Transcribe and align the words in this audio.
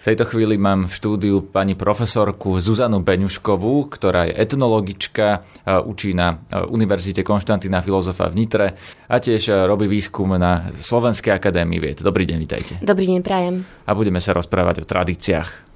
V 0.00 0.08
tejto 0.08 0.24
chvíli 0.24 0.56
mám 0.56 0.88
v 0.88 0.96
štúdiu 0.96 1.44
pani 1.44 1.76
profesorku 1.76 2.56
Zuzanu 2.56 3.04
Beňuškovú, 3.04 3.92
ktorá 3.92 4.32
je 4.32 4.32
etnologička, 4.32 5.44
učí 5.84 6.16
na 6.16 6.40
Univerzite 6.72 7.20
Konštantína 7.20 7.84
Filozofa 7.84 8.32
v 8.32 8.34
Nitre 8.40 8.66
a 9.04 9.20
tiež 9.20 9.68
robí 9.68 9.84
výskum 9.92 10.40
na 10.40 10.72
Slovenskej 10.72 11.36
akadémii 11.36 11.76
vied. 11.84 12.00
Dobrý 12.00 12.24
deň, 12.24 12.38
vitajte. 12.40 12.72
Dobrý 12.80 13.12
deň, 13.12 13.20
prajem. 13.20 13.68
A 13.84 13.92
budeme 13.92 14.24
sa 14.24 14.32
rozprávať 14.32 14.80
o 14.80 14.88
tradíciách. 14.88 15.68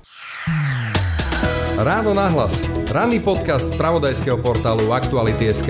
Ráno 1.84 2.16
nahlas. 2.16 2.64
Ranný 2.96 3.20
podcast 3.20 3.76
z 3.76 3.76
pravodajského 3.76 4.40
portálu 4.40 4.88
Aktuality.sk. 4.88 5.68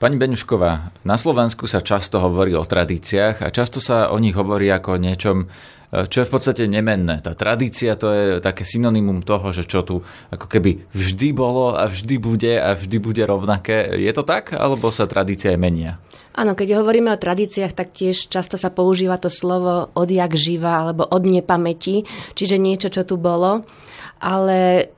Pani 0.00 0.16
Beňušková, 0.16 0.90
na 1.04 1.14
Slovensku 1.20 1.68
sa 1.68 1.84
často 1.84 2.18
hovorí 2.24 2.56
o 2.56 2.64
tradíciách 2.64 3.44
a 3.44 3.52
často 3.54 3.84
sa 3.84 4.10
o 4.10 4.18
nich 4.18 4.32
hovorí 4.32 4.72
ako 4.72 4.96
o 4.96 4.98
niečom, 4.98 5.46
čo 5.90 6.22
je 6.22 6.28
v 6.28 6.32
podstate 6.32 6.70
nemenné. 6.70 7.18
Tá 7.18 7.34
tradícia 7.34 7.98
to 7.98 8.14
je 8.14 8.24
také 8.38 8.62
synonymum 8.62 9.26
toho, 9.26 9.50
že 9.50 9.66
čo 9.66 9.82
tu 9.82 10.06
ako 10.30 10.46
keby 10.46 10.86
vždy 10.94 11.34
bolo 11.34 11.74
a 11.74 11.90
vždy 11.90 12.16
bude 12.22 12.54
a 12.54 12.78
vždy 12.78 12.96
bude 13.02 13.22
rovnaké. 13.26 13.98
Je 13.98 14.12
to 14.14 14.22
tak, 14.22 14.54
alebo 14.54 14.94
sa 14.94 15.10
tradície 15.10 15.50
menia? 15.58 15.98
Áno, 16.30 16.54
keď 16.54 16.78
hovoríme 16.78 17.10
o 17.10 17.18
tradíciách, 17.18 17.74
tak 17.74 17.90
tiež 17.90 18.30
často 18.30 18.54
sa 18.54 18.70
používa 18.70 19.18
to 19.18 19.26
slovo 19.26 19.90
odjak 19.98 20.38
živa 20.38 20.86
alebo 20.86 21.02
od 21.10 21.26
nepamäti, 21.26 22.06
čiže 22.38 22.54
niečo, 22.54 22.86
čo 22.86 23.02
tu 23.02 23.18
bolo 23.18 23.66
ale 24.20 24.89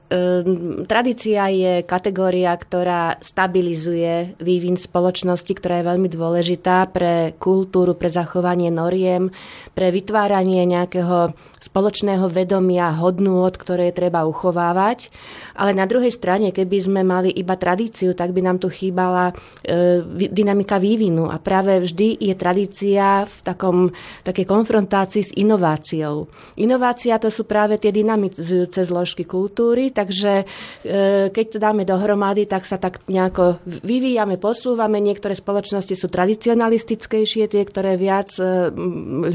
tradícia 0.85 1.49
je 1.49 1.87
kategória, 1.89 2.53
ktorá 2.53 3.17
stabilizuje 3.23 4.37
vývin 4.43 4.77
spoločnosti, 4.77 5.53
ktorá 5.57 5.81
je 5.81 5.89
veľmi 5.89 6.09
dôležitá 6.13 6.91
pre 6.93 7.33
kultúru, 7.41 7.97
pre 7.97 8.13
zachovanie 8.13 8.69
noriem, 8.69 9.33
pre 9.73 9.89
vytváranie 9.89 10.69
nejakého 10.69 11.33
spoločného 11.63 12.27
vedomia, 12.27 12.91
hodnôt, 12.99 13.55
ktoré 13.55 13.95
treba 13.95 14.27
uchovávať. 14.27 15.15
Ale 15.55 15.71
na 15.71 15.87
druhej 15.87 16.11
strane, 16.11 16.51
keby 16.51 16.79
sme 16.83 17.01
mali 17.07 17.31
iba 17.31 17.55
tradíciu, 17.55 18.19
tak 18.19 18.35
by 18.35 18.43
nám 18.43 18.59
tu 18.59 18.67
chýbala 18.67 19.31
e, 19.63 20.03
dynamika 20.27 20.83
vývinu. 20.83 21.31
A 21.31 21.39
práve 21.39 21.79
vždy 21.79 22.19
je 22.19 22.35
tradícia 22.35 23.23
v 23.31 23.37
takom, 23.47 23.95
takej 24.27 24.43
konfrontácii 24.43 25.23
s 25.23 25.33
inováciou. 25.39 26.27
Inovácia 26.59 27.23
to 27.23 27.31
sú 27.31 27.47
práve 27.47 27.79
tie 27.79 27.95
dynamizujúce 27.95 28.83
zložky 28.83 29.23
kultúry, 29.23 29.95
takže 29.95 30.43
e, 30.83 31.31
keď 31.31 31.47
to 31.47 31.59
dáme 31.63 31.87
dohromady, 31.87 32.51
tak 32.51 32.67
sa 32.67 32.83
tak 32.83 33.07
nejako 33.07 33.63
vyvíjame, 33.65 34.35
posúvame. 34.43 34.99
Niektoré 34.99 35.39
spoločnosti 35.39 35.95
sú 35.95 36.11
tradicionalistickejšie, 36.11 37.47
tie, 37.47 37.63
ktoré 37.63 37.95
viac 37.95 38.35
e, 38.43 38.75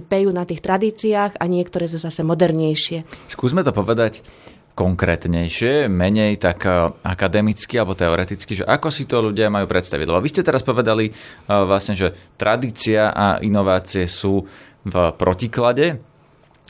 pejú 0.04 0.36
na 0.36 0.44
tých 0.44 0.60
tradíciách 0.60 1.40
a 1.40 1.44
niektoré 1.48 1.88
sú 1.88 2.02
zase 2.02 2.17
zase 2.18 2.26
modernejšie. 2.26 3.06
Skúsme 3.30 3.62
to 3.62 3.70
povedať 3.70 4.26
konkrétnejšie, 4.74 5.86
menej 5.86 6.42
tak 6.42 6.66
eh, 6.66 6.90
akademicky 7.06 7.78
alebo 7.78 7.94
teoreticky, 7.94 8.58
že 8.58 8.66
ako 8.66 8.90
si 8.90 9.06
to 9.06 9.22
ľudia 9.22 9.54
majú 9.54 9.70
predstaviť. 9.70 10.06
Lebo 10.10 10.18
vy 10.18 10.34
ste 10.34 10.42
teraz 10.42 10.66
povedali 10.66 11.14
eh, 11.14 11.14
vlastne, 11.46 11.94
že 11.94 12.18
tradícia 12.42 13.14
a 13.14 13.38
inovácie 13.38 14.10
sú 14.10 14.50
v 14.82 14.96
protiklade, 15.14 16.02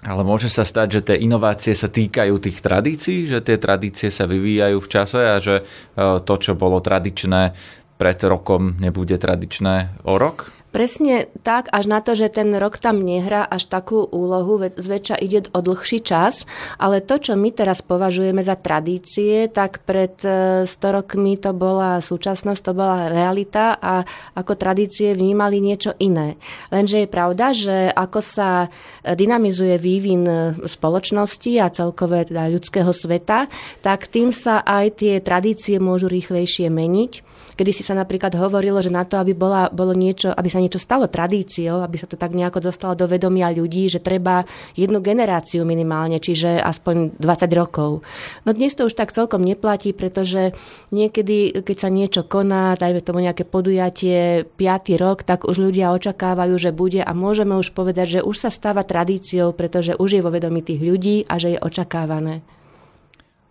ale 0.03 0.21
môže 0.23 0.51
sa 0.51 0.67
stať, 0.67 0.87
že 0.99 1.01
tie 1.11 1.17
inovácie 1.23 1.71
sa 1.75 1.87
týkajú 1.87 2.33
tých 2.43 2.59
tradícií, 2.59 3.27
že 3.27 3.39
tie 3.39 3.55
tradície 3.55 4.11
sa 4.11 4.27
vyvíjajú 4.27 4.77
v 4.83 4.91
čase 4.91 5.21
a 5.31 5.39
že 5.39 5.63
eh, 5.63 6.19
to, 6.23 6.33
čo 6.35 6.59
bolo 6.59 6.83
tradičné 6.83 7.55
pred 7.95 8.19
rokom, 8.27 8.77
nebude 8.83 9.15
tradičné 9.15 10.03
o 10.03 10.19
rok? 10.19 10.56
Presne 10.77 11.25
tak, 11.41 11.73
až 11.73 11.89
na 11.89 12.05
to, 12.05 12.13
že 12.13 12.29
ten 12.29 12.53
rok 12.53 12.77
tam 12.77 13.01
nehrá 13.01 13.41
až 13.49 13.65
takú 13.65 14.05
úlohu, 14.05 14.61
zväčša 14.61 15.17
ide 15.17 15.49
o 15.49 15.65
dlhší 15.65 16.05
čas, 16.05 16.45
ale 16.77 17.01
to, 17.01 17.17
čo 17.17 17.33
my 17.33 17.49
teraz 17.49 17.81
považujeme 17.81 18.45
za 18.45 18.53
tradície, 18.53 19.49
tak 19.49 19.81
pred 19.89 20.13
100 20.21 20.69
e, 20.69 20.89
rokmi 20.93 21.41
to 21.41 21.57
bola 21.57 21.97
súčasnosť, 21.97 22.61
to 22.61 22.77
bola 22.77 23.09
realita 23.09 23.73
a 23.73 24.05
ako 24.37 24.53
tradície 24.53 25.17
vnímali 25.17 25.57
niečo 25.65 25.97
iné. 25.97 26.37
Lenže 26.69 27.01
je 27.01 27.09
pravda, 27.09 27.57
že 27.57 27.89
ako 27.89 28.21
sa 28.21 28.69
dynamizuje 29.01 29.81
vývin 29.81 30.29
spoločnosti 30.61 31.57
a 31.57 31.73
celkové 31.73 32.29
teda 32.29 32.53
ľudského 32.53 32.93
sveta, 32.93 33.49
tak 33.81 34.13
tým 34.13 34.29
sa 34.29 34.61
aj 34.61 35.01
tie 35.01 35.25
tradície 35.25 35.81
môžu 35.81 36.05
rýchlejšie 36.05 36.69
meniť. 36.69 37.26
Kedy 37.57 37.73
si 37.73 37.81
sa 37.81 37.97
napríklad 37.97 38.37
hovorilo, 38.37 38.77
že 38.85 38.93
na 38.93 39.01
to, 39.01 39.17
aby 39.17 39.33
bola, 39.33 39.73
bolo 39.73 39.97
niečo, 39.97 40.29
aby 40.29 40.45
sa 40.45 40.61
niečo 40.61 40.77
stalo 40.77 41.09
tradíciou, 41.09 41.81
aby 41.81 41.97
sa 41.97 42.05
to 42.05 42.13
tak 42.13 42.37
nejako 42.37 42.61
dostalo 42.69 42.93
do 42.93 43.09
vedomia 43.09 43.49
ľudí, 43.49 43.89
že 43.89 43.97
treba 43.97 44.45
jednu 44.77 45.01
generáciu 45.01 45.65
minimálne, 45.65 46.21
čiže 46.21 46.61
aspoň 46.61 47.17
20 47.17 47.49
rokov. 47.57 48.05
No 48.45 48.53
dnes 48.53 48.77
to 48.77 48.85
už 48.85 48.93
tak 48.93 49.09
celkom 49.09 49.41
neplatí, 49.41 49.89
pretože 49.97 50.53
niekedy, 50.93 51.65
keď 51.65 51.77
sa 51.81 51.89
niečo 51.89 52.21
koná, 52.29 52.77
dajme 52.77 53.01
tomu 53.01 53.25
nejaké 53.25 53.41
podujatie 53.41 54.45
5. 54.45 55.01
rok, 55.01 55.25
tak 55.25 55.49
už 55.49 55.57
ľudia 55.57 55.97
očakávajú, 55.97 56.53
že 56.61 56.69
bude 56.69 57.01
a 57.01 57.11
môžeme 57.17 57.57
už 57.57 57.73
povedať, 57.73 58.21
že 58.21 58.25
už 58.25 58.37
sa 58.37 58.53
stáva 58.53 58.85
tradíciou, 58.85 59.57
pretože 59.57 59.97
už 59.97 60.21
je 60.21 60.21
vo 60.21 60.29
vedomí 60.29 60.61
tých 60.61 60.85
ľudí 60.85 61.25
a 61.25 61.41
že 61.41 61.57
je 61.57 61.59
očakávané. 61.59 62.45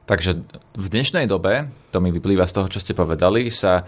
Takže 0.07 0.31
v 0.79 0.87
dnešnej 0.87 1.27
dobe, 1.27 1.67
to 1.91 1.99
mi 1.99 2.15
vyplýva 2.15 2.47
z 2.47 2.55
toho, 2.55 2.71
čo 2.71 2.79
ste 2.79 2.95
povedali, 2.95 3.51
sa 3.51 3.83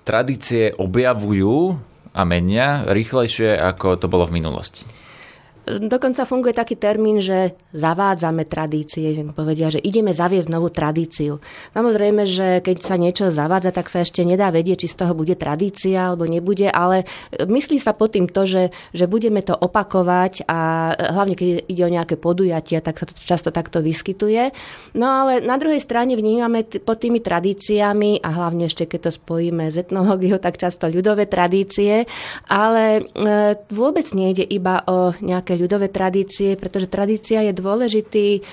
tradície 0.00 0.72
objavujú 0.72 1.76
a 2.16 2.24
menia 2.24 2.88
rýchlejšie, 2.88 3.52
ako 3.52 4.00
to 4.00 4.08
bolo 4.08 4.24
v 4.24 4.40
minulosti. 4.40 4.88
Dokonca 5.76 6.24
funguje 6.24 6.56
taký 6.56 6.80
termín, 6.80 7.20
že 7.20 7.52
zavádzame 7.76 8.48
tradície, 8.48 9.12
že 9.12 9.22
povedia, 9.36 9.68
že 9.68 9.84
ideme 9.84 10.16
zaviesť 10.16 10.48
novú 10.48 10.72
tradíciu. 10.72 11.44
Samozrejme, 11.76 12.24
že 12.24 12.64
keď 12.64 12.76
sa 12.80 12.96
niečo 12.96 13.28
zavádza, 13.28 13.76
tak 13.76 13.92
sa 13.92 14.00
ešte 14.00 14.24
nedá 14.24 14.48
vedieť, 14.48 14.88
či 14.88 14.88
z 14.88 15.04
toho 15.04 15.12
bude 15.12 15.36
tradícia 15.36 16.08
alebo 16.08 16.24
nebude, 16.24 16.72
ale 16.72 17.04
myslí 17.36 17.76
sa 17.76 17.92
pod 17.92 18.16
tým 18.16 18.24
to, 18.24 18.48
že, 18.48 18.64
že 18.96 19.04
budeme 19.04 19.44
to 19.44 19.52
opakovať 19.52 20.48
a 20.48 20.90
hlavne 20.96 21.36
keď 21.36 21.68
ide 21.68 21.82
o 21.84 21.92
nejaké 21.92 22.16
podujatia, 22.16 22.80
tak 22.80 22.96
sa 22.96 23.04
to 23.04 23.12
často 23.20 23.52
takto 23.52 23.84
vyskytuje. 23.84 24.56
No 24.96 25.06
ale 25.26 25.44
na 25.44 25.60
druhej 25.60 25.84
strane 25.84 26.16
vnímame 26.16 26.64
t- 26.64 26.80
pod 26.80 27.02
tými 27.04 27.20
tradíciami 27.20 28.24
a 28.24 28.28
hlavne 28.32 28.72
ešte 28.72 28.88
keď 28.88 29.10
to 29.10 29.20
spojíme 29.20 29.68
s 29.68 29.76
etnológiou, 29.76 30.40
tak 30.40 30.56
často 30.56 30.88
ľudové 30.88 31.28
tradície, 31.28 32.08
ale 32.48 33.04
e, 33.04 33.60
vôbec 33.68 34.08
nejde 34.16 34.46
iba 34.46 34.80
o 34.88 35.12
nejaké 35.20 35.57
ľudové 35.58 35.90
tradície, 35.90 36.54
pretože 36.54 36.86
tradícia 36.86 37.42
je 37.42 37.52
dôležitý, 37.52 38.46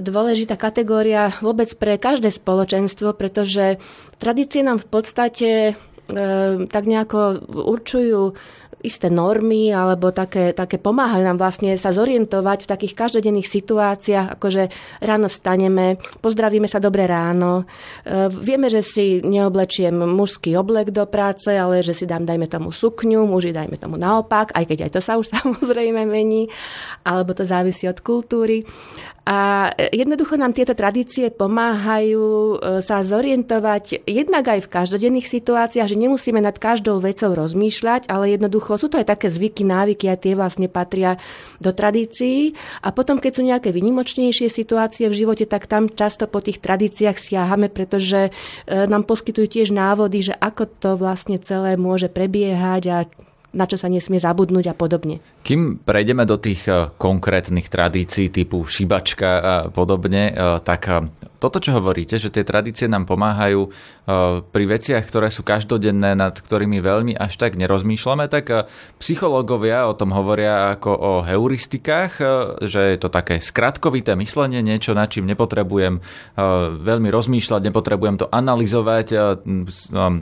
dôležitá 0.00 0.56
kategória 0.56 1.36
vôbec 1.44 1.68
pre 1.76 2.00
každé 2.00 2.32
spoločenstvo, 2.32 3.12
pretože 3.12 3.76
tradície 4.16 4.64
nám 4.64 4.80
v 4.80 4.88
podstate 4.88 5.50
e, 5.68 5.72
tak 6.66 6.84
nejako 6.88 7.44
určujú 7.52 8.32
isté 8.86 9.10
normy 9.10 9.74
alebo 9.74 10.14
také, 10.14 10.54
také 10.54 10.78
pomáhajú 10.78 11.26
nám 11.26 11.38
vlastne 11.42 11.74
sa 11.74 11.90
zorientovať 11.90 12.64
v 12.64 12.70
takých 12.70 12.94
každodenných 12.94 13.50
situáciách, 13.50 14.38
ako 14.38 14.46
že 14.48 14.64
ráno 15.02 15.26
vstaneme, 15.26 15.98
pozdravíme 16.22 16.70
sa 16.70 16.78
dobre 16.78 17.10
ráno, 17.10 17.66
e, 18.06 18.30
vieme, 18.30 18.70
že 18.70 18.86
si 18.86 19.18
neoblečiem 19.20 19.92
mužský 19.92 20.54
oblek 20.54 20.94
do 20.94 21.04
práce, 21.10 21.50
ale 21.50 21.82
že 21.82 21.92
si 21.92 22.06
dám, 22.06 22.22
dajme 22.22 22.46
tomu 22.46 22.70
sukňu, 22.70 23.26
muži 23.26 23.50
dajme 23.50 23.74
tomu 23.74 23.98
naopak, 23.98 24.54
aj 24.54 24.64
keď 24.70 24.78
aj 24.86 24.90
to 24.94 25.00
sa 25.02 25.18
už 25.18 25.26
samozrejme 25.42 26.06
mení, 26.06 26.46
alebo 27.02 27.34
to 27.34 27.42
závisí 27.42 27.90
od 27.90 27.98
kultúry. 27.98 28.62
A 29.26 29.74
jednoducho 29.90 30.38
nám 30.38 30.54
tieto 30.54 30.70
tradície 30.78 31.34
pomáhajú 31.34 32.22
e, 32.22 32.56
sa 32.78 33.02
zorientovať 33.02 34.06
jednak 34.06 34.46
aj 34.46 34.62
v 34.62 34.70
každodenných 34.70 35.26
situáciách, 35.26 35.90
že 35.90 35.98
nemusíme 35.98 36.38
nad 36.38 36.54
každou 36.54 37.02
vecou 37.02 37.34
rozmýšľať, 37.34 38.06
ale 38.06 38.38
jednoducho 38.38 38.75
sú 38.80 38.88
to 38.88 39.00
aj 39.00 39.08
také 39.08 39.28
zvyky, 39.28 39.66
návyky 39.66 40.06
a 40.08 40.16
tie 40.16 40.32
vlastne 40.38 40.70
patria 40.70 41.20
do 41.60 41.72
tradícií. 41.72 42.56
A 42.80 42.92
potom, 42.92 43.20
keď 43.20 43.32
sú 43.36 43.42
nejaké 43.44 43.68
vynimočnejšie 43.72 44.48
situácie 44.48 45.08
v 45.08 45.18
živote, 45.18 45.44
tak 45.44 45.68
tam 45.68 45.92
často 45.92 46.24
po 46.30 46.40
tých 46.40 46.62
tradíciách 46.62 47.16
siahame, 47.16 47.68
pretože 47.68 48.28
e, 48.28 48.30
nám 48.68 49.04
poskytujú 49.04 49.46
tiež 49.48 49.68
návody, 49.72 50.32
že 50.32 50.34
ako 50.36 50.64
to 50.78 50.90
vlastne 50.96 51.36
celé 51.40 51.74
môže 51.76 52.08
prebiehať 52.08 52.82
a 52.88 52.98
na 53.56 53.64
čo 53.64 53.80
sa 53.80 53.88
nesmie 53.88 54.20
zabudnúť 54.20 54.68
a 54.68 54.74
podobne. 54.76 55.24
Kým 55.46 55.78
prejdeme 55.78 56.26
do 56.26 56.42
tých 56.42 56.66
eh, 56.66 56.90
konkrétnych 56.98 57.70
tradícií 57.70 58.34
typu 58.34 58.66
šibačka 58.66 59.30
a 59.38 59.54
podobne, 59.70 60.34
eh, 60.34 60.58
tak 60.58 60.82
eh, 60.90 61.06
toto, 61.38 61.62
čo 61.62 61.78
hovoríte, 61.78 62.18
že 62.18 62.34
tie 62.34 62.42
tradície 62.42 62.88
nám 62.90 63.04
pomáhajú 63.04 63.68
pri 64.54 64.64
veciach, 64.70 65.02
ktoré 65.02 65.34
sú 65.34 65.42
každodenné, 65.42 66.14
nad 66.14 66.32
ktorými 66.32 66.78
veľmi 66.78 67.12
až 67.18 67.36
tak 67.42 67.58
nerozmýšľame, 67.58 68.30
tak 68.30 68.70
psychológovia 69.02 69.90
o 69.90 69.98
tom 69.98 70.14
hovoria 70.14 70.78
ako 70.78 70.90
o 70.94 71.12
heuristikách, 71.26 72.22
že 72.62 72.94
je 72.94 72.98
to 73.02 73.10
také 73.10 73.42
skratkovité 73.42 74.14
myslenie, 74.14 74.62
niečo, 74.62 74.94
nad 74.94 75.10
čím 75.10 75.26
nepotrebujem 75.26 75.98
veľmi 76.86 77.08
rozmýšľať, 77.10 77.60
nepotrebujem 77.66 78.16
to 78.22 78.30
analyzovať 78.30 79.06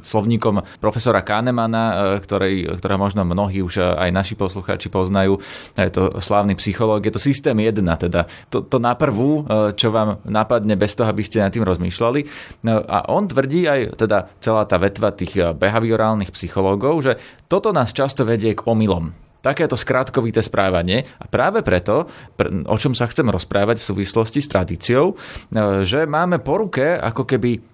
slovníkom 0.01 0.81
profesora 0.81 1.21
Kahnemana, 1.21 2.17
ktorý, 2.25 2.81
ktoré 2.81 2.97
možno 2.97 3.29
mnohí 3.29 3.61
už 3.61 3.85
aj 3.85 4.11
naši 4.17 4.33
poslucháči 4.35 4.89
poznajú 4.89 5.14
poznajú, 5.15 5.39
je 5.79 5.93
to 5.95 6.03
slávny 6.19 6.59
psychológ, 6.59 7.07
je 7.07 7.15
to 7.15 7.23
systém 7.23 7.55
1, 7.55 7.79
teda. 7.79 8.27
To, 8.51 8.67
to 8.67 8.83
na 8.83 8.99
prvú, 8.99 9.47
čo 9.79 9.95
vám 9.95 10.19
napadne 10.27 10.75
bez 10.75 10.99
toho, 10.99 11.07
aby 11.07 11.23
ste 11.23 11.39
nad 11.39 11.55
tým 11.55 11.63
rozmýšľali. 11.63 12.21
No, 12.67 12.83
a 12.83 13.07
on 13.15 13.31
tvrdí 13.31 13.71
aj, 13.71 13.81
teda 13.95 14.27
celá 14.43 14.67
tá 14.67 14.75
vetva 14.83 15.15
tých 15.15 15.39
behaviorálnych 15.55 16.35
psychológov, 16.35 17.07
že 17.07 17.13
toto 17.47 17.71
nás 17.71 17.95
často 17.95 18.27
vedie 18.27 18.59
k 18.59 18.67
omylom. 18.67 19.15
Takéto 19.45 19.77
skrátkovité 19.77 20.41
správanie. 20.41 21.05
A 21.21 21.29
práve 21.29 21.61
preto, 21.61 22.09
o 22.65 22.77
čom 22.81 22.97
sa 22.97 23.05
chcem 23.13 23.29
rozprávať 23.29 23.77
v 23.77 23.89
súvislosti 23.93 24.41
s 24.41 24.49
tradíciou, 24.49 25.13
e, 25.13 25.85
že 25.85 26.09
máme 26.09 26.41
po 26.41 26.65
ruke 26.65 26.97
ako 26.97 27.29
keby 27.29 27.74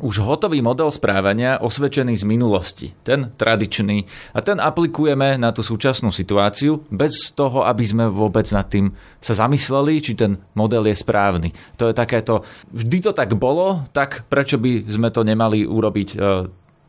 už 0.00 0.22
hotový 0.22 0.62
model 0.62 0.90
správania 0.90 1.58
osvedčený 1.58 2.14
z 2.18 2.24
minulosti, 2.24 2.94
ten 3.02 3.34
tradičný. 3.34 4.06
A 4.34 4.38
ten 4.40 4.58
aplikujeme 4.62 5.36
na 5.36 5.50
tú 5.50 5.62
súčasnú 5.62 6.14
situáciu 6.14 6.86
bez 6.88 7.34
toho, 7.34 7.66
aby 7.66 7.84
sme 7.84 8.04
vôbec 8.08 8.46
nad 8.54 8.66
tým 8.66 8.94
sa 9.18 9.34
zamysleli, 9.34 10.00
či 10.02 10.12
ten 10.14 10.38
model 10.54 10.86
je 10.86 10.96
správny. 10.96 11.50
To 11.78 11.90
je 11.90 11.94
takéto, 11.94 12.46
vždy 12.70 13.10
to 13.10 13.12
tak 13.14 13.34
bolo, 13.34 13.86
tak 13.90 14.26
prečo 14.30 14.58
by 14.58 14.86
sme 14.86 15.08
to 15.10 15.26
nemali 15.26 15.66
urobiť 15.66 16.08
e, 16.14 16.16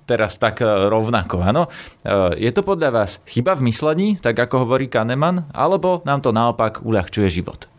teraz 0.09 0.41
tak 0.41 0.61
e, 0.61 0.65
rovnako. 0.65 1.41
Áno? 1.45 1.69
E, 2.01 2.41
je 2.41 2.51
to 2.53 2.65
podľa 2.65 2.89
vás 2.89 3.11
chyba 3.29 3.53
v 3.57 3.69
myslení, 3.69 4.07
tak 4.17 4.37
ako 4.37 4.65
hovorí 4.65 4.89
Kahneman, 4.89 5.49
alebo 5.53 6.01
nám 6.05 6.25
to 6.25 6.33
naopak 6.33 6.81
uľahčuje 6.81 7.29
život? 7.29 7.69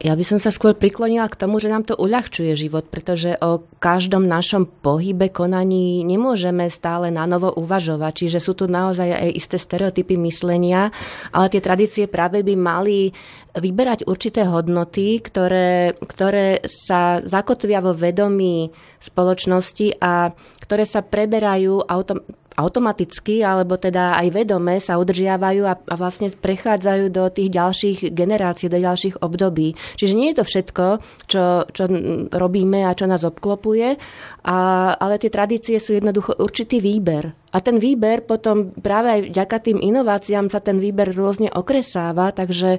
Ja 0.00 0.16
by 0.16 0.24
som 0.24 0.40
sa 0.40 0.48
skôr 0.48 0.72
priklonila 0.72 1.28
k 1.28 1.36
tomu, 1.36 1.60
že 1.60 1.68
nám 1.68 1.84
to 1.84 1.92
uľahčuje 1.92 2.56
život, 2.56 2.88
pretože 2.88 3.36
o 3.44 3.68
každom 3.84 4.24
našom 4.24 4.64
pohybe, 4.64 5.28
konaní 5.28 6.00
nemôžeme 6.08 6.72
stále 6.72 7.12
na 7.12 7.28
novo 7.28 7.52
uvažovať. 7.52 8.24
Čiže 8.24 8.38
sú 8.40 8.56
tu 8.56 8.64
naozaj 8.64 9.12
aj 9.12 9.30
isté 9.36 9.60
stereotypy 9.60 10.16
myslenia, 10.24 10.88
ale 11.36 11.52
tie 11.52 11.60
tradície 11.60 12.08
práve 12.08 12.40
by 12.40 12.56
mali 12.56 13.12
vyberať 13.52 14.08
určité 14.08 14.48
hodnoty, 14.48 15.20
ktoré, 15.20 15.92
ktoré 16.00 16.64
sa 16.64 17.20
zakotvia 17.20 17.84
vo 17.84 17.92
vedomí 17.92 18.72
spoločnosti 18.96 20.00
a 20.00 20.32
ktoré 20.64 20.88
sa 20.88 21.04
preberajú 21.04 21.84
autom- 21.84 22.24
automaticky 22.60 23.40
alebo 23.40 23.80
teda 23.80 24.20
aj 24.20 24.28
vedome 24.36 24.76
sa 24.76 25.00
udržiavajú 25.00 25.62
a, 25.64 25.74
a 25.80 25.94
vlastne 25.96 26.28
prechádzajú 26.28 27.04
do 27.08 27.24
tých 27.32 27.48
ďalších 27.48 27.98
generácií, 28.12 28.68
do 28.68 28.76
ďalších 28.76 29.24
období. 29.24 29.74
Čiže 29.96 30.14
nie 30.14 30.28
je 30.30 30.38
to 30.38 30.44
všetko, 30.44 30.86
čo, 31.24 31.64
čo 31.72 31.84
robíme 32.28 32.84
a 32.84 32.92
čo 32.92 33.08
nás 33.08 33.24
obklopuje, 33.24 33.96
a, 34.44 34.58
ale 34.94 35.16
tie 35.16 35.32
tradície 35.32 35.80
sú 35.80 35.96
jednoducho 35.96 36.36
určitý 36.36 36.78
výber. 36.84 37.32
A 37.50 37.58
ten 37.58 37.82
výber 37.82 38.22
potom 38.22 38.70
práve 38.70 39.08
aj 39.10 39.20
vďaka 39.34 39.56
tým 39.58 39.78
inováciám 39.82 40.46
sa 40.54 40.62
ten 40.62 40.78
výber 40.78 41.10
rôzne 41.10 41.50
okresáva, 41.50 42.30
takže 42.30 42.78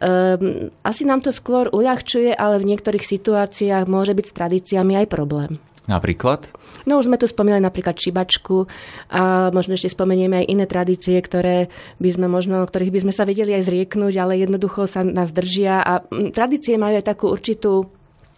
um, 0.00 0.72
asi 0.80 1.04
nám 1.04 1.20
to 1.20 1.28
skôr 1.28 1.68
uľahčuje, 1.68 2.32
ale 2.32 2.56
v 2.56 2.68
niektorých 2.72 3.04
situáciách 3.04 3.84
môže 3.84 4.16
byť 4.16 4.24
s 4.24 4.36
tradíciami 4.36 5.04
aj 5.04 5.06
problém. 5.12 5.60
Napríklad? 5.86 6.50
No 6.82 6.98
už 6.98 7.06
sme 7.06 7.18
tu 7.18 7.30
spomínali 7.30 7.62
napríklad 7.62 7.94
čibačku 7.94 8.66
a 9.10 9.50
možno 9.54 9.78
ešte 9.78 9.94
spomenieme 9.94 10.42
aj 10.42 10.50
iné 10.50 10.64
tradície, 10.66 11.14
ktoré 11.18 11.70
by 12.02 12.10
sme 12.10 12.26
možno, 12.26 12.66
ktorých 12.66 12.94
by 12.94 13.00
sme 13.06 13.12
sa 13.14 13.22
vedeli 13.22 13.54
aj 13.54 13.70
zrieknúť, 13.70 14.14
ale 14.18 14.42
jednoducho 14.42 14.90
sa 14.90 15.06
nás 15.06 15.30
držia 15.30 15.82
a 15.82 16.02
tradície 16.34 16.74
majú 16.74 16.98
aj 16.98 17.06
takú 17.06 17.30
určitú 17.30 17.90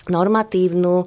normatívnu 0.09 1.05
e, 1.05 1.07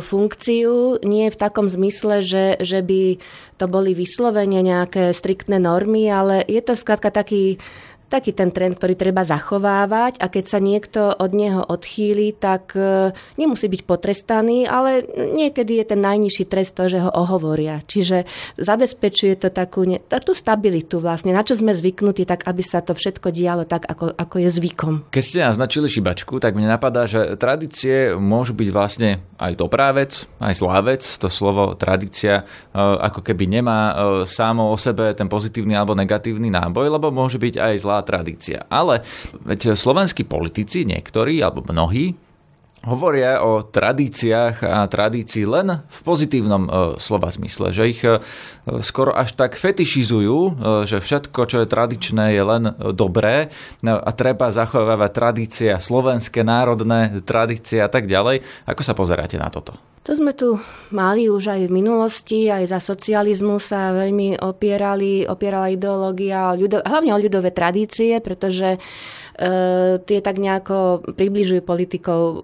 funkciu, 0.00 1.00
nie 1.04 1.28
v 1.28 1.40
takom 1.40 1.68
zmysle, 1.68 2.24
že, 2.24 2.60
že 2.60 2.80
by 2.84 3.20
to 3.56 3.66
boli 3.68 3.92
vyslovene 3.96 4.60
nejaké 4.64 5.12
striktné 5.12 5.60
normy, 5.60 6.08
ale 6.08 6.44
je 6.48 6.60
to 6.64 6.76
skladka 6.76 7.12
taký 7.12 7.60
taký 8.12 8.36
ten 8.36 8.52
trend, 8.52 8.76
ktorý 8.76 8.92
treba 8.92 9.24
zachovávať 9.24 10.20
a 10.20 10.28
keď 10.28 10.44
sa 10.44 10.60
niekto 10.60 11.16
od 11.16 11.32
neho 11.32 11.64
odchýli, 11.64 12.36
tak 12.36 12.76
e, 12.76 13.16
nemusí 13.40 13.72
byť 13.72 13.82
potrestaný, 13.88 14.68
ale 14.68 15.00
niekedy 15.32 15.80
je 15.80 15.96
ten 15.96 16.00
najnižší 16.04 16.44
trest 16.44 16.76
to, 16.76 16.92
že 16.92 17.00
ho 17.00 17.08
ohovoria. 17.08 17.80
Čiže 17.88 18.28
zabezpečuje 18.60 19.40
to 19.40 19.48
takú, 19.48 19.88
tú 20.20 20.36
stabilitu 20.36 21.00
vlastne, 21.00 21.32
na 21.32 21.40
čo 21.40 21.56
sme 21.56 21.72
zvyknutí, 21.72 22.28
tak 22.28 22.44
aby 22.44 22.60
sa 22.60 22.84
to 22.84 22.92
všetko 22.92 23.32
dialo 23.32 23.64
tak, 23.64 23.88
ako, 23.88 24.12
ako 24.12 24.36
je 24.44 24.48
zvykom. 24.52 24.94
Keď 25.08 25.22
ste 25.24 25.40
naznačili 25.40 25.88
šibačku, 25.88 26.36
tak 26.36 26.52
mne 26.52 26.68
napadá, 26.68 27.08
že 27.08 27.40
tradície 27.40 28.12
môžu 28.12 28.52
byť 28.52 28.68
vlastne 28.68 29.24
aj 29.40 29.52
dobrá 29.56 29.92
aj 29.92 30.54
zlá. 30.58 30.74
To 31.22 31.28
slovo 31.28 31.78
tradícia 31.78 32.42
e, 32.42 32.78
ako 32.80 33.22
keby 33.22 33.44
nemá 33.46 33.80
e, 33.90 33.94
samo 34.26 34.72
o 34.72 34.76
sebe 34.80 35.12
ten 35.14 35.30
pozitívny 35.30 35.76
alebo 35.76 35.94
negatívny 35.94 36.50
náboj, 36.50 36.90
lebo 36.98 37.14
môže 37.14 37.38
byť 37.38 37.54
aj 37.60 37.74
zlá 37.78 38.01
tradícia. 38.02 38.66
Ale 38.68 39.06
veď 39.42 39.78
slovenskí 39.78 40.26
politici, 40.26 40.84
niektorí 40.86 41.40
alebo 41.40 41.64
mnohí, 41.64 42.14
hovoria 42.82 43.38
o 43.46 43.62
tradíciách 43.62 44.66
a 44.66 44.90
tradícii 44.90 45.46
len 45.46 45.86
v 45.86 46.00
pozitívnom 46.02 46.62
e, 46.66 46.70
slova 46.98 47.30
zmysle, 47.30 47.70
že 47.70 47.84
ich 47.94 48.02
e, 48.02 48.18
skoro 48.82 49.14
až 49.14 49.38
tak 49.38 49.54
fetišizujú, 49.54 50.38
e, 50.38 50.52
že 50.90 50.98
všetko, 50.98 51.40
čo 51.46 51.62
je 51.62 51.70
tradičné, 51.70 52.34
je 52.34 52.42
len 52.42 52.62
dobré 52.94 53.54
a 53.86 54.10
treba 54.10 54.50
zachovávať 54.50 55.10
tradície, 55.14 55.70
slovenské 55.78 56.42
národné 56.42 57.22
tradície 57.22 57.78
a 57.78 57.86
tak 57.86 58.10
ďalej. 58.10 58.42
Ako 58.66 58.82
sa 58.82 58.98
pozeráte 58.98 59.38
na 59.38 59.46
toto? 59.46 59.91
To 60.02 60.18
sme 60.18 60.34
tu 60.34 60.58
mali 60.90 61.30
už 61.30 61.54
aj 61.54 61.70
v 61.70 61.74
minulosti, 61.78 62.50
aj 62.50 62.74
za 62.74 62.82
socializmu 62.82 63.62
sa 63.62 63.94
veľmi 63.94 64.42
opierali, 64.42 65.22
opierala 65.30 65.70
ideológia, 65.70 66.50
o 66.50 66.58
ľudo, 66.58 66.82
hlavne 66.82 67.14
o 67.14 67.22
ľudové 67.22 67.54
tradície, 67.54 68.18
pretože 68.18 68.82
E, 69.32 69.96
tie 70.04 70.20
tak 70.20 70.36
nejako 70.36 71.08
približujú 71.16 71.64
politikov 71.64 72.20
e, 72.20 72.36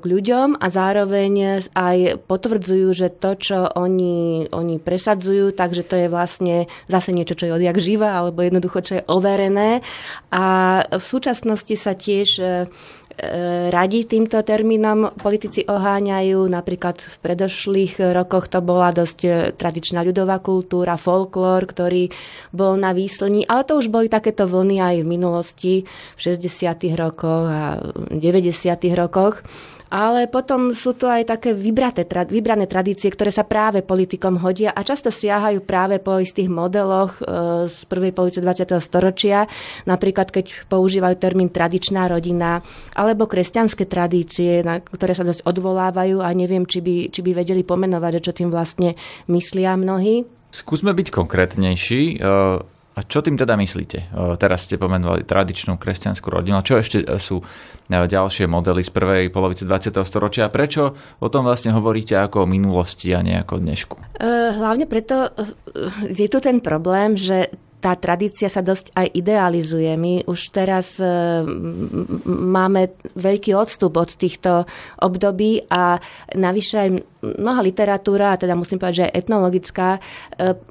k 0.00 0.04
ľuďom 0.08 0.56
a 0.56 0.66
zároveň 0.72 1.60
aj 1.76 2.24
potvrdzujú, 2.24 2.88
že 2.96 3.12
to, 3.12 3.36
čo 3.36 3.68
oni, 3.76 4.48
oni 4.48 4.80
presadzujú, 4.80 5.52
takže 5.52 5.84
to 5.84 6.00
je 6.00 6.08
vlastne 6.08 6.64
zase 6.88 7.12
niečo, 7.12 7.36
čo 7.36 7.44
je 7.44 7.56
odjak 7.60 7.76
živa, 7.76 8.16
alebo 8.16 8.40
jednoducho, 8.40 8.80
čo 8.80 8.92
je 8.98 9.06
overené. 9.12 9.84
A 10.32 10.80
v 10.88 11.04
súčasnosti 11.04 11.76
sa 11.76 11.92
tiež 11.92 12.28
e, 12.40 12.72
radi 13.68 14.08
týmto 14.08 14.40
termínom 14.40 15.12
politici 15.20 15.62
oháňajú. 15.68 16.48
Napríklad 16.48 17.00
v 17.00 17.16
predošlých 17.20 18.00
rokoch 18.16 18.48
to 18.48 18.64
bola 18.64 18.90
dosť 18.90 19.18
e, 19.24 19.30
tradičná 19.52 20.00
ľudová 20.00 20.40
kultúra, 20.40 20.96
folklór, 20.96 21.68
ktorý 21.68 22.08
bol 22.50 22.80
na 22.80 22.96
výslni, 22.96 23.44
ale 23.44 23.68
to 23.68 23.76
už 23.76 23.92
boli 23.92 24.08
takéto 24.08 24.48
vlny 24.48 24.80
aj 24.80 24.96
v 25.04 25.06
minulosti, 25.06 25.74
v 26.16 26.20
60. 26.20 26.48
rokoch 26.96 27.46
a 27.46 27.78
90. 28.08 28.18
rokoch. 28.96 29.44
Ale 29.90 30.30
potom 30.30 30.70
sú 30.70 30.94
to 30.94 31.10
aj 31.10 31.26
také 31.26 31.50
vybraté, 31.50 32.06
vybrané 32.06 32.70
tradície, 32.70 33.10
ktoré 33.10 33.34
sa 33.34 33.42
práve 33.42 33.82
politikom 33.82 34.38
hodia 34.38 34.70
a 34.70 34.86
často 34.86 35.10
siahajú 35.10 35.66
práve 35.66 35.98
po 35.98 36.22
istých 36.22 36.46
modeloch 36.46 37.18
e, 37.18 37.22
z 37.66 37.78
prvej 37.90 38.14
polovice 38.14 38.38
20. 38.38 38.70
storočia, 38.78 39.50
napríklad 39.90 40.30
keď 40.30 40.70
používajú 40.70 41.18
termín 41.18 41.50
tradičná 41.50 42.06
rodina, 42.06 42.62
alebo 42.94 43.26
kresťanské 43.26 43.90
tradície, 43.90 44.62
na 44.62 44.78
ktoré 44.78 45.12
sa 45.12 45.26
dosť 45.26 45.42
odvolávajú 45.42 46.22
a 46.22 46.30
neviem, 46.38 46.62
či 46.70 46.78
by, 46.78 47.10
či 47.10 47.20
by 47.26 47.34
vedeli 47.34 47.66
pomenovať, 47.66 48.22
čo 48.22 48.32
tým 48.32 48.54
vlastne 48.54 48.94
myslia 49.26 49.74
mnohí. 49.74 50.22
Skúsme 50.54 50.94
byť 50.94 51.08
konkrétnejší. 51.10 52.22
E, 52.96 53.00
a 53.00 53.06
čo 53.06 53.22
tým 53.22 53.38
teda 53.38 53.54
myslíte? 53.54 54.10
Teraz 54.36 54.66
ste 54.66 54.76
pomenovali 54.76 55.22
tradičnú 55.22 55.78
kresťanskú 55.78 56.26
rodinu. 56.26 56.58
A 56.58 56.66
čo 56.66 56.76
ešte 56.76 57.00
e, 57.00 57.16
sú 57.22 57.40
e, 57.40 57.44
ďalšie 57.88 58.50
modely 58.50 58.82
z 58.82 58.90
prvej 58.90 59.24
polovice 59.30 59.62
20. 59.64 59.94
storočia? 60.02 60.50
Prečo 60.50 60.98
o 61.22 61.28
tom 61.30 61.46
vlastne 61.46 61.70
hovoríte 61.70 62.18
ako 62.18 62.44
o 62.44 62.50
minulosti 62.50 63.14
a 63.14 63.22
nie 63.22 63.38
ako 63.38 63.62
dnešku? 63.62 63.96
E, 64.18 64.58
hlavne 64.58 64.90
preto 64.90 65.30
je 66.10 66.26
tu 66.26 66.38
ten 66.42 66.58
problém, 66.58 67.14
že 67.14 67.54
tá 67.80 67.96
tradícia 67.96 68.52
sa 68.52 68.60
dosť 68.60 68.92
aj 68.92 69.06
idealizuje. 69.16 69.90
My 69.96 70.12
už 70.28 70.40
teraz 70.52 71.00
máme 72.24 72.92
veľký 73.16 73.56
odstup 73.56 73.96
od 73.96 74.12
týchto 74.14 74.68
období 75.00 75.64
a 75.72 75.96
navyše 76.36 76.76
aj 76.76 76.90
mnoha 77.20 77.60
literatúra, 77.60 78.32
a 78.34 78.40
teda 78.40 78.56
musím 78.56 78.80
povedať, 78.80 78.96
že 78.96 79.06
aj 79.08 79.16
etnologická, 79.16 79.88
e, 79.96 80.00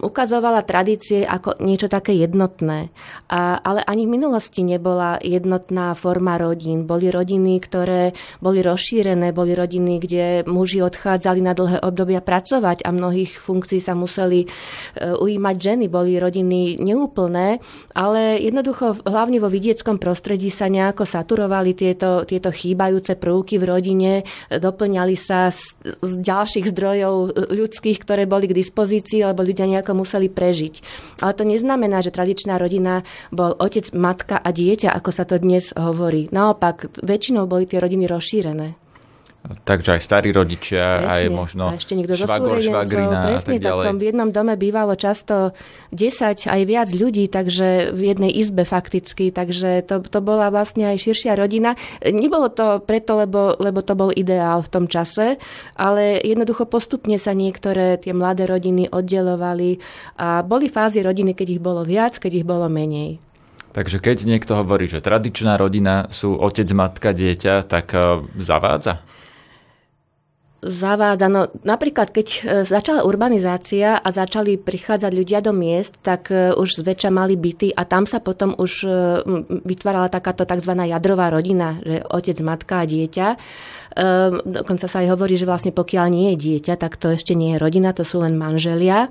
ukazovala 0.01 0.65
tradície 0.65 1.21
ako 1.21 1.61
niečo 1.61 1.85
také 1.85 2.17
jednotné. 2.17 2.89
A, 3.29 3.61
ale 3.61 3.85
ani 3.85 4.09
v 4.09 4.13
minulosti 4.17 4.65
nebola 4.65 5.21
jednotná 5.21 5.93
forma 5.93 6.41
rodín. 6.41 6.89
Boli 6.89 7.13
rodiny, 7.13 7.61
ktoré 7.61 8.17
boli 8.41 8.65
rozšírené, 8.65 9.29
boli 9.29 9.53
rodiny, 9.53 10.01
kde 10.01 10.25
muži 10.49 10.81
odchádzali 10.81 11.39
na 11.45 11.53
dlhé 11.53 11.77
obdobia 11.85 12.21
pracovať 12.21 12.81
a 12.85 12.89
mnohých 12.89 13.37
funkcií 13.37 13.79
sa 13.79 13.93
museli 13.93 14.45
e, 14.45 14.47
ujímať 15.13 15.55
ženy. 15.57 15.85
Boli 15.85 16.17
rodiny 16.17 16.81
neúplné, 16.99 17.63
ale 17.95 18.43
jednoducho 18.43 18.99
hlavne 19.07 19.39
vo 19.39 19.47
vidieckom 19.47 19.95
prostredí 19.95 20.51
sa 20.51 20.67
nejako 20.67 21.07
saturovali 21.07 21.71
tieto, 21.71 22.27
tieto 22.27 22.51
chýbajúce 22.51 23.15
prvky 23.15 23.55
v 23.55 23.63
rodine, 23.63 24.11
doplňali 24.51 25.15
sa 25.15 25.47
z, 25.47 25.79
z 26.03 26.13
ďalších 26.19 26.67
zdrojov 26.75 27.39
ľudských, 27.47 28.03
ktoré 28.03 28.27
boli 28.27 28.51
k 28.51 28.57
dispozícii, 28.59 29.23
lebo 29.23 29.47
ľudia 29.47 29.63
nejako 29.63 30.03
museli 30.03 30.27
prežiť. 30.27 30.73
Ale 31.23 31.31
to 31.31 31.47
neznamená, 31.47 32.03
že 32.03 32.11
tradičná 32.11 32.59
rodina 32.59 33.07
bol 33.31 33.55
otec, 33.55 33.95
matka 33.95 34.35
a 34.35 34.51
dieťa, 34.51 34.91
ako 34.91 35.09
sa 35.15 35.23
to 35.23 35.39
dnes 35.39 35.71
hovorí. 35.79 36.27
Naopak, 36.35 36.99
väčšinou 36.99 37.47
boli 37.47 37.63
tie 37.63 37.79
rodiny 37.79 38.11
rozšírené. 38.11 38.88
Takže 39.39 39.95
aj 39.95 40.01
starí 40.03 40.35
rodičia, 40.35 40.99
presne. 40.99 41.15
aj 41.15 41.23
možno 41.31 41.63
a 41.71 41.79
ešte 41.79 41.95
niekto 41.95 42.19
švagor, 42.19 42.59
švagrina 42.59 43.33
presne, 43.33 43.55
a 43.55 43.57
tak 43.57 43.63
ďalej. 43.63 43.85
Tak 43.87 43.95
v 43.95 44.05
jednom 44.11 44.29
dome 44.35 44.53
bývalo 44.59 44.93
často 44.99 45.55
10 45.95 46.43
aj 46.43 46.61
viac 46.67 46.91
ľudí, 46.91 47.31
takže 47.31 47.95
v 47.95 48.01
jednej 48.03 48.35
izbe 48.35 48.67
fakticky, 48.67 49.31
takže 49.31 49.87
to, 49.87 50.03
to 50.03 50.19
bola 50.19 50.51
vlastne 50.51 50.91
aj 50.91 50.99
širšia 50.99 51.39
rodina. 51.39 51.79
Nebolo 52.03 52.51
to 52.51 52.83
preto, 52.83 53.15
lebo, 53.15 53.55
lebo 53.63 53.79
to 53.79 53.95
bol 53.95 54.11
ideál 54.11 54.59
v 54.59 54.69
tom 54.75 54.85
čase, 54.91 55.39
ale 55.79 56.19
jednoducho 56.19 56.67
postupne 56.67 57.15
sa 57.15 57.31
niektoré 57.31 57.95
tie 57.95 58.11
mladé 58.11 58.43
rodiny 58.43 58.91
oddelovali 58.91 59.79
a 60.19 60.43
boli 60.43 60.67
fázy 60.67 60.99
rodiny, 60.99 61.31
keď 61.31 61.47
ich 61.57 61.61
bolo 61.63 61.87
viac, 61.87 62.19
keď 62.19 62.43
ich 62.43 62.45
bolo 62.45 62.67
menej. 62.67 63.23
Takže 63.71 64.01
keď 64.01 64.25
niekto 64.25 64.57
hovorí, 64.57 64.89
že 64.89 64.99
tradičná 64.99 65.55
rodina 65.55 66.09
sú 66.09 66.33
otec, 66.35 66.67
matka, 66.73 67.13
dieťa, 67.13 67.69
tak 67.69 67.93
uh, 67.93 68.25
zavádza? 68.35 69.05
Zavádza. 70.59 71.31
No, 71.31 71.47
napríklad, 71.63 72.11
keď 72.11 72.27
e, 72.27 72.39
začala 72.67 73.07
urbanizácia 73.07 73.95
a 73.95 74.07
začali 74.11 74.59
prichádzať 74.59 75.11
ľudia 75.15 75.39
do 75.39 75.55
miest, 75.55 75.95
tak 76.03 76.31
e, 76.31 76.51
už 76.51 76.83
zväčša 76.83 77.09
mali 77.11 77.39
byty 77.39 77.71
a 77.71 77.87
tam 77.87 78.03
sa 78.03 78.19
potom 78.19 78.51
už 78.59 78.83
e, 78.83 78.89
vytvárala 79.63 80.11
takáto 80.11 80.43
tzv. 80.43 80.75
jadrová 80.75 81.31
rodina, 81.31 81.79
že 81.79 82.03
otec, 82.03 82.37
matka 82.43 82.83
a 82.83 82.89
dieťa. 82.89 83.27
Dokonca 84.45 84.85
sa 84.85 85.01
aj 85.01 85.11
hovorí, 85.11 85.35
že 85.35 85.49
vlastne 85.49 85.73
pokiaľ 85.73 86.07
nie 86.13 86.27
je 86.33 86.37
dieťa, 86.55 86.77
tak 86.77 86.95
to 86.95 87.17
ešte 87.17 87.33
nie 87.33 87.57
je 87.57 87.61
rodina, 87.61 87.91
to 87.91 88.05
sú 88.05 88.21
len 88.21 88.37
manželia 88.37 89.09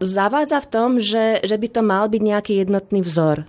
zavádza 0.00 0.58
v 0.64 0.70
tom, 0.72 0.90
že, 0.98 1.44
že 1.44 1.56
by 1.60 1.68
to 1.70 1.80
mal 1.84 2.08
byť 2.08 2.22
nejaký 2.24 2.52
jednotný 2.64 3.04
vzor. 3.04 3.46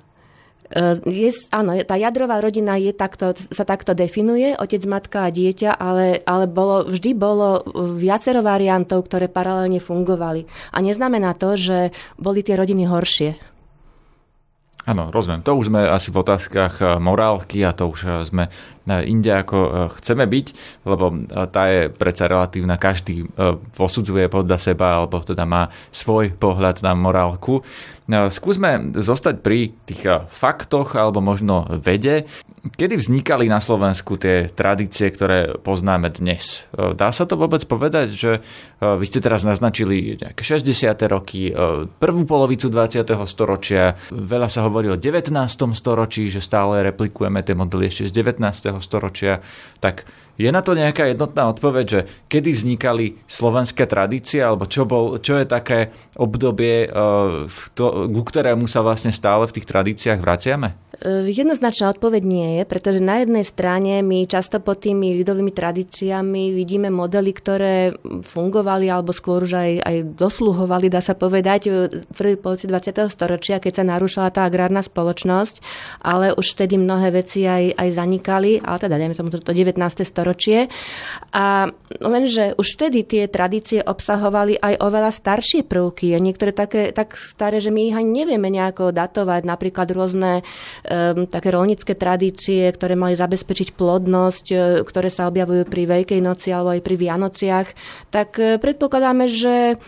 Je, 1.04 1.30
áno, 1.52 1.76
tá 1.84 2.00
jadrová 2.00 2.40
rodina 2.40 2.80
je 2.80 2.96
takto, 2.96 3.36
sa 3.36 3.68
takto 3.68 3.92
definuje, 3.92 4.56
otec, 4.56 4.80
matka 4.88 5.28
a 5.28 5.34
dieťa, 5.34 5.76
ale, 5.76 6.24
ale 6.24 6.48
bolo, 6.48 6.88
vždy 6.88 7.12
bolo 7.12 7.64
viacero 8.00 8.40
variantov, 8.40 9.12
ktoré 9.12 9.28
paralelne 9.28 9.84
fungovali. 9.84 10.48
A 10.72 10.80
neznamená 10.80 11.36
to, 11.36 11.60
že 11.60 11.92
boli 12.16 12.40
tie 12.40 12.56
rodiny 12.56 12.88
horšie. 12.88 13.52
Áno, 14.82 15.14
rozumiem. 15.14 15.46
To 15.46 15.54
už 15.62 15.70
sme 15.70 15.86
asi 15.86 16.10
v 16.10 16.20
otázkach 16.26 16.82
eh, 16.82 16.88
morálky 16.98 17.62
a 17.62 17.76
to 17.76 17.94
už 17.94 18.00
eh, 18.02 18.12
sme 18.26 18.44
inde 18.88 19.30
ako 19.30 19.58
e, 19.58 19.70
chceme 20.02 20.26
byť, 20.26 20.48
lebo 20.90 21.06
e, 21.14 21.16
tá 21.50 21.70
je 21.70 21.82
predsa 21.94 22.26
relatívna, 22.26 22.82
každý 22.82 23.24
e, 23.24 23.26
posudzuje 23.78 24.26
podľa 24.28 24.58
seba 24.58 24.98
alebo 25.02 25.22
teda 25.22 25.46
má 25.46 25.70
svoj 25.94 26.34
pohľad 26.34 26.82
na 26.82 26.98
morálku. 26.98 27.62
Skúsme 28.12 28.92
zostať 28.92 29.40
pri 29.40 29.72
tých 29.88 30.04
faktoch 30.36 31.00
alebo 31.00 31.24
možno 31.24 31.64
vede. 31.80 32.28
Kedy 32.76 33.00
vznikali 33.00 33.48
na 33.48 33.64
Slovensku 33.64 34.20
tie 34.20 34.52
tradície, 34.52 35.08
ktoré 35.08 35.56
poznáme 35.64 36.12
dnes? 36.12 36.68
Dá 36.76 37.16
sa 37.16 37.24
to 37.24 37.40
vôbec 37.40 37.64
povedať, 37.64 38.12
že 38.12 38.32
vy 38.84 39.06
ste 39.08 39.24
teraz 39.24 39.48
naznačili 39.48 40.20
nejaké 40.20 40.44
60. 40.44 40.92
roky, 41.08 41.56
prvú 42.04 42.28
polovicu 42.28 42.68
20. 42.68 43.08
storočia, 43.32 43.96
veľa 44.12 44.52
sa 44.52 44.68
hovorí 44.68 44.92
o 44.92 45.00
19. 45.00 45.32
storočí, 45.72 46.28
že 46.28 46.44
stále 46.44 46.84
replikujeme 46.84 47.40
tie 47.48 47.56
modely 47.56 47.88
ešte 47.88 48.12
z 48.12 48.28
19 48.28 48.71
storočia, 48.80 49.44
tak 49.84 50.08
je 50.42 50.50
na 50.50 50.66
to 50.66 50.74
nejaká 50.74 51.06
jednotná 51.06 51.54
odpoveď, 51.54 51.86
že 51.86 52.02
kedy 52.26 52.50
vznikali 52.56 53.06
slovenské 53.30 53.86
tradície, 53.86 54.42
alebo 54.42 54.66
čo, 54.66 54.90
bol, 54.90 55.22
čo 55.22 55.38
je 55.38 55.46
také 55.46 55.94
obdobie, 56.18 56.90
uh, 56.90 57.46
to, 57.78 58.10
ku 58.10 58.24
ktorému 58.26 58.66
sa 58.66 58.82
vlastne 58.82 59.14
stále 59.14 59.46
v 59.46 59.56
tých 59.60 59.70
tradíciách 59.70 60.18
vraciame? 60.18 60.92
E, 61.02 61.34
jednoznačná 61.34 61.90
odpoveď 61.98 62.22
nie 62.22 62.50
je, 62.58 62.64
pretože 62.70 63.02
na 63.02 63.26
jednej 63.26 63.42
strane 63.42 64.06
my 64.06 64.30
často 64.30 64.62
pod 64.62 64.86
tými 64.86 65.18
ľudovými 65.18 65.50
tradíciami 65.50 66.54
vidíme 66.54 66.94
modely, 66.94 67.32
ktoré 67.34 67.76
fungovali 68.22 68.86
alebo 68.86 69.10
skôr 69.10 69.42
už 69.42 69.58
aj, 69.58 69.72
aj 69.82 69.96
dosluhovali, 70.14 70.94
dá 70.94 71.02
sa 71.02 71.18
povedať, 71.18 71.74
v 71.74 72.14
prvej 72.14 72.38
polovici 72.38 72.70
20. 72.70 73.10
storočia, 73.10 73.58
keď 73.58 73.82
sa 73.82 73.84
narúšala 73.84 74.30
tá 74.30 74.46
agrárna 74.46 74.86
spoločnosť, 74.86 75.58
ale 76.06 76.38
už 76.38 76.54
vtedy 76.54 76.78
mnohé 76.78 77.10
veci 77.10 77.50
aj, 77.50 77.82
aj 77.82 77.90
zanikali, 77.98 78.61
ale 78.64 78.78
teda 78.80 78.96
dajme 78.96 79.16
tomu 79.20 79.30
to 79.34 79.52
19. 79.52 79.76
storočie. 80.08 80.72
A 81.36 81.68
lenže 82.00 82.56
už 82.56 82.68
vtedy 82.80 83.04
tie 83.04 83.28
tradície 83.28 83.84
obsahovali 83.84 84.56
aj 84.56 84.80
oveľa 84.80 85.12
staršie 85.12 85.68
prvky 85.68 86.22
niektoré 86.22 86.54
také 86.54 86.94
tak 86.94 87.18
staré, 87.18 87.58
že 87.58 87.74
my 87.74 87.92
ich 87.92 87.98
ani 87.98 88.24
nevieme 88.24 88.48
nejako 88.48 88.94
datovať, 88.94 89.42
napríklad 89.44 89.90
rôzne 89.92 90.32
um, 90.42 91.26
také 91.26 91.50
rolnícke 91.52 91.98
tradície, 91.98 92.70
ktoré 92.70 92.94
mali 92.94 93.18
zabezpečiť 93.18 93.74
plodnosť, 93.74 94.46
uh, 94.54 94.60
ktoré 94.86 95.10
sa 95.10 95.28
objavujú 95.28 95.66
pri 95.68 95.84
Veľkej 95.90 96.22
noci 96.22 96.54
alebo 96.54 96.78
aj 96.78 96.82
pri 96.86 96.96
Vianociach, 96.96 97.68
tak 98.14 98.30
uh, 98.38 98.62
predpokladáme, 98.62 99.26
že 99.28 99.82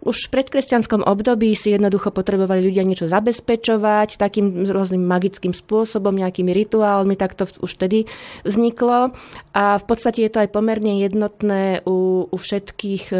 už 0.00 0.30
v 0.30 0.32
predkresťanskom 0.38 1.02
období 1.04 1.52
si 1.58 1.74
jednoducho 1.74 2.14
potrebovali 2.14 2.62
ľudia 2.64 2.86
niečo 2.86 3.10
zabezpečovať 3.10 4.16
takým 4.16 4.66
rôznym 4.66 5.02
magickým 5.02 5.52
spôsobom, 5.52 6.14
nejakými 6.14 6.54
rituálmi, 6.54 7.18
tak 7.18 7.34
to 7.34 7.48
už 7.60 7.76
vtedy 7.76 8.06
vzniklo. 8.46 9.12
A 9.50 9.76
v 9.82 9.84
podstate 9.84 10.22
je 10.22 10.30
to 10.30 10.42
aj 10.46 10.54
pomerne 10.54 11.02
jednotné 11.02 11.82
u, 11.82 12.30
u 12.30 12.36
všetkých 12.36 13.10
e, 13.10 13.16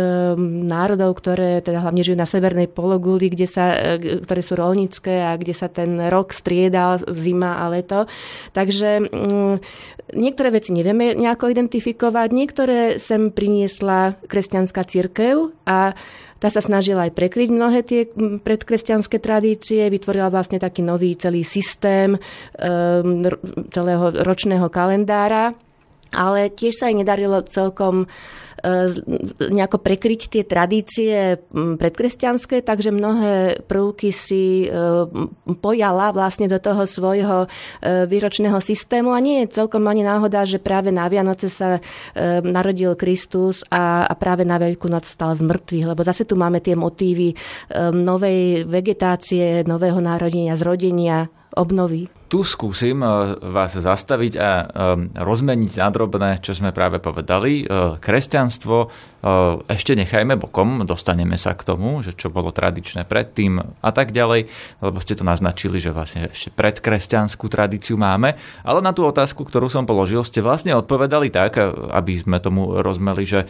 národov, 0.71 1.19
ktoré 1.19 1.59
teda 1.59 1.83
hlavne 1.83 2.07
žijú 2.07 2.15
na 2.15 2.29
severnej 2.29 2.71
pologuli, 2.71 3.27
kde 3.27 3.51
sa, 3.51 3.75
e, 3.75 4.23
ktoré 4.23 4.41
sú 4.41 4.55
rolnícke 4.55 5.11
a 5.11 5.35
kde 5.35 5.55
sa 5.55 5.67
ten 5.67 5.99
rok 6.07 6.31
striedal, 6.31 7.03
zima 7.11 7.59
a 7.59 7.67
leto. 7.67 8.07
Takže 8.55 9.11
mm, 9.11 9.57
niektoré 10.15 10.55
veci 10.55 10.71
nevieme 10.75 11.15
nejako 11.15 11.51
identifikovať, 11.51 12.29
niektoré 12.31 12.79
sem 13.03 13.31
priniesla 13.35 14.19
kresťanská 14.27 14.83
církev 14.87 15.55
a 15.67 15.95
tá 16.41 16.49
sa 16.49 16.65
snažila 16.65 17.07
aj 17.07 17.13
prekryť 17.13 17.49
mnohé 17.53 17.85
tie 17.85 18.09
predkresťanské 18.41 19.21
tradície, 19.21 19.93
vytvorila 19.93 20.33
vlastne 20.33 20.57
taký 20.57 20.81
nový 20.81 21.13
celý 21.21 21.45
systém 21.45 22.17
um, 22.17 23.29
celého 23.69 24.25
ročného 24.25 24.67
kalendára, 24.73 25.53
ale 26.15 26.51
tiež 26.51 26.75
sa 26.79 26.89
jej 26.91 26.97
nedarilo 26.99 27.43
celkom 27.47 28.11
E, 28.61 28.93
nejako 29.49 29.81
prekryť 29.81 30.21
tie 30.29 30.43
tradície 30.45 31.41
predkresťanské, 31.53 32.61
takže 32.61 32.93
mnohé 32.93 33.65
prvky 33.65 34.13
si 34.13 34.69
e, 34.69 34.77
pojala 35.65 36.13
vlastne 36.13 36.45
do 36.45 36.61
toho 36.61 36.85
svojho 36.85 37.49
e, 37.81 38.05
výročného 38.05 38.61
systému. 38.61 39.17
A 39.17 39.25
nie 39.25 39.45
je 39.45 39.57
celkom 39.57 39.89
ani 39.89 40.05
náhoda, 40.05 40.45
že 40.45 40.61
práve 40.61 40.93
na 40.93 41.09
Vianoce 41.09 41.49
sa 41.49 41.81
narodil 42.45 42.93
Kristus 42.99 43.65
a, 43.73 44.05
práve 44.19 44.45
na 44.45 44.61
Veľkú 44.61 44.93
noc 44.93 45.09
vstal 45.09 45.33
z 45.33 45.43
mŕtvych, 45.47 45.87
lebo 45.89 46.03
zase 46.05 46.29
tu 46.29 46.37
máme 46.37 46.61
tie 46.61 46.77
motívy 46.77 47.33
novej 47.97 48.69
vegetácie, 48.69 49.65
nového 49.65 49.99
narodenia, 50.03 50.59
zrodenia, 50.59 51.33
obnovy 51.57 52.20
tu 52.31 52.47
skúsim 52.47 53.03
eh, 53.03 53.35
vás 53.43 53.75
zastaviť 53.75 54.33
a 54.39 54.51
eh, 54.55 54.67
rozmeniť 55.19 55.73
na 55.83 55.89
drobné, 55.91 56.31
čo 56.39 56.55
sme 56.55 56.71
práve 56.71 57.03
povedali. 57.03 57.67
Eh, 57.67 57.99
kresťanstvo 57.99 59.11
ešte 59.69 59.93
nechajme 59.93 60.41
bokom, 60.41 60.89
dostaneme 60.89 61.37
sa 61.37 61.53
k 61.53 61.61
tomu, 61.69 62.01
že 62.01 62.17
čo 62.17 62.33
bolo 62.33 62.57
tradičné 62.57 63.05
predtým 63.05 63.61
a 63.61 63.91
tak 63.93 64.17
ďalej, 64.17 64.49
lebo 64.81 64.97
ste 64.97 65.13
to 65.13 65.29
naznačili, 65.29 65.77
že 65.77 65.93
vlastne 65.93 66.33
ešte 66.33 66.49
predkresťanskú 66.57 67.45
tradíciu 67.53 68.01
máme. 68.01 68.41
Ale 68.65 68.81
na 68.81 68.97
tú 68.97 69.05
otázku, 69.05 69.45
ktorú 69.45 69.69
som 69.69 69.85
položil, 69.85 70.25
ste 70.25 70.41
vlastne 70.41 70.73
odpovedali 70.73 71.29
tak, 71.29 71.61
aby 71.93 72.17
sme 72.17 72.41
tomu 72.41 72.81
rozmeli, 72.81 73.29
že 73.29 73.45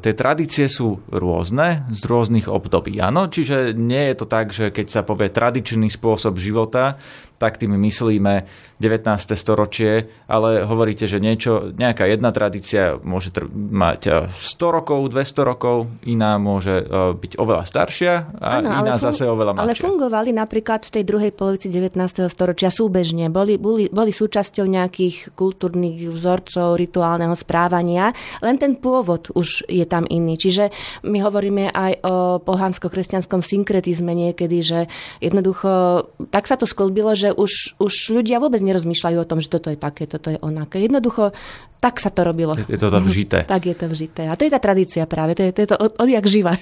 tie 0.00 0.14
tradície 0.14 0.70
sú 0.70 1.02
rôzne 1.10 1.86
z 1.90 2.02
rôznych 2.06 2.46
období. 2.46 3.02
Áno, 3.02 3.26
čiže 3.26 3.74
nie 3.74 4.12
je 4.12 4.14
to 4.16 4.26
tak, 4.26 4.54
že 4.54 4.70
keď 4.70 4.86
sa 4.88 5.02
povie 5.02 5.32
tradičný 5.32 5.90
spôsob 5.90 6.38
života, 6.38 6.96
tak 7.36 7.60
tým 7.60 7.76
myslíme 7.76 8.48
19. 8.76 9.36
storočie, 9.36 10.08
ale 10.28 10.64
hovoríte, 10.68 11.08
že 11.08 11.16
niečo, 11.16 11.72
nejaká 11.72 12.04
jedna 12.04 12.28
tradícia 12.28 13.00
môže 13.00 13.32
tr- 13.32 13.48
mať 13.52 14.32
100 14.36 14.76
rokov, 14.76 15.08
200 15.08 15.48
rokov, 15.48 15.88
iná 16.04 16.36
môže 16.36 16.84
byť 17.16 17.32
oveľa 17.40 17.64
staršia 17.64 18.12
a 18.36 18.60
ano, 18.60 18.84
iná 18.84 19.00
fun- 19.00 19.04
zase 19.08 19.24
oveľa 19.24 19.56
mladšia. 19.56 19.64
Ale 19.64 19.74
fungovali 19.80 20.30
napríklad 20.36 20.84
v 20.84 20.90
tej 21.00 21.04
druhej 21.08 21.32
polovici 21.32 21.72
19. 21.72 22.28
storočia 22.28 22.68
súbežne. 22.68 23.32
Boli, 23.32 23.56
boli, 23.56 23.88
boli 23.88 24.12
súčasťou 24.12 24.68
nejakých 24.68 25.32
kultúrnych 25.32 26.12
vzorcov, 26.12 26.76
rituálneho 26.76 27.32
správania, 27.32 28.12
len 28.44 28.60
ten 28.60 28.76
pôvod 28.76 29.32
už 29.32 29.64
je 29.72 29.88
tam 29.88 30.04
iný. 30.06 30.36
Čiže 30.36 30.68
my 31.08 31.18
hovoríme 31.24 31.72
aj 31.72 31.92
o 32.04 32.14
pohansko-kresťanskom 32.44 33.40
synkretizme 33.40 34.12
niekedy, 34.12 34.58
že 34.60 34.78
jednoducho 35.24 36.08
tak 36.28 36.44
sa 36.44 36.60
to 36.60 36.68
sklbilo, 36.68 37.16
že 37.16 37.32
už, 37.32 37.78
už 37.80 38.12
ľudia 38.12 38.36
vôbec 38.42 38.60
nerozmýšľajú 38.66 39.16
o 39.22 39.28
tom, 39.28 39.38
že 39.38 39.48
toto 39.48 39.70
je 39.70 39.78
také, 39.78 40.10
toto 40.10 40.34
je 40.34 40.38
onaké. 40.42 40.82
Jednoducho 40.82 41.30
tak 41.78 42.02
sa 42.02 42.10
to 42.10 42.26
robilo. 42.26 42.58
Je 42.58 42.80
to 42.80 42.90
tam 42.90 43.06
vžité. 43.06 43.46
tak 43.54 43.62
je 43.62 43.76
to 43.78 43.86
vžité. 43.86 44.26
A 44.26 44.34
to 44.34 44.42
je 44.42 44.50
tá 44.50 44.58
tradícia 44.58 45.06
práve, 45.06 45.38
to 45.38 45.46
je 45.46 45.52
to, 45.54 45.60
je 45.62 45.68
to 45.70 45.76
od, 45.78 45.92
odjak 46.02 46.26
živa. 46.26 46.58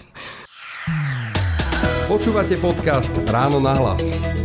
Počúvate 2.05 2.61
podcast 2.61 3.13
Ráno 3.33 3.65
na 3.65 3.73
hlas. 3.81 4.44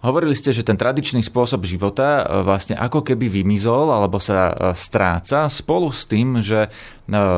Hovorili 0.00 0.32
ste, 0.32 0.56
že 0.56 0.64
ten 0.64 0.80
tradičný 0.80 1.20
spôsob 1.20 1.68
života 1.68 2.24
e, 2.24 2.40
vlastne 2.40 2.72
ako 2.72 3.04
keby 3.04 3.28
vymizol 3.28 3.92
alebo 3.92 4.16
sa 4.16 4.48
e, 4.48 4.52
stráca 4.72 5.52
spolu 5.52 5.92
s 5.92 6.08
tým, 6.08 6.40
že 6.40 6.64
e, 6.64 6.68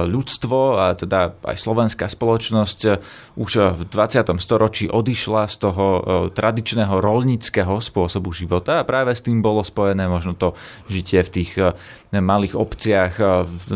ľudstvo 0.06 0.78
a 0.78 0.94
teda 0.94 1.42
aj 1.42 1.58
slovenská 1.58 2.06
spoločnosť 2.06 2.80
už 3.34 3.52
v 3.74 3.82
20. 3.82 4.38
storočí 4.38 4.86
odišla 4.86 5.50
z 5.50 5.56
toho 5.58 5.86
tradičného 6.30 7.02
rolnického 7.02 7.82
spôsobu 7.82 8.30
života 8.30 8.78
a 8.78 8.86
práve 8.86 9.10
s 9.10 9.26
tým 9.26 9.42
bolo 9.42 9.66
spojené 9.66 10.06
možno 10.06 10.38
to 10.38 10.54
žitie 10.86 11.26
v 11.26 11.32
tých 11.32 11.50
malých 12.12 12.54
obciach, 12.54 13.12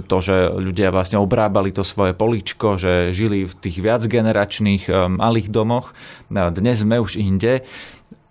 to, 0.04 0.16
že 0.20 0.52
ľudia 0.52 0.92
vlastne 0.92 1.16
obrábali 1.16 1.72
to 1.72 1.80
svoje 1.80 2.12
poličko, 2.12 2.76
že 2.76 3.16
žili 3.16 3.48
v 3.48 3.54
tých 3.56 3.80
viacgeneračných 3.80 4.92
malých 5.08 5.48
domoch. 5.48 5.96
Dnes 6.28 6.84
sme 6.84 7.00
už 7.00 7.16
inde. 7.16 7.64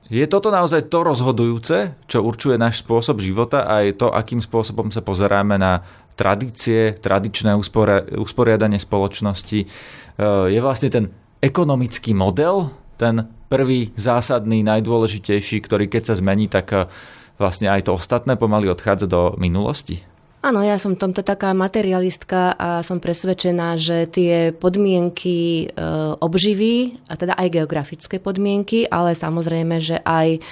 Je 0.06 0.22
toto 0.30 0.54
naozaj 0.54 0.94
to 0.94 1.02
rozhodujúce, 1.02 1.98
čo 2.06 2.22
určuje 2.22 2.62
náš 2.62 2.86
spôsob 2.86 3.26
života 3.26 3.66
a 3.66 3.82
je 3.82 3.98
to, 3.98 4.14
akým 4.14 4.38
spôsobom 4.38 4.94
sa 4.94 5.02
pozeráme 5.02 5.58
na 5.58 5.82
tradície, 6.14 6.94
tradičné 6.94 7.58
usporiadanie 8.14 8.78
spoločnosti. 8.78 9.60
E, 9.66 9.68
je 10.54 10.60
vlastne 10.62 10.90
ten 10.94 11.06
ekonomický 11.42 12.14
model, 12.14 12.70
ten 13.02 13.26
prvý 13.50 13.92
zásadný, 13.98 14.62
najdôležitejší, 14.62 15.58
ktorý 15.66 15.90
keď 15.90 16.14
sa 16.14 16.16
zmení, 16.22 16.54
tak 16.54 16.70
e, 16.72 16.86
vlastne 17.42 17.74
aj 17.74 17.90
to 17.90 17.98
ostatné 17.98 18.38
pomaly 18.38 18.70
odchádza 18.70 19.10
do 19.10 19.34
minulosti? 19.42 20.06
Áno, 20.46 20.62
ja 20.62 20.78
som 20.78 20.94
tomto 20.94 21.26
taká 21.26 21.58
materialistka 21.58 22.54
a 22.54 22.86
som 22.86 23.02
presvedčená, 23.02 23.82
že 23.82 24.06
tie 24.06 24.54
podmienky 24.54 25.66
e, 25.66 25.82
obživy, 26.22 27.02
a 27.10 27.18
teda 27.18 27.34
aj 27.34 27.50
geografické 27.50 28.22
podmienky, 28.22 28.86
ale 28.86 29.18
samozrejme, 29.18 29.82
že 29.82 29.98
aj 30.06 30.46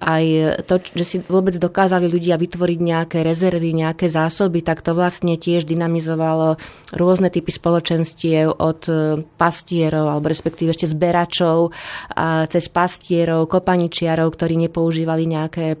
aj 0.00 0.24
to, 0.64 0.80
že 0.96 1.04
si 1.04 1.16
vôbec 1.20 1.52
dokázali 1.60 2.08
ľudia 2.08 2.40
vytvoriť 2.40 2.78
nejaké 2.80 3.18
rezervy, 3.20 3.76
nejaké 3.76 4.08
zásoby, 4.08 4.64
tak 4.64 4.80
to 4.80 4.96
vlastne 4.96 5.36
tiež 5.36 5.68
dynamizovalo 5.68 6.56
rôzne 6.96 7.28
typy 7.28 7.52
spoločenstiev 7.52 8.56
od 8.56 8.80
e, 8.88 8.92
pastierov, 9.36 10.08
alebo 10.08 10.32
respektíve 10.32 10.72
ešte 10.72 10.88
zberačov, 10.88 11.70
a 12.16 12.48
cez 12.48 12.66
pastierov, 12.72 13.46
kopaničiarov, 13.52 14.32
ktorí 14.32 14.56
nepoužívali 14.66 15.28
nejaké 15.28 15.78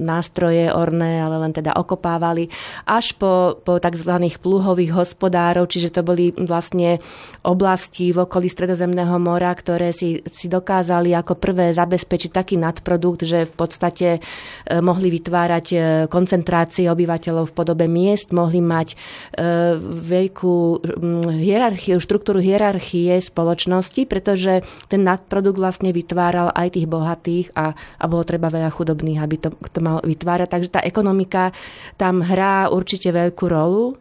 nástroje 0.00 0.72
orné, 0.72 1.20
ale 1.20 1.36
len 1.36 1.52
teda 1.52 1.76
okopávali, 1.76 2.48
až 2.88 3.12
po, 3.20 3.60
po 3.60 3.76
tzv. 3.76 4.10
pluhových 4.40 4.96
hospodárov, 4.96 5.68
čiže 5.68 5.92
to 5.92 6.00
boli 6.00 6.32
vlastne 6.34 6.98
oblasti 7.44 8.10
v 8.10 8.24
okolí 8.24 8.48
Stredozemného 8.48 9.20
mora, 9.20 9.52
ktoré 9.52 9.92
si, 9.92 10.24
si 10.32 10.48
dokázali 10.48 11.12
ako 11.12 11.36
prvé 11.36 11.70
zabezpečiť 11.76 12.30
taký 12.32 12.54
nadprodukt, 12.56 13.28
že 13.28 13.44
v 13.44 13.52
podstate 13.58 14.08
e, 14.16 14.20
mohli 14.78 15.10
vytvárať 15.10 15.66
e, 15.74 15.76
koncentrácie 16.06 16.86
obyvateľov 16.86 17.50
v 17.50 17.56
podobe 17.58 17.90
miest, 17.90 18.30
mohli 18.30 18.62
mať 18.62 18.94
e, 18.94 18.96
veľkú 19.82 20.56
hierarchiu, 21.34 21.98
štruktúru 21.98 22.38
hierarchie 22.38 23.18
spoločnosti, 23.18 24.06
pretože 24.06 24.62
ten 24.86 25.02
nadprodukt 25.02 25.58
vlastne 25.58 25.90
vytváral 25.90 26.54
aj 26.54 26.78
tých 26.78 26.86
bohatých 26.86 27.46
a, 27.58 27.74
a 27.74 28.04
bolo 28.06 28.22
treba 28.22 28.46
veľa 28.46 28.70
chudobných, 28.70 29.18
aby 29.18 29.36
to, 29.42 29.50
to 29.74 29.82
mal 29.82 29.98
vytvárať. 30.06 30.46
Takže 30.46 30.70
tá 30.70 30.80
ekonomika 30.86 31.50
tam 31.98 32.22
hrá 32.22 32.70
určite 32.70 33.10
veľkú 33.10 33.44
rolu. 33.50 33.98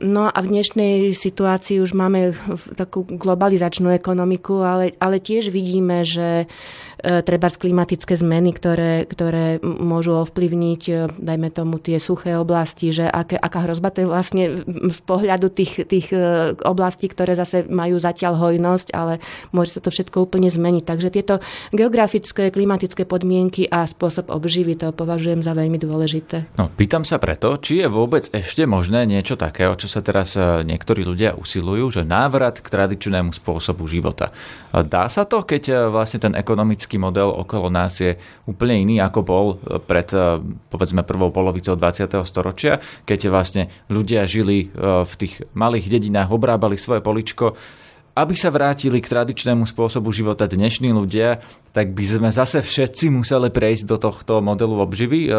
No 0.00 0.32
a 0.32 0.38
v 0.40 0.48
dnešnej 0.48 1.12
situácii 1.12 1.84
už 1.84 1.92
máme 1.92 2.32
takú 2.72 3.04
globalizačnú 3.04 3.92
ekonomiku, 3.92 4.64
ale, 4.64 4.96
ale 4.96 5.20
tiež 5.20 5.52
vidíme, 5.52 6.08
že 6.08 6.48
treba 7.00 7.48
z 7.48 7.56
klimatické 7.60 8.16
zmeny, 8.16 8.52
ktoré, 8.52 9.04
ktoré 9.08 9.60
môžu 9.62 10.20
ovplyvniť, 10.20 10.82
e, 10.88 10.92
dajme 11.16 11.48
tomu, 11.52 11.78
tie 11.78 12.00
suché 12.00 12.36
oblasti, 12.36 12.90
že 12.90 13.06
aké, 13.06 13.36
aká 13.38 13.68
hrozba 13.68 13.92
to 13.92 14.04
je 14.04 14.08
vlastne 14.08 14.44
z 14.66 15.00
pohľadu 15.04 15.52
tých, 15.52 15.84
tých 15.86 16.12
e, 16.12 16.52
oblastí, 16.64 17.06
ktoré 17.06 17.36
zase 17.36 17.68
majú 17.68 18.00
zatiaľ 18.00 18.36
hojnosť, 18.40 18.88
ale 18.96 19.22
môže 19.54 19.78
sa 19.78 19.80
to 19.84 19.92
všetko 19.92 20.26
úplne 20.26 20.50
zmeniť. 20.50 20.84
Takže 20.84 21.08
tieto 21.12 21.34
geografické, 21.70 22.50
klimatické 22.50 23.04
podmienky 23.06 23.68
a 23.70 23.86
spôsob 23.86 24.32
obživy 24.32 24.76
to 24.80 24.90
považujem 24.90 25.44
za 25.44 25.54
veľmi 25.54 25.78
dôležité. 25.78 26.50
No, 26.58 26.72
pýtam 26.72 27.06
sa 27.06 27.20
preto, 27.22 27.60
či 27.60 27.84
je 27.84 27.88
vôbec 27.88 28.26
ešte 28.34 28.66
možné 28.66 29.06
niečo 29.06 29.38
takého, 29.38 29.76
čo 29.78 29.86
sa 29.86 30.02
teraz 30.02 30.34
niektorí 30.40 31.06
ľudia 31.06 31.36
usilujú, 31.38 32.00
že 32.00 32.02
návrat 32.02 32.58
k 32.58 32.66
tradičnému 32.66 33.30
spôsobu 33.36 33.86
života. 33.86 34.32
Dá 34.72 35.06
sa 35.06 35.22
to, 35.28 35.46
keď 35.46 35.92
vlastne 35.92 36.18
ten 36.22 36.34
ekonomický 36.34 36.89
ekonomický 36.90 36.98
model 36.98 37.30
okolo 37.30 37.70
nás 37.70 38.02
je 38.02 38.18
úplne 38.50 38.82
iný, 38.82 38.98
ako 38.98 39.20
bol 39.22 39.46
e, 39.54 39.78
pred 39.78 40.10
e, 40.10 40.42
povedzme 40.74 41.06
prvou 41.06 41.30
polovicou 41.30 41.78
20. 41.78 42.10
storočia, 42.26 42.82
keď 43.06 43.30
vlastne 43.30 43.62
ľudia 43.86 44.26
žili 44.26 44.66
e, 44.66 45.06
v 45.06 45.12
tých 45.14 45.46
malých 45.54 45.86
dedinách, 45.86 46.34
obrábali 46.34 46.74
svoje 46.74 46.98
poličko, 46.98 47.54
aby 48.18 48.34
sa 48.34 48.50
vrátili 48.50 48.98
k 48.98 49.06
tradičnému 49.06 49.62
spôsobu 49.70 50.10
života 50.10 50.50
dnešní 50.50 50.90
ľudia, 50.90 51.38
tak 51.70 51.94
by 51.94 52.02
sme 52.02 52.30
zase 52.34 52.58
všetci 52.58 53.06
museli 53.14 53.54
prejsť 53.54 53.86
do 53.86 53.96
tohto 54.02 54.42
modelu 54.42 54.82
obživy. 54.82 55.30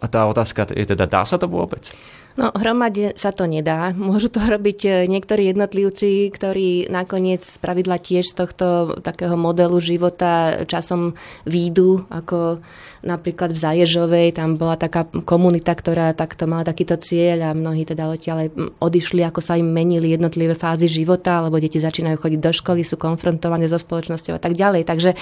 A 0.00 0.06
tá 0.08 0.24
otázka 0.24 0.72
je 0.72 0.88
teda, 0.88 1.04
dá 1.04 1.22
sa 1.28 1.36
to 1.36 1.44
vôbec? 1.46 1.92
No, 2.36 2.52
hromade 2.52 3.16
sa 3.16 3.32
to 3.32 3.48
nedá. 3.48 3.96
Môžu 3.96 4.28
to 4.28 4.44
robiť 4.44 4.78
e, 4.84 4.90
niektorí 5.08 5.48
jednotlivci, 5.48 6.28
ktorí 6.28 6.92
nakoniec 6.92 7.40
z 7.40 7.56
pravidla 7.56 7.96
tiež 7.96 8.28
z 8.28 8.34
tohto 8.36 8.66
takého 9.00 9.40
modelu 9.40 9.80
života 9.80 10.60
časom 10.68 11.16
výjdu, 11.48 12.04
ako 12.12 12.60
napríklad 13.06 13.54
v 13.54 13.62
Zaježovej, 13.62 14.34
tam 14.34 14.58
bola 14.58 14.74
taká 14.74 15.06
komunita, 15.06 15.72
ktorá 15.72 16.10
takto 16.12 16.50
mala 16.50 16.66
takýto 16.66 16.98
cieľ 16.98 17.48
a 17.48 17.56
mnohí 17.56 17.86
teda 17.86 18.10
odtiaľ 18.10 18.50
odišli, 18.82 19.22
ako 19.22 19.38
sa 19.38 19.54
im 19.54 19.70
menili 19.70 20.10
jednotlivé 20.10 20.58
fázy 20.58 20.90
života, 20.90 21.38
alebo 21.38 21.62
deti 21.62 21.78
začínajú 21.78 22.18
chodiť 22.18 22.40
do 22.42 22.52
školy, 22.52 22.82
sú 22.82 22.98
konfrontované 22.98 23.70
so 23.70 23.78
spoločnosťou 23.78 24.34
a 24.36 24.42
tak 24.42 24.58
ďalej. 24.58 24.82
Takže 24.82 25.10
e, 25.14 25.16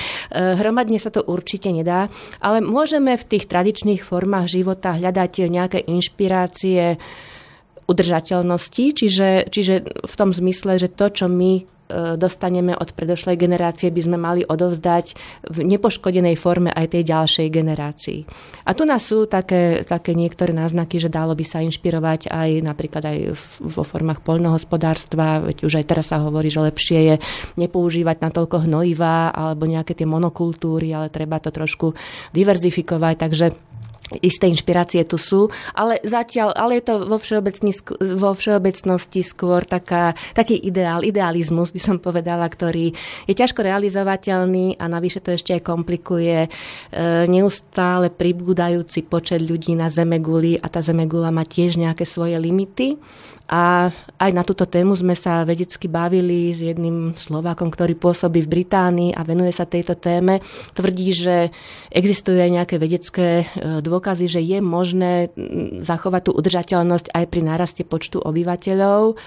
hromadne 0.56 0.96
sa 0.96 1.12
to 1.12 1.20
určite 1.20 1.68
nedá, 1.68 2.08
ale 2.40 2.64
môžeme 2.64 3.14
v 3.20 3.28
tých 3.28 3.44
tradičných 3.44 4.00
formách 4.00 4.48
života 4.48 4.96
hľadať 4.96 5.32
nejaké 5.52 5.78
inšpirácie, 5.84 6.96
udržateľnosti, 7.84 8.84
čiže, 8.96 9.28
čiže 9.52 9.74
v 10.04 10.14
tom 10.16 10.32
zmysle, 10.32 10.80
že 10.80 10.88
to, 10.88 11.12
čo 11.12 11.26
my 11.28 11.52
e, 11.60 11.62
dostaneme 12.16 12.72
od 12.72 12.96
predošlej 12.96 13.36
generácie, 13.36 13.92
by 13.92 14.00
sme 14.00 14.16
mali 14.16 14.40
odovzdať 14.40 15.12
v 15.52 15.58
nepoškodenej 15.68 16.36
forme 16.40 16.72
aj 16.72 16.96
tej 16.96 17.02
ďalšej 17.12 17.48
generácii. 17.52 18.20
A 18.64 18.72
tu 18.72 18.88
nás 18.88 19.04
sú 19.04 19.28
také, 19.28 19.84
také 19.84 20.16
niektoré 20.16 20.56
náznaky, 20.56 20.96
že 20.96 21.12
dalo 21.12 21.36
by 21.36 21.44
sa 21.44 21.60
inšpirovať 21.60 22.32
aj 22.32 22.50
napríklad 22.64 23.04
aj 23.04 23.18
vo 23.60 23.84
formách 23.84 24.24
poľnohospodárstva, 24.24 25.44
veď 25.44 25.68
už 25.68 25.84
aj 25.84 25.84
teraz 25.84 26.08
sa 26.08 26.24
hovorí, 26.24 26.48
že 26.48 26.64
lepšie 26.64 26.98
je 27.04 27.16
nepoužívať 27.60 28.16
natoľko 28.24 28.64
hnojivá 28.64 29.36
alebo 29.36 29.68
nejaké 29.68 29.92
tie 29.92 30.08
monokultúry, 30.08 30.88
ale 30.96 31.12
treba 31.12 31.36
to 31.36 31.52
trošku 31.52 31.92
diverzifikovať, 32.32 33.14
takže 33.20 33.46
isté 34.20 34.52
inšpirácie 34.52 35.00
tu 35.08 35.16
sú, 35.16 35.48
ale 35.72 35.96
zatiaľ, 36.04 36.52
ale 36.52 36.80
je 36.80 36.84
to 36.92 36.94
vo, 37.08 37.16
vo 38.20 38.30
všeobecnosti 38.36 39.24
skôr 39.24 39.64
taká, 39.64 40.12
taký 40.36 40.60
ideál, 40.60 41.00
idealizmus 41.00 41.72
by 41.72 41.80
som 41.80 41.96
povedala, 41.96 42.44
ktorý 42.44 42.92
je 43.24 43.34
ťažko 43.34 43.64
realizovateľný 43.64 44.76
a 44.76 44.84
navyše 44.92 45.24
to 45.24 45.32
ešte 45.32 45.56
aj 45.56 45.62
komplikuje 45.64 46.36
e, 46.44 46.48
neustále 47.32 48.12
pribúdajúci 48.12 49.08
počet 49.08 49.40
ľudí 49.40 49.72
na 49.72 49.88
Zemeguli 49.88 50.60
a 50.60 50.68
tá 50.68 50.84
Zemegula 50.84 51.32
má 51.32 51.48
tiež 51.48 51.80
nejaké 51.80 52.04
svoje 52.04 52.36
limity 52.36 53.00
a 53.44 53.92
aj 54.16 54.30
na 54.32 54.40
túto 54.40 54.64
tému 54.64 54.96
sme 54.96 55.12
sa 55.12 55.44
vedecky 55.44 55.84
bavili 55.84 56.48
s 56.56 56.64
jedným 56.64 57.12
Slovákom, 57.12 57.68
ktorý 57.68 57.92
pôsobí 57.92 58.40
v 58.40 58.52
Británii 58.60 59.12
a 59.12 59.20
venuje 59.20 59.52
sa 59.52 59.68
tejto 59.68 60.00
téme. 60.00 60.40
Tvrdí, 60.72 61.12
že 61.12 61.52
existujú 61.92 62.40
aj 62.40 62.50
nejaké 62.56 62.80
vedecké 62.80 63.28
e, 63.44 63.84
dôkazy, 63.84 64.32
že 64.32 64.40
je 64.40 64.64
možné 64.64 65.28
zachovať 65.84 66.22
tú 66.24 66.32
udržateľnosť 66.32 67.12
aj 67.12 67.24
pri 67.28 67.40
náraste 67.44 67.82
počtu 67.84 68.16
obyvateľov. 68.24 69.20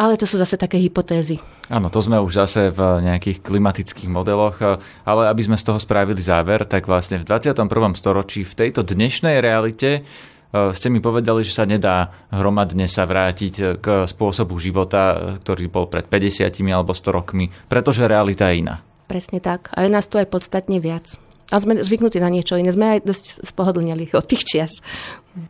Ale 0.00 0.16
to 0.18 0.26
sú 0.26 0.34
zase 0.40 0.58
také 0.58 0.80
hypotézy. 0.82 1.38
Áno, 1.70 1.86
to 1.86 2.02
sme 2.02 2.18
už 2.18 2.32
zase 2.34 2.72
v 2.72 3.04
nejakých 3.04 3.46
klimatických 3.46 4.10
modeloch, 4.10 4.58
e, 4.58 4.82
ale 5.06 5.30
aby 5.30 5.46
sme 5.46 5.54
z 5.54 5.70
toho 5.70 5.78
spravili 5.78 6.18
záver, 6.18 6.66
tak 6.66 6.90
vlastne 6.90 7.22
v 7.22 7.30
21. 7.30 7.54
storočí 7.94 8.42
v 8.42 8.58
tejto 8.58 8.82
dnešnej 8.82 9.38
realite 9.38 10.02
ste 10.50 10.90
mi 10.90 10.98
povedali, 10.98 11.46
že 11.46 11.54
sa 11.54 11.62
nedá 11.62 12.10
hromadne 12.34 12.90
sa 12.90 13.06
vrátiť 13.06 13.54
eh, 13.62 13.66
k 13.78 13.86
spôsobu 14.10 14.58
života, 14.58 15.02
eh, 15.14 15.18
ktorý 15.38 15.70
bol 15.70 15.86
pred 15.86 16.06
50 16.10 16.50
alebo 16.74 16.90
100 16.90 17.10
rokmi, 17.14 17.46
pretože 17.70 18.06
realita 18.06 18.50
je 18.50 18.66
iná. 18.66 18.82
Presne 19.06 19.38
tak. 19.42 19.70
A 19.74 19.86
je 19.86 19.90
nás 19.90 20.06
tu 20.06 20.18
aj 20.18 20.30
podstatne 20.30 20.78
viac. 20.82 21.18
A 21.50 21.58
sme 21.58 21.82
zvyknutí 21.82 22.22
na 22.22 22.30
niečo 22.30 22.54
iné. 22.54 22.70
Sme 22.70 22.98
aj 22.98 23.00
dosť 23.02 23.42
spohodlnili 23.42 24.14
od 24.14 24.22
tých 24.22 24.46
čias. 24.46 24.72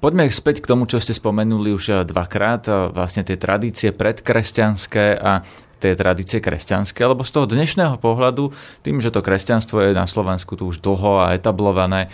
Poďme 0.01 0.33
späť 0.33 0.65
k 0.65 0.73
tomu, 0.73 0.89
čo 0.89 0.97
ste 0.97 1.13
spomenuli 1.13 1.77
už 1.77 2.09
dvakrát, 2.09 2.93
vlastne 2.97 3.21
tie 3.21 3.37
tradície 3.37 3.93
predkresťanské 3.93 5.21
a 5.21 5.45
tie 5.81 5.97
tradície 5.97 6.45
kresťanské, 6.45 7.01
lebo 7.01 7.25
z 7.25 7.33
toho 7.33 7.49
dnešného 7.49 7.97
pohľadu, 7.97 8.53
tým, 8.85 9.01
že 9.01 9.09
to 9.09 9.25
kresťanstvo 9.25 9.81
je 9.81 9.97
na 9.97 10.05
Slovensku 10.05 10.55
tu 10.61 10.69
už 10.69 10.85
dlho 10.85 11.25
a 11.25 11.33
etablované, 11.33 12.12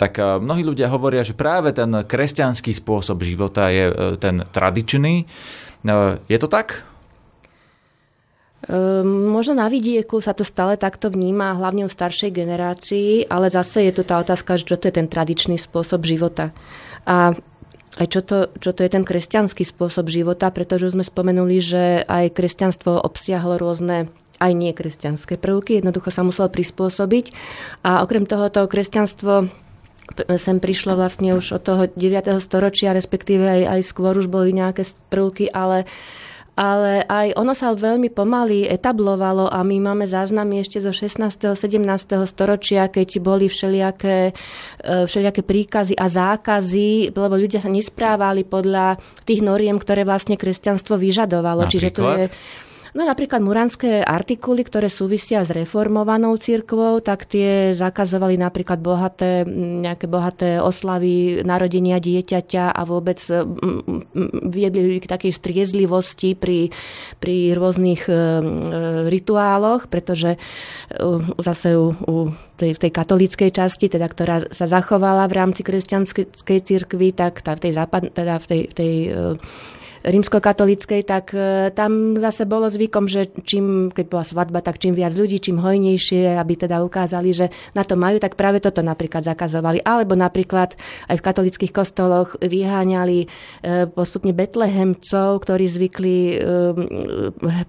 tak 0.00 0.16
mnohí 0.18 0.64
ľudia 0.64 0.88
hovoria, 0.88 1.20
že 1.20 1.36
práve 1.36 1.76
ten 1.76 1.92
kresťanský 1.92 2.72
spôsob 2.72 3.20
života 3.22 3.68
je 3.68 3.92
e, 3.92 3.94
ten 4.16 4.48
tradičný. 4.48 5.14
E, 5.22 5.24
je 6.26 6.38
to 6.40 6.48
tak? 6.48 6.88
Ehm, 8.70 9.34
možno 9.34 9.58
na 9.58 9.66
vidieku 9.66 10.22
sa 10.22 10.30
to 10.38 10.46
stále 10.46 10.78
takto 10.78 11.10
vníma, 11.10 11.58
hlavne 11.58 11.82
u 11.82 11.90
staršej 11.90 12.30
generácii, 12.30 13.26
ale 13.26 13.50
zase 13.50 13.90
je 13.90 13.92
tu 13.98 14.02
tá 14.06 14.22
otázka, 14.22 14.54
že 14.54 14.68
čo 14.70 14.76
to 14.78 14.86
je 14.86 14.94
ten 15.02 15.10
tradičný 15.10 15.58
spôsob 15.58 16.06
života. 16.06 16.54
A 17.02 17.34
aj 18.00 18.06
čo 18.08 18.20
to, 18.24 18.48
čo 18.56 18.72
to 18.72 18.80
je 18.84 18.90
ten 18.92 19.04
kresťanský 19.04 19.68
spôsob 19.68 20.08
života, 20.08 20.48
pretože 20.48 20.96
sme 20.96 21.04
spomenuli, 21.04 21.60
že 21.60 21.84
aj 22.08 22.32
kresťanstvo 22.32 22.96
obsiahlo 22.96 23.60
rôzne 23.60 24.08
aj 24.40 24.52
nie 24.56 24.72
kresťanské 24.74 25.38
prvky, 25.38 25.78
jednoducho 25.78 26.10
sa 26.10 26.26
muselo 26.26 26.50
prispôsobiť. 26.50 27.30
A 27.86 28.02
okrem 28.02 28.26
toho 28.26 28.50
to 28.50 28.66
kresťanstvo 28.66 29.52
sem 30.40 30.58
prišlo 30.58 30.98
vlastne 30.98 31.38
už 31.38 31.56
od 31.56 31.62
toho 31.62 31.82
9. 31.88 32.32
storočia, 32.42 32.96
respektíve 32.96 33.44
aj, 33.44 33.62
aj 33.78 33.80
skôr 33.86 34.18
už 34.18 34.26
boli 34.26 34.50
nejaké 34.50 34.82
prvky, 35.08 35.46
ale 35.52 35.86
uh, 35.86 36.21
ale 36.52 37.00
aj 37.08 37.32
ono 37.40 37.56
sa 37.56 37.72
veľmi 37.72 38.12
pomaly 38.12 38.68
etablovalo 38.68 39.48
a 39.48 39.64
my 39.64 39.80
máme 39.80 40.04
záznamy 40.04 40.60
ešte 40.60 40.84
zo 40.84 40.92
16. 40.92 41.56
17. 41.56 41.80
storočia, 42.28 42.92
keď 42.92 43.08
boli 43.24 43.48
všelijaké, 43.48 44.36
e, 44.84 45.08
všelijaké 45.08 45.40
príkazy 45.40 45.96
a 45.96 46.12
zákazy, 46.12 47.16
lebo 47.16 47.34
ľudia 47.40 47.64
sa 47.64 47.72
nesprávali 47.72 48.44
podľa 48.44 49.00
tých 49.24 49.40
noriem, 49.40 49.80
ktoré 49.80 50.04
vlastne 50.04 50.36
kresťanstvo 50.36 51.00
vyžadovalo. 51.00 51.64
Napríklad? 51.64 51.72
Čiže 51.72 51.88
to 51.96 52.04
je 52.20 52.26
No 52.92 53.08
napríklad 53.08 53.40
muranské 53.40 54.04
artikuly, 54.04 54.68
ktoré 54.68 54.92
súvisia 54.92 55.40
s 55.40 55.48
reformovanou 55.48 56.36
cirkvou, 56.36 57.00
tak 57.00 57.24
tie 57.24 57.72
zakazovali 57.72 58.36
napríklad 58.36 58.84
bohaté, 58.84 59.48
nejaké 59.48 60.04
bohaté 60.04 60.60
oslavy 60.60 61.40
narodenia 61.40 61.96
dieťaťa 61.96 62.68
a 62.68 62.82
vôbec 62.84 63.16
viedli 64.44 65.00
k 65.00 65.08
takej 65.08 65.32
striezlivosti 65.32 66.36
pri, 66.36 66.68
pri 67.16 67.56
rôznych 67.56 68.12
e, 68.12 68.14
rituáloch, 69.08 69.88
pretože 69.88 70.36
zase 71.40 71.72
u, 71.72 71.96
u 71.96 72.16
tej, 72.60 72.76
tej 72.76 72.92
katolíckej 72.92 73.56
časti, 73.56 73.88
teda, 73.88 74.04
ktorá 74.04 74.44
sa 74.52 74.68
zachovala 74.68 75.32
v 75.32 75.36
rámci 75.40 75.64
kresťanskej 75.64 76.60
cirkvi, 76.60 77.16
tak 77.16 77.40
tá, 77.40 77.56
v 77.56 77.60
tej, 77.64 77.72
západ, 77.72 78.12
teda 78.12 78.36
v 78.36 78.46
tej, 78.46 78.60
v 78.68 78.74
tej 78.76 78.92
rímskokatolíckej, 80.02 81.06
tak 81.06 81.30
e, 81.34 81.70
tam 81.74 82.18
zase 82.18 82.42
bolo 82.46 82.66
zvykom, 82.66 83.06
že 83.06 83.30
čím, 83.46 83.94
keď 83.94 84.06
bola 84.10 84.24
svadba, 84.26 84.58
tak 84.58 84.82
čím 84.82 84.98
viac 84.98 85.14
ľudí, 85.14 85.38
čím 85.38 85.62
hojnejšie, 85.62 86.34
aby 86.34 86.54
teda 86.58 86.82
ukázali, 86.82 87.30
že 87.30 87.46
na 87.78 87.86
to 87.86 87.94
majú, 87.94 88.18
tak 88.18 88.34
práve 88.34 88.58
toto 88.58 88.82
napríklad 88.82 89.22
zakazovali. 89.22 89.82
Alebo 89.86 90.18
napríklad 90.18 90.74
aj 91.06 91.16
v 91.18 91.26
katolických 91.26 91.72
kostoloch 91.72 92.34
vyháňali 92.42 93.18
e, 93.22 93.26
postupne 93.90 94.34
betlehemcov, 94.34 95.38
ktorí 95.46 95.64
zvykli 95.70 96.16
e, 96.18 96.36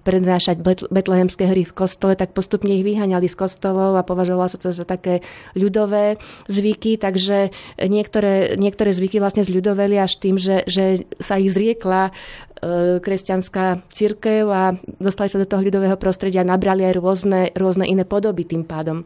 prednášať 0.02 0.58
betlehemské 0.90 1.46
hry 1.46 1.62
v 1.62 1.76
kostole, 1.76 2.18
tak 2.18 2.34
postupne 2.34 2.74
ich 2.74 2.86
vyháňali 2.86 3.30
z 3.30 3.36
kostolov 3.38 3.94
a 3.94 4.06
považovalo 4.06 4.50
sa 4.50 4.58
to 4.58 4.74
za 4.74 4.82
také 4.82 5.22
ľudové 5.54 6.18
zvyky, 6.50 6.98
takže 6.98 7.54
niektoré, 7.78 8.58
niektoré 8.58 8.90
zvyky 8.90 9.22
vlastne 9.22 9.46
zľudoveli 9.46 9.96
až 10.02 10.18
tým, 10.18 10.36
že, 10.36 10.66
že 10.66 11.06
sa 11.22 11.38
ich 11.38 11.54
zriekla 11.54 12.10
kresťanská 13.04 13.84
církev 13.92 14.48
a 14.48 14.72
dostali 14.96 15.28
sa 15.28 15.36
do 15.36 15.44
toho 15.44 15.60
ľudového 15.60 16.00
prostredia 16.00 16.40
a 16.40 16.48
nabrali 16.48 16.86
aj 16.88 16.94
rôzne, 16.96 17.40
rôzne 17.52 17.84
iné 17.84 18.08
podoby 18.08 18.48
tým 18.48 18.64
pádom. 18.64 19.04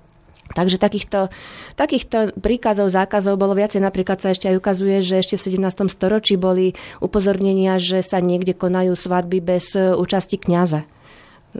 Takže 0.48 0.80
takýchto, 0.80 1.28
takýchto 1.76 2.32
príkazov, 2.40 2.88
zákazov 2.88 3.36
bolo 3.36 3.52
viacej. 3.52 3.84
Napríklad 3.84 4.16
sa 4.16 4.32
ešte 4.32 4.48
aj 4.48 4.56
ukazuje, 4.56 5.04
že 5.04 5.20
ešte 5.20 5.36
v 5.36 5.60
17. 5.60 5.92
storočí 5.92 6.40
boli 6.40 6.72
upozornenia, 7.04 7.76
že 7.76 8.00
sa 8.00 8.22
niekde 8.24 8.56
konajú 8.56 8.96
svadby 8.96 9.44
bez 9.44 9.76
účasti 9.76 10.40
kňaza 10.40 10.88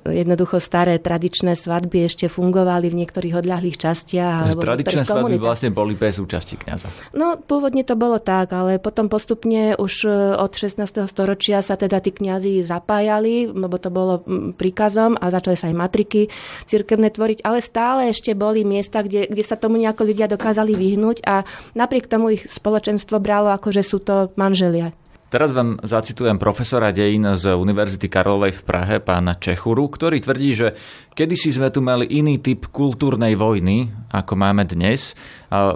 jednoducho 0.04 0.60
staré 0.60 1.00
tradičné 1.00 1.56
svadby 1.56 2.06
ešte 2.06 2.28
fungovali 2.28 2.92
v 2.92 2.98
niektorých 3.04 3.34
odľahlých 3.40 3.76
častiach. 3.80 4.52
Alebo 4.52 4.62
tradičné 4.62 5.02
svadby 5.02 5.40
vlastne 5.40 5.72
boli 5.72 5.96
bez 5.96 6.20
účasti 6.20 6.60
kniaza. 6.60 6.92
No, 7.16 7.40
pôvodne 7.40 7.82
to 7.82 7.96
bolo 7.96 8.20
tak, 8.20 8.52
ale 8.52 8.76
potom 8.76 9.08
postupne 9.08 9.74
už 9.80 9.94
e, 10.04 10.10
od 10.36 10.52
16. 10.52 11.08
storočia 11.08 11.64
sa 11.64 11.74
teda 11.80 12.04
tí 12.04 12.12
kňazi 12.12 12.60
zapájali, 12.62 13.48
lebo 13.48 13.80
to 13.80 13.88
bolo 13.88 14.22
príkazom 14.54 15.16
a 15.16 15.32
začali 15.32 15.56
sa 15.56 15.72
aj 15.72 15.76
matriky 15.76 16.28
cirkevné 16.68 17.08
tvoriť, 17.08 17.42
ale 17.42 17.64
stále 17.64 18.12
ešte 18.12 18.36
boli 18.36 18.62
miesta, 18.62 19.00
kde, 19.00 19.26
kde 19.26 19.44
sa 19.44 19.56
tomu 19.56 19.80
nejako 19.80 20.04
ľudia 20.04 20.28
dokázali 20.28 20.76
vyhnúť 20.76 21.24
a 21.24 21.48
napriek 21.72 22.06
tomu 22.06 22.36
ich 22.36 22.44
spoločenstvo 22.46 23.18
bralo 23.18 23.48
ako, 23.50 23.72
že 23.72 23.82
sú 23.82 23.98
to 24.04 24.30
manželia. 24.36 24.92
Teraz 25.28 25.52
vám 25.52 25.76
zacitujem 25.84 26.40
profesora 26.40 26.88
dejín 26.88 27.28
z 27.36 27.52
Univerzity 27.52 28.08
Karlovej 28.08 28.48
v 28.48 28.62
Prahe, 28.64 28.96
pána 28.96 29.36
Čechuru, 29.36 29.92
ktorý 29.92 30.24
tvrdí, 30.24 30.56
že 30.56 30.72
kedysi 31.12 31.52
sme 31.52 31.68
tu 31.68 31.84
mali 31.84 32.08
iný 32.08 32.40
typ 32.40 32.72
kultúrnej 32.72 33.36
vojny, 33.36 33.92
ako 34.08 34.32
máme 34.40 34.64
dnes. 34.64 35.12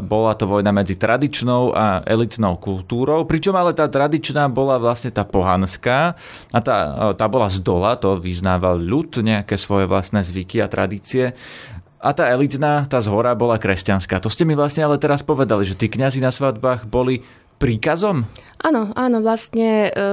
Bola 0.08 0.32
to 0.40 0.48
vojna 0.48 0.72
medzi 0.72 0.96
tradičnou 0.96 1.76
a 1.76 2.00
elitnou 2.00 2.56
kultúrou, 2.56 3.28
pričom 3.28 3.52
ale 3.52 3.76
tá 3.76 3.84
tradičná 3.92 4.48
bola 4.48 4.80
vlastne 4.80 5.12
tá 5.12 5.20
pohanská 5.20 6.16
a 6.48 6.58
tá, 6.64 7.12
tá 7.12 7.28
bola 7.28 7.52
z 7.52 7.60
dola, 7.60 8.00
to 8.00 8.16
vyznával 8.16 8.80
ľud, 8.80 9.20
nejaké 9.20 9.60
svoje 9.60 9.84
vlastné 9.84 10.24
zvyky 10.24 10.64
a 10.64 10.72
tradície. 10.72 11.36
A 12.02 12.10
tá 12.16 12.26
elitná, 12.32 12.88
tá 12.88 12.98
z 12.98 13.06
hora 13.06 13.36
bola 13.36 13.62
kresťanská. 13.62 14.18
To 14.18 14.32
ste 14.32 14.42
mi 14.42 14.58
vlastne 14.58 14.82
ale 14.82 14.98
teraz 14.98 15.22
povedali, 15.22 15.62
že 15.62 15.78
tí 15.78 15.86
kňazi 15.86 16.18
na 16.18 16.34
svadbách 16.34 16.88
boli 16.88 17.22
príkazom? 17.60 18.26
Áno, 18.62 18.94
áno, 18.94 19.18
vlastne 19.18 19.90
e, 19.90 20.10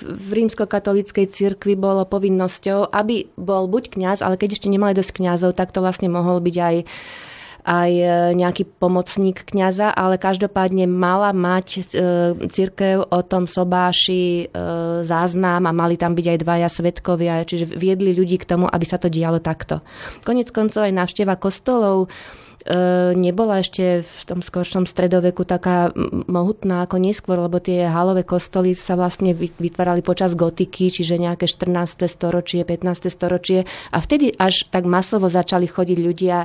v 0.00 0.30
rímskokatolíckej 0.32 1.28
cirkvi 1.28 1.76
bolo 1.76 2.08
povinnosťou, 2.08 2.88
aby 2.88 3.28
bol 3.36 3.68
buď 3.68 3.92
kňaz, 3.92 4.18
ale 4.24 4.40
keď 4.40 4.56
ešte 4.56 4.72
nemali 4.72 4.96
dosť 4.96 5.20
kňazov, 5.20 5.52
tak 5.52 5.68
to 5.76 5.84
vlastne 5.84 6.08
mohol 6.08 6.40
byť 6.40 6.56
aj 6.56 6.76
aj 7.60 7.92
e, 7.92 8.08
nejaký 8.40 8.64
pomocník 8.80 9.44
kňaza, 9.44 9.92
ale 9.92 10.16
každopádne 10.16 10.88
mala 10.88 11.36
mať 11.36 11.66
e, 11.76 11.80
církev 12.48 13.04
o 13.04 13.20
tom 13.20 13.44
sobáši 13.44 14.48
záznam 15.04 15.68
a 15.68 15.76
mali 15.76 16.00
tam 16.00 16.16
byť 16.16 16.24
aj 16.24 16.38
dvaja 16.40 16.68
svetkovia, 16.72 17.44
čiže 17.44 17.68
viedli 17.76 18.16
ľudí 18.16 18.40
k 18.40 18.48
tomu, 18.48 18.64
aby 18.64 18.88
sa 18.88 18.96
to 18.96 19.12
dialo 19.12 19.44
takto. 19.44 19.84
Konec 20.24 20.48
koncov 20.56 20.88
aj 20.88 20.96
návšteva 21.04 21.36
kostolov 21.36 22.08
nebola 23.16 23.64
ešte 23.64 24.04
v 24.04 24.20
tom 24.28 24.40
skoršom 24.44 24.84
stredoveku 24.84 25.48
taká 25.48 25.96
mohutná 26.28 26.84
ako 26.84 27.00
neskôr, 27.00 27.40
lebo 27.40 27.56
tie 27.56 27.88
halové 27.88 28.20
kostoly 28.26 28.76
sa 28.76 29.00
vlastne 29.00 29.32
vytvárali 29.34 30.04
počas 30.04 30.36
gotiky, 30.36 30.92
čiže 30.92 31.16
nejaké 31.16 31.48
14. 31.48 32.04
storočie, 32.04 32.68
15. 32.68 33.08
storočie 33.08 33.64
a 33.88 33.98
vtedy 34.04 34.36
až 34.36 34.68
tak 34.68 34.84
masovo 34.84 35.32
začali 35.32 35.64
chodiť 35.64 35.98
ľudia 35.98 36.44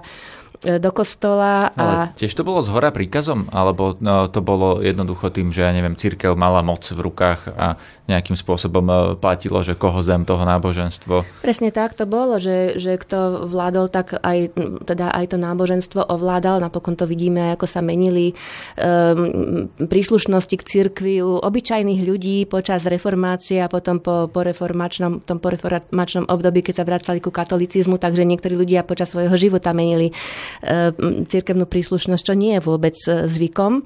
do 0.65 0.91
kostola. 0.91 1.69
A... 1.75 1.83
Ale 1.83 1.95
tiež 2.17 2.33
to 2.33 2.47
bolo 2.47 2.63
z 2.65 2.71
hora 2.71 2.89
príkazom? 2.89 3.51
Alebo 3.51 3.93
no, 3.99 4.31
to 4.31 4.39
bolo 4.41 4.81
jednoducho 4.81 5.29
tým, 5.29 5.51
že 5.53 5.67
ja 5.67 5.71
neviem, 5.71 5.93
církev 5.93 6.33
mala 6.33 6.65
moc 6.65 6.81
v 6.87 6.99
rukách 6.99 7.51
a 7.53 7.77
nejakým 8.05 8.37
spôsobom 8.37 8.85
e, 8.85 8.95
platilo, 9.17 9.65
že 9.65 9.73
koho 9.73 9.97
zem, 10.05 10.25
toho 10.25 10.45
náboženstvo? 10.45 11.25
Presne 11.41 11.73
tak 11.73 11.97
to 11.97 12.05
bolo, 12.05 12.37
že, 12.37 12.77
že 12.77 13.01
kto 13.01 13.49
vládol, 13.49 13.89
tak 13.89 14.21
aj, 14.21 14.53
teda 14.85 15.09
aj 15.09 15.33
to 15.33 15.37
náboženstvo 15.41 16.01
ovládal. 16.05 16.61
Napokon 16.61 16.93
to 16.93 17.09
vidíme, 17.09 17.57
ako 17.57 17.65
sa 17.65 17.81
menili 17.81 18.37
um, 18.77 19.65
príslušnosti 19.81 20.55
k 20.55 20.67
církvi 20.67 21.25
u 21.25 21.41
obyčajných 21.41 22.01
ľudí 22.05 22.45
počas 22.45 22.85
reformácie 22.85 23.65
a 23.65 23.71
potom 23.71 23.97
po, 23.97 24.29
po 24.29 24.45
reformačnom, 24.45 25.25
tom 25.25 25.41
po 25.41 25.49
reformačnom 25.49 26.29
období, 26.29 26.61
keď 26.61 26.81
sa 26.81 26.87
vracali 26.87 27.17
ku 27.17 27.33
katolicizmu, 27.33 27.97
takže 27.97 28.21
niektorí 28.21 28.53
ľudia 28.53 28.85
počas 28.85 29.09
svojho 29.17 29.33
života 29.33 29.73
menili 29.73 30.13
um, 30.61 31.25
církevnú 31.25 31.65
príslušnosť, 31.65 32.21
čo 32.21 32.33
nie 32.37 32.53
je 32.57 32.61
vôbec 32.61 32.95
e, 33.09 33.25
zvykom. 33.25 33.81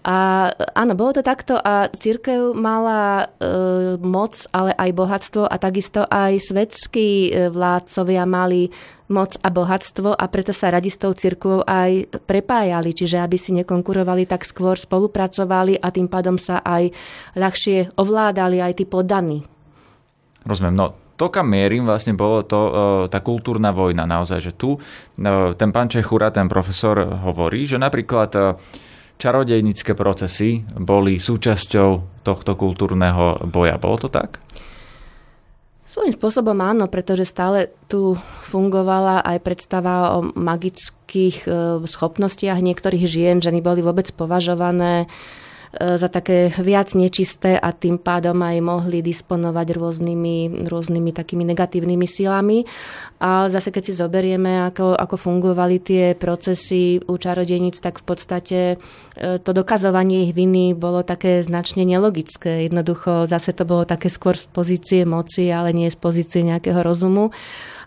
A 0.00 0.48
áno, 0.72 0.96
bolo 0.96 1.20
to 1.20 1.22
takto 1.22 1.60
a 1.60 1.92
církev 1.92 2.56
mala 2.56 3.28
e, 3.36 4.00
moc, 4.00 4.32
ale 4.48 4.72
aj 4.72 4.90
bohatstvo 4.96 5.44
a 5.44 5.56
takisto 5.60 6.08
aj 6.08 6.40
svetskí 6.40 7.28
e, 7.28 7.52
vládcovia 7.52 8.24
mali 8.24 8.72
moc 9.12 9.36
a 9.44 9.52
bohatstvo 9.52 10.16
a 10.16 10.24
preto 10.32 10.56
sa 10.56 10.72
radi 10.72 10.88
s 10.88 10.96
tou 10.96 11.12
církvou 11.12 11.68
aj 11.68 12.16
prepájali, 12.24 12.96
čiže 12.96 13.20
aby 13.20 13.36
si 13.36 13.52
nekonkurovali, 13.52 14.24
tak 14.24 14.48
skôr 14.48 14.80
spolupracovali 14.80 15.76
a 15.76 15.92
tým 15.92 16.08
pádom 16.08 16.40
sa 16.40 16.64
aj 16.64 16.96
ľahšie 17.36 17.92
ovládali 18.00 18.64
aj 18.64 18.72
tí 18.80 18.84
podaní. 18.88 19.44
Rozumiem, 20.48 20.80
no 20.80 20.86
to, 21.20 21.28
kam 21.28 21.52
mierim, 21.52 21.84
vlastne 21.84 22.16
bolo 22.16 22.40
to 22.48 22.56
e, 22.56 22.72
tá 23.12 23.20
kultúrna 23.20 23.76
vojna 23.76 24.08
naozaj, 24.08 24.40
že 24.40 24.52
tu 24.56 24.80
e, 24.80 25.52
ten 25.60 25.68
pán 25.76 25.92
Čechura, 25.92 26.32
ten 26.32 26.48
profesor 26.48 27.04
hovorí, 27.04 27.68
že 27.68 27.76
napríklad 27.76 28.56
čarodejnické 29.20 29.92
procesy 29.92 30.64
boli 30.72 31.20
súčasťou 31.20 32.24
tohto 32.24 32.56
kultúrneho 32.56 33.44
boja. 33.52 33.76
Bolo 33.76 34.00
to 34.00 34.08
tak? 34.08 34.40
Svojím 35.84 36.14
spôsobom 36.14 36.54
áno, 36.62 36.86
pretože 36.86 37.26
stále 37.26 37.74
tu 37.90 38.14
fungovala 38.46 39.26
aj 39.26 39.42
predstava 39.42 40.16
o 40.16 40.32
magických 40.32 41.44
schopnostiach 41.82 42.62
niektorých 42.62 43.04
žien. 43.10 43.42
Ženy 43.42 43.58
boli 43.58 43.82
vôbec 43.82 44.06
považované 44.14 45.10
za 45.70 46.10
také 46.10 46.50
viac 46.58 46.98
nečisté 46.98 47.54
a 47.54 47.70
tým 47.70 48.02
pádom 48.02 48.34
aj 48.42 48.58
mohli 48.58 49.06
disponovať 49.06 49.78
rôznymi, 49.78 50.66
rôznymi 50.66 51.10
takými 51.14 51.46
negatívnymi 51.46 52.06
silami. 52.10 52.66
A 53.22 53.46
zase 53.46 53.70
keď 53.70 53.82
si 53.86 53.94
zoberieme, 53.94 54.66
ako, 54.66 54.98
ako 54.98 55.14
fungovali 55.14 55.78
tie 55.78 56.04
procesy 56.18 56.98
u 56.98 57.14
čarodejníc, 57.14 57.78
tak 57.78 58.02
v 58.02 58.04
podstate 58.04 58.58
e, 58.74 58.76
to 59.38 59.50
dokazovanie 59.54 60.26
ich 60.26 60.34
viny 60.34 60.74
bolo 60.74 61.06
také 61.06 61.38
značne 61.46 61.86
nelogické. 61.86 62.66
Jednoducho 62.66 63.30
zase 63.30 63.54
to 63.54 63.62
bolo 63.62 63.86
také 63.86 64.10
skôr 64.10 64.34
z 64.34 64.50
pozície 64.50 65.06
moci, 65.06 65.54
ale 65.54 65.70
nie 65.70 65.86
z 65.86 65.98
pozície 66.00 66.42
nejakého 66.42 66.82
rozumu. 66.82 67.30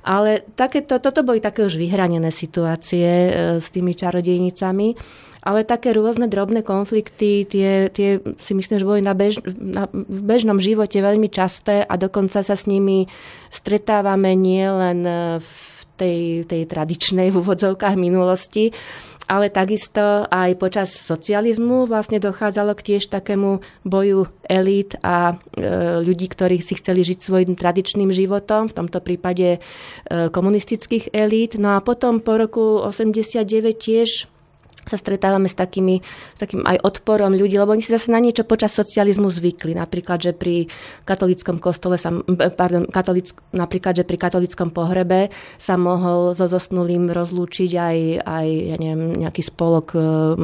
Ale 0.04 0.44
takéto, 0.56 1.00
toto 1.00 1.24
boli 1.24 1.40
také 1.44 1.68
už 1.68 1.76
vyhranené 1.76 2.32
situácie 2.32 3.08
e, 3.08 3.30
s 3.60 3.68
tými 3.76 3.92
čarodejnicami 3.92 4.96
ale 5.44 5.68
také 5.68 5.92
rôzne 5.92 6.32
drobné 6.32 6.64
konflikty, 6.64 7.44
tie, 7.44 7.92
tie 7.92 8.24
si 8.40 8.52
myslím, 8.56 8.80
že 8.80 8.88
boli 8.88 9.02
na 9.04 9.12
bež, 9.12 9.44
na, 9.60 9.92
v 9.92 10.22
bežnom 10.24 10.58
živote 10.58 11.04
veľmi 11.04 11.28
časté 11.28 11.84
a 11.84 12.00
dokonca 12.00 12.40
sa 12.40 12.56
s 12.56 12.64
nimi 12.64 13.12
stretávame 13.52 14.40
nielen 14.40 15.04
v 15.44 15.52
tej, 16.00 16.48
tej 16.48 16.64
tradičnej 16.66 17.30
v 17.30 17.38
úvodzovkách 17.44 18.00
minulosti, 18.00 18.72
ale 19.28 19.48
takisto 19.48 20.28
aj 20.28 20.60
počas 20.60 20.92
socializmu 20.92 21.88
vlastne 21.88 22.20
dochádzalo 22.20 22.76
k 22.76 22.96
tiež 22.96 23.08
takému 23.08 23.64
boju 23.88 24.28
elít 24.44 25.00
a 25.00 25.36
e, 25.56 25.64
ľudí, 26.04 26.28
ktorí 26.28 26.60
si 26.60 26.76
chceli 26.76 27.08
žiť 27.08 27.20
svojim 27.24 27.54
tradičným 27.56 28.12
životom, 28.12 28.68
v 28.68 28.78
tomto 28.84 29.00
prípade 29.00 29.58
e, 29.58 29.60
komunistických 30.28 31.16
elít. 31.16 31.56
No 31.56 31.80
a 31.80 31.84
potom 31.84 32.20
po 32.20 32.36
roku 32.36 32.84
89 32.84 33.48
tiež 33.80 34.28
sa 34.84 35.00
stretávame 35.00 35.48
s, 35.48 35.56
takými, 35.56 36.04
s 36.36 36.40
takým 36.40 36.64
aj 36.68 36.84
odporom 36.84 37.32
ľudí, 37.34 37.56
lebo 37.56 37.72
oni 37.72 37.84
si 37.84 37.92
zase 37.92 38.12
na 38.12 38.20
niečo 38.20 38.44
počas 38.44 38.76
socializmu 38.76 39.32
zvykli. 39.32 39.76
Napríklad, 39.76 40.20
že 40.20 40.32
pri 40.36 40.68
katolickom 41.08 41.60
kostole 41.60 41.96
sa, 41.96 42.12
pardon, 42.56 42.88
katolick, 42.88 43.36
napríklad, 43.56 44.04
že 44.04 44.08
pri 44.08 44.18
katolickom 44.20 44.76
pohrebe 44.76 45.32
sa 45.58 45.80
mohol 45.80 46.36
so 46.36 46.46
zosnulým 46.48 47.10
rozlúčiť 47.12 47.72
aj, 47.76 47.98
aj 48.24 48.48
ja 48.48 48.76
neviem, 48.80 49.16
nejaký 49.24 49.42
spolok 49.44 49.88
e, 49.96 50.00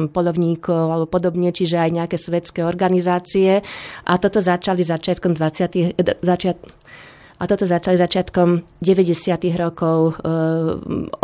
polovníkov 0.08 0.88
alebo 0.90 1.06
podobne, 1.08 1.52
čiže 1.52 1.76
aj 1.76 1.90
nejaké 1.90 2.16
svetské 2.16 2.60
organizácie. 2.64 3.60
A 4.08 4.12
toto 4.16 4.40
začali 4.40 4.82
začiatkom 4.84 5.36
20. 5.36 6.00
Začiat, 6.24 6.58
a 7.40 7.48
toto 7.48 7.64
začali 7.64 7.96
začiatkom 7.96 8.60
90. 8.84 9.16
rokov 9.56 10.20
e, 10.20 10.28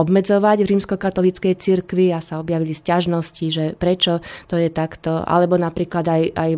obmedzovať 0.01 0.65
v 0.65 0.71
rímskokatolíckej 0.73 1.55
cirkvi 1.61 2.09
a 2.17 2.25
sa 2.25 2.41
objavili 2.41 2.73
sťažnosti, 2.73 3.47
že 3.53 3.65
prečo 3.77 4.25
to 4.49 4.57
je 4.57 4.73
takto, 4.73 5.21
alebo 5.21 5.61
napríklad 5.61 6.09
aj, 6.09 6.23
aj 6.33 6.51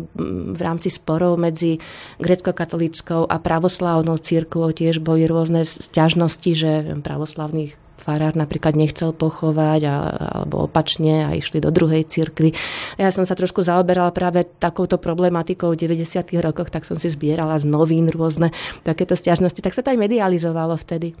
v 0.55 0.61
rámci 0.63 0.87
sporov 0.87 1.35
medzi 1.35 1.75
grecko-katolíckou 2.23 3.27
a 3.27 3.35
pravoslávnou 3.35 4.15
cirkvou 4.23 4.71
tiež 4.71 5.03
boli 5.03 5.27
rôzne 5.27 5.67
sťažnosti, 5.67 6.51
že 6.55 6.71
pravoslavných 7.03 7.88
farár 8.09 8.33
napríklad 8.33 8.73
nechcel 8.73 9.13
pochovať 9.13 9.81
a, 9.85 9.95
alebo 10.41 10.65
opačne 10.65 11.29
a 11.29 11.37
išli 11.37 11.61
do 11.61 11.69
druhej 11.69 12.09
cirkvi. 12.09 12.57
Ja 12.97 13.13
som 13.13 13.29
sa 13.29 13.37
trošku 13.37 13.61
zaoberala 13.61 14.09
práve 14.09 14.49
takouto 14.57 14.97
problematikou 14.97 15.77
v 15.77 15.85
90. 15.85 16.25
rokoch, 16.41 16.73
tak 16.73 16.89
som 16.89 16.97
si 16.97 17.13
zbierala 17.13 17.61
z 17.61 17.69
novín 17.69 18.09
rôzne 18.09 18.49
takéto 18.81 19.13
stiažnosti, 19.13 19.61
tak 19.61 19.77
sa 19.77 19.85
to 19.85 19.93
aj 19.93 20.01
medializovalo 20.01 20.73
vtedy. 20.81 21.13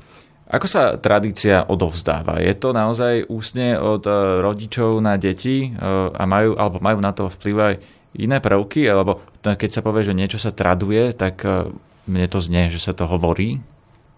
Ako 0.49 0.65
sa 0.65 0.97
tradícia 0.97 1.61
odovzdáva? 1.69 2.41
Je 2.41 2.57
to 2.57 2.73
naozaj 2.73 3.29
úsne 3.29 3.77
od 3.77 4.01
e, 4.09 4.41
rodičov 4.41 4.97
na 4.97 5.13
deti 5.13 5.69
e, 5.69 5.77
a 6.09 6.23
majú, 6.25 6.57
alebo 6.57 6.81
majú 6.81 6.97
na 6.97 7.13
to 7.13 7.29
vplyv 7.29 7.55
aj 7.61 7.73
iné 8.17 8.41
prvky? 8.41 8.89
Alebo 8.89 9.21
keď 9.45 9.69
sa 9.69 9.85
povie, 9.85 10.09
že 10.09 10.17
niečo 10.17 10.41
sa 10.41 10.49
traduje, 10.49 11.13
tak 11.13 11.45
e, 11.45 11.69
mne 12.09 12.25
to 12.25 12.41
znie, 12.41 12.73
že 12.73 12.81
sa 12.81 12.97
to 12.97 13.05
hovorí? 13.05 13.61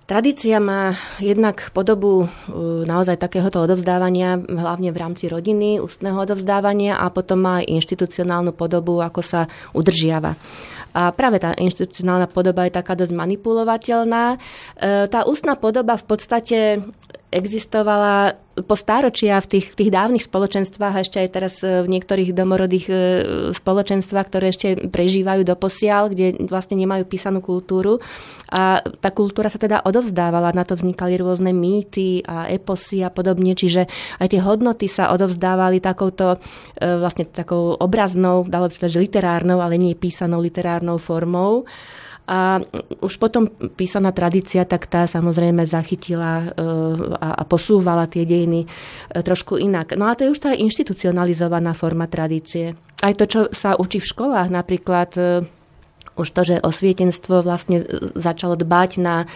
Tradícia 0.01 0.59
má 0.59 0.97
jednak 1.21 1.71
podobu 1.71 2.25
e, 2.25 2.27
naozaj 2.83 3.21
takéhoto 3.21 3.63
odovzdávania, 3.63 4.41
hlavne 4.43 4.91
v 4.91 4.97
rámci 4.97 5.31
rodiny, 5.31 5.79
ústneho 5.79 6.19
odovzdávania 6.19 6.99
a 6.99 7.07
potom 7.13 7.39
má 7.39 7.63
aj 7.63 7.69
inštitucionálnu 7.79 8.51
podobu, 8.51 8.99
ako 8.99 9.21
sa 9.23 9.47
udržiava. 9.71 10.35
A 10.91 11.15
práve 11.15 11.39
tá 11.39 11.55
inštitucionálna 11.55 12.27
podoba 12.27 12.67
je 12.67 12.75
taká 12.75 12.99
dosť 12.99 13.15
manipulovateľná. 13.15 14.35
E, 14.35 14.37
tá 15.07 15.23
ústna 15.23 15.55
podoba 15.55 15.95
v 15.95 16.05
podstate 16.05 16.57
existovala 17.31 18.35
po 18.51 18.75
stáročia 18.75 19.39
v 19.39 19.47
tých, 19.57 19.71
tých 19.71 19.87
dávnych 19.87 20.27
spoločenstvách 20.27 20.93
a 20.99 21.03
ešte 21.07 21.17
aj 21.23 21.29
teraz 21.31 21.63
e, 21.63 21.79
v 21.81 21.87
niektorých 21.87 22.35
domorodých 22.35 22.85
e, 22.91 22.95
spoločenstvách, 23.55 24.27
ktoré 24.27 24.51
ešte 24.51 24.91
prežívajú 24.91 25.47
do 25.47 25.55
posiaľ, 25.55 26.11
kde 26.11 26.35
vlastne 26.51 26.75
nemajú 26.75 27.07
písanú 27.07 27.39
kultúru. 27.39 28.03
A 28.51 28.83
tá 28.83 29.09
kultúra 29.15 29.47
sa 29.47 29.55
teda 29.55 29.79
odovzdávala, 29.87 30.51
na 30.51 30.67
to 30.67 30.75
vznikali 30.75 31.15
rôzne 31.15 31.55
mýty 31.55 32.27
a 32.27 32.51
eposy 32.51 33.07
a 33.07 33.09
podobne, 33.09 33.55
čiže 33.55 33.87
aj 34.19 34.27
tie 34.27 34.43
hodnoty 34.43 34.91
sa 34.91 35.15
odovzdávali 35.15 35.79
takouto 35.79 36.35
e, 36.35 36.37
vlastne 36.99 37.23
takou 37.31 37.79
obraznou, 37.79 38.43
dalo 38.43 38.67
by 38.67 38.75
sa 38.75 38.91
že 38.91 38.99
literárnou, 38.99 39.63
ale 39.63 39.79
nie 39.79 39.95
písanou 39.95 40.43
literárnou 40.43 40.99
formou. 40.99 41.63
A 42.31 42.63
už 43.03 43.19
potom 43.19 43.51
písaná 43.75 44.15
tradícia, 44.15 44.63
tak 44.63 44.87
tá 44.87 45.03
samozrejme 45.03 45.67
zachytila 45.67 46.31
e, 46.39 46.45
a 47.19 47.43
posúvala 47.43 48.07
tie 48.07 48.23
dejiny 48.23 48.63
e, 48.63 48.67
trošku 49.19 49.59
inak. 49.59 49.99
No 49.99 50.07
a 50.07 50.15
to 50.15 50.23
je 50.23 50.31
už 50.31 50.39
tá 50.39 50.55
inštitucionalizovaná 50.55 51.75
forma 51.75 52.07
tradície. 52.07 52.79
Aj 53.03 53.11
to, 53.19 53.27
čo 53.27 53.39
sa 53.51 53.75
učí 53.75 53.99
v 53.99 54.07
školách, 54.15 54.47
napríklad 54.47 55.11
e, 55.19 55.43
už 56.15 56.27
to, 56.31 56.41
že 56.47 56.63
osvietenstvo 56.63 57.43
vlastne 57.43 57.83
začalo 58.15 58.55
dbať 58.55 58.91
na 59.03 59.27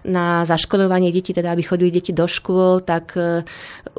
na 0.00 0.48
zaškolovanie 0.48 1.12
detí, 1.12 1.36
teda 1.36 1.52
aby 1.52 1.60
chodili 1.60 1.92
deti 1.92 2.16
do 2.16 2.24
škôl, 2.24 2.80
tak 2.80 3.12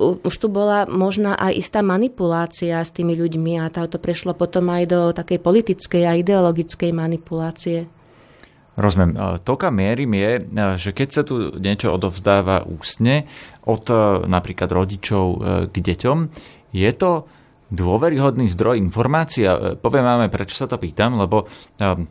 už 0.02 0.34
tu 0.34 0.50
bola 0.50 0.90
možná 0.90 1.38
aj 1.38 1.62
istá 1.62 1.86
manipulácia 1.86 2.82
s 2.82 2.90
tými 2.90 3.14
ľuďmi 3.14 3.62
a 3.62 3.70
to 3.70 4.02
prešlo 4.02 4.34
potom 4.34 4.74
aj 4.74 4.84
do 4.90 5.00
takej 5.14 5.38
politickej 5.38 6.04
a 6.10 6.18
ideologickej 6.18 6.90
manipulácie. 6.90 7.86
Rozumiem. 8.82 9.14
To, 9.46 9.54
kam 9.62 9.78
mierim, 9.78 10.10
je, 10.18 10.32
že 10.82 10.90
keď 10.90 11.08
sa 11.14 11.22
tu 11.22 11.54
niečo 11.62 11.94
odovzdáva 11.94 12.66
ústne 12.66 13.30
od 13.70 13.86
e, 13.86 14.26
napríklad 14.26 14.74
rodičov 14.74 15.26
e, 15.30 15.38
k 15.70 15.76
deťom, 15.78 16.18
je 16.74 16.92
to 16.98 17.30
dôveryhodný 17.70 18.50
zdroj 18.50 18.82
informácií. 18.82 19.46
E, 19.46 19.78
poviem 19.78 20.02
máme, 20.02 20.34
prečo 20.34 20.58
sa 20.58 20.66
to 20.66 20.82
pýtam, 20.82 21.22
lebo 21.22 21.46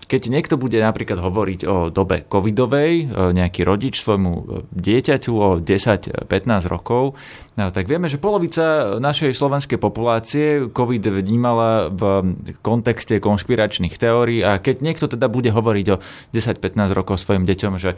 keď 0.06 0.30
niekto 0.30 0.54
bude 0.54 0.78
napríklad 0.78 1.18
hovoriť 1.18 1.60
o 1.66 1.76
dobe 1.90 2.22
covidovej, 2.30 3.10
nejaký 3.34 3.66
rodič 3.66 3.98
svojmu 3.98 4.62
dieťaťu 4.70 5.32
o 5.34 5.48
10-15 5.58 6.30
rokov, 6.70 7.18
No, 7.60 7.68
tak 7.68 7.92
vieme, 7.92 8.08
že 8.08 8.16
polovica 8.16 8.96
našej 8.96 9.36
slovenskej 9.36 9.76
populácie 9.76 10.72
COVID 10.72 11.12
vnímala 11.12 11.92
v 11.92 12.32
kontexte 12.64 13.20
konšpiračných 13.20 14.00
teórií 14.00 14.40
a 14.40 14.56
keď 14.56 14.80
niekto 14.80 15.12
teda 15.12 15.28
bude 15.28 15.52
hovoriť 15.52 15.86
o 15.92 16.00
10-15 16.32 16.96
rokov 16.96 17.20
svojim 17.20 17.44
deťom, 17.44 17.76
že 17.76 17.92
e, 17.92 17.96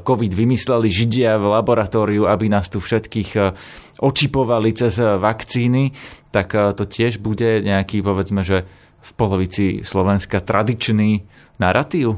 COVID 0.00 0.32
vymysleli 0.32 0.88
Židia 0.88 1.36
v 1.36 1.44
laboratóriu, 1.44 2.24
aby 2.24 2.48
nás 2.48 2.72
tu 2.72 2.80
všetkých 2.80 3.30
e, 3.36 3.52
očipovali 4.00 4.72
cez 4.72 4.96
vakcíny, 4.96 5.92
tak 6.32 6.56
e, 6.56 6.72
to 6.72 6.88
tiež 6.88 7.20
bude 7.20 7.68
nejaký, 7.68 8.00
povedzme, 8.00 8.48
že 8.48 8.64
v 9.04 9.10
polovici 9.12 9.84
Slovenska 9.84 10.40
tradičný 10.40 11.20
narratív? 11.60 12.16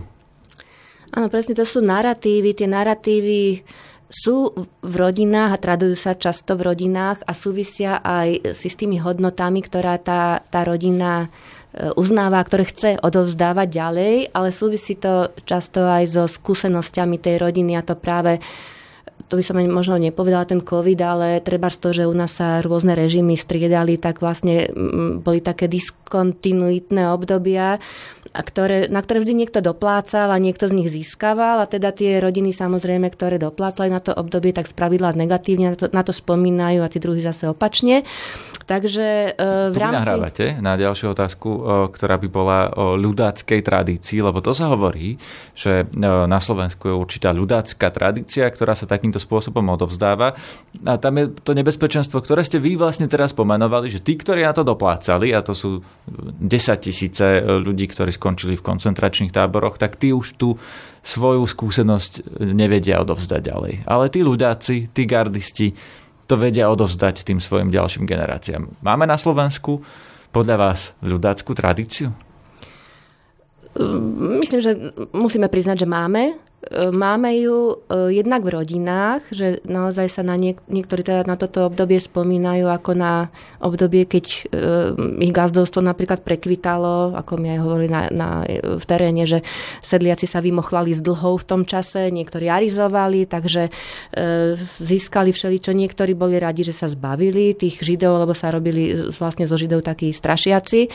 Áno, 1.10 1.26
presne 1.26 1.58
to 1.58 1.66
sú 1.66 1.82
narratívy. 1.82 2.54
Tie 2.54 2.70
narratívy 2.70 3.66
sú 4.08 4.56
v 4.80 4.94
rodinách 4.96 5.52
a 5.56 5.62
tradujú 5.62 5.96
sa 5.96 6.16
často 6.16 6.56
v 6.56 6.72
rodinách 6.72 7.20
a 7.28 7.36
súvisia 7.36 8.00
aj 8.00 8.56
s 8.56 8.74
tými 8.76 8.96
hodnotami, 9.04 9.60
ktorá 9.60 10.00
tá, 10.00 10.40
tá 10.48 10.64
rodina 10.64 11.28
e, 11.28 11.92
uznáva, 11.92 12.40
ktoré 12.40 12.64
chce 12.64 12.96
odovzdávať 13.04 13.68
ďalej, 13.68 14.14
ale 14.32 14.48
súvisí 14.48 14.96
to 14.96 15.28
často 15.44 15.84
aj 15.84 16.04
so 16.08 16.24
skúsenosťami 16.24 17.20
tej 17.20 17.36
rodiny 17.36 17.76
a 17.76 17.84
to 17.84 18.00
práve 18.00 18.40
to 19.28 19.36
by 19.36 19.44
som 19.44 19.60
možno 19.60 20.00
nepovedala 20.00 20.48
ten 20.48 20.64
COVID, 20.64 20.98
ale 21.04 21.28
treba 21.44 21.68
z 21.68 21.76
to, 21.82 21.88
že 21.92 22.08
u 22.08 22.14
nás 22.16 22.38
sa 22.38 22.64
rôzne 22.64 22.96
režimy 22.96 23.36
striedali, 23.36 24.00
tak 24.00 24.24
vlastne 24.24 24.72
boli 25.20 25.44
také 25.44 25.68
diskontinuitné 25.68 27.12
obdobia, 27.12 27.76
a 28.32 28.40
ktoré, 28.44 28.86
na 28.92 29.00
ktoré 29.00 29.24
vždy 29.24 29.34
niekto 29.44 29.58
doplácal 29.64 30.28
a 30.30 30.38
niekto 30.38 30.68
z 30.68 30.76
nich 30.76 30.88
získaval 30.92 31.64
a 31.64 31.70
teda 31.70 31.92
tie 31.92 32.20
rodiny 32.20 32.52
samozrejme, 32.52 33.08
ktoré 33.12 33.40
doplácali 33.40 33.88
na 33.88 34.00
to 34.00 34.12
obdobie, 34.12 34.52
tak 34.52 34.68
spravidla 34.68 35.16
negatívne 35.16 35.72
na 35.72 35.76
to, 35.76 35.86
na 35.90 36.02
to 36.04 36.12
spomínajú 36.12 36.84
a 36.84 36.92
tí 36.92 36.98
druhí 37.00 37.24
zase 37.24 37.48
opačne. 37.48 38.04
Takže 38.68 39.32
e, 39.32 39.72
v 39.72 39.76
rámci... 39.80 39.96
nahrávate 39.96 40.46
na 40.60 40.76
ďalšiu 40.76 41.16
otázku, 41.16 41.48
e, 41.48 41.60
ktorá 41.88 42.20
by 42.20 42.28
bola 42.28 42.68
o 42.76 43.00
ľudáckej 43.00 43.64
tradícii, 43.64 44.20
lebo 44.20 44.44
to 44.44 44.52
sa 44.52 44.68
hovorí, 44.68 45.16
že 45.56 45.88
e, 45.88 46.04
na 46.04 46.36
Slovensku 46.36 46.92
je 46.92 46.92
určitá 46.92 47.32
ľudácká 47.32 47.88
tradícia, 47.88 48.44
ktorá 48.44 48.76
sa 48.76 48.84
takýmto 48.84 49.16
spôsobom 49.16 49.64
odovzdáva. 49.72 50.36
A 50.84 51.00
tam 51.00 51.16
je 51.16 51.32
to 51.40 51.56
nebezpečenstvo, 51.56 52.20
ktoré 52.20 52.44
ste 52.44 52.60
vy 52.60 52.76
vlastne 52.76 53.08
teraz 53.08 53.32
pomenovali, 53.32 53.88
že 53.88 54.04
tí, 54.04 54.20
ktorí 54.20 54.44
na 54.44 54.52
to 54.52 54.68
doplácali, 54.68 55.32
a 55.32 55.40
to 55.40 55.56
sú 55.56 55.80
10 56.04 56.44
tisíce 56.84 57.40
ľudí, 57.40 57.88
ktorí 57.88 58.12
skončili 58.12 58.60
v 58.60 58.66
koncentračných 58.68 59.32
táboroch, 59.32 59.80
tak 59.80 59.96
tí 59.96 60.12
už 60.12 60.36
tú 60.36 60.60
svoju 61.00 61.48
skúsenosť 61.48 62.44
nevedia 62.44 63.00
odovzdať 63.00 63.40
ďalej. 63.40 63.74
Ale 63.88 64.12
tí 64.12 64.20
ľudáci, 64.20 64.92
tí 64.92 65.08
gardisti, 65.08 65.72
to 66.28 66.36
vedia 66.36 66.68
odovzdať 66.68 67.24
tým 67.24 67.40
svojim 67.40 67.72
ďalším 67.72 68.04
generáciám. 68.04 68.84
Máme 68.84 69.08
na 69.08 69.16
Slovensku 69.16 69.80
podľa 70.28 70.56
vás 70.60 70.92
ľudáckú 71.00 71.56
tradíciu? 71.56 72.12
Myslím, 74.38 74.60
že 74.60 74.72
musíme 75.16 75.48
priznať, 75.48 75.82
že 75.82 75.88
máme. 75.88 76.36
Máme 76.90 77.38
ju 77.38 77.70
e, 77.70 78.10
jednak 78.18 78.42
v 78.42 78.50
rodinách, 78.50 79.22
že 79.30 79.62
naozaj 79.62 80.10
sa 80.10 80.26
na 80.26 80.34
niek- 80.34 80.58
niektorí 80.66 81.06
teda 81.06 81.22
na 81.22 81.38
toto 81.38 81.70
obdobie 81.70 82.02
spomínajú 82.02 82.66
ako 82.66 82.98
na 82.98 83.30
obdobie, 83.62 84.02
keď 84.02 84.26
e, 84.26 84.38
ich 85.22 85.30
gazdovstvo 85.30 85.78
napríklad 85.78 86.26
prekvitalo, 86.26 87.14
ako 87.14 87.38
mi 87.38 87.54
aj 87.54 87.60
hovorili 87.62 87.88
na, 87.94 88.02
na, 88.10 88.28
v 88.74 88.84
teréne, 88.90 89.22
že 89.22 89.46
sedliaci 89.86 90.26
sa 90.26 90.42
vymochlali 90.42 90.90
z 90.90 90.98
dlhov 90.98 91.46
v 91.46 91.48
tom 91.48 91.62
čase, 91.62 92.10
niektorí 92.10 92.50
arizovali, 92.50 93.30
takže 93.30 93.70
e, 93.70 94.58
získali 94.82 95.30
všeličo. 95.30 95.70
Niektorí 95.70 96.18
boli 96.18 96.42
radi, 96.42 96.66
že 96.66 96.74
sa 96.74 96.90
zbavili 96.90 97.54
tých 97.54 97.86
židov, 97.86 98.26
lebo 98.26 98.34
sa 98.34 98.50
robili 98.50 99.14
vlastne 99.14 99.46
zo 99.46 99.54
židov 99.54 99.86
takí 99.86 100.10
strašiaci. 100.10 100.90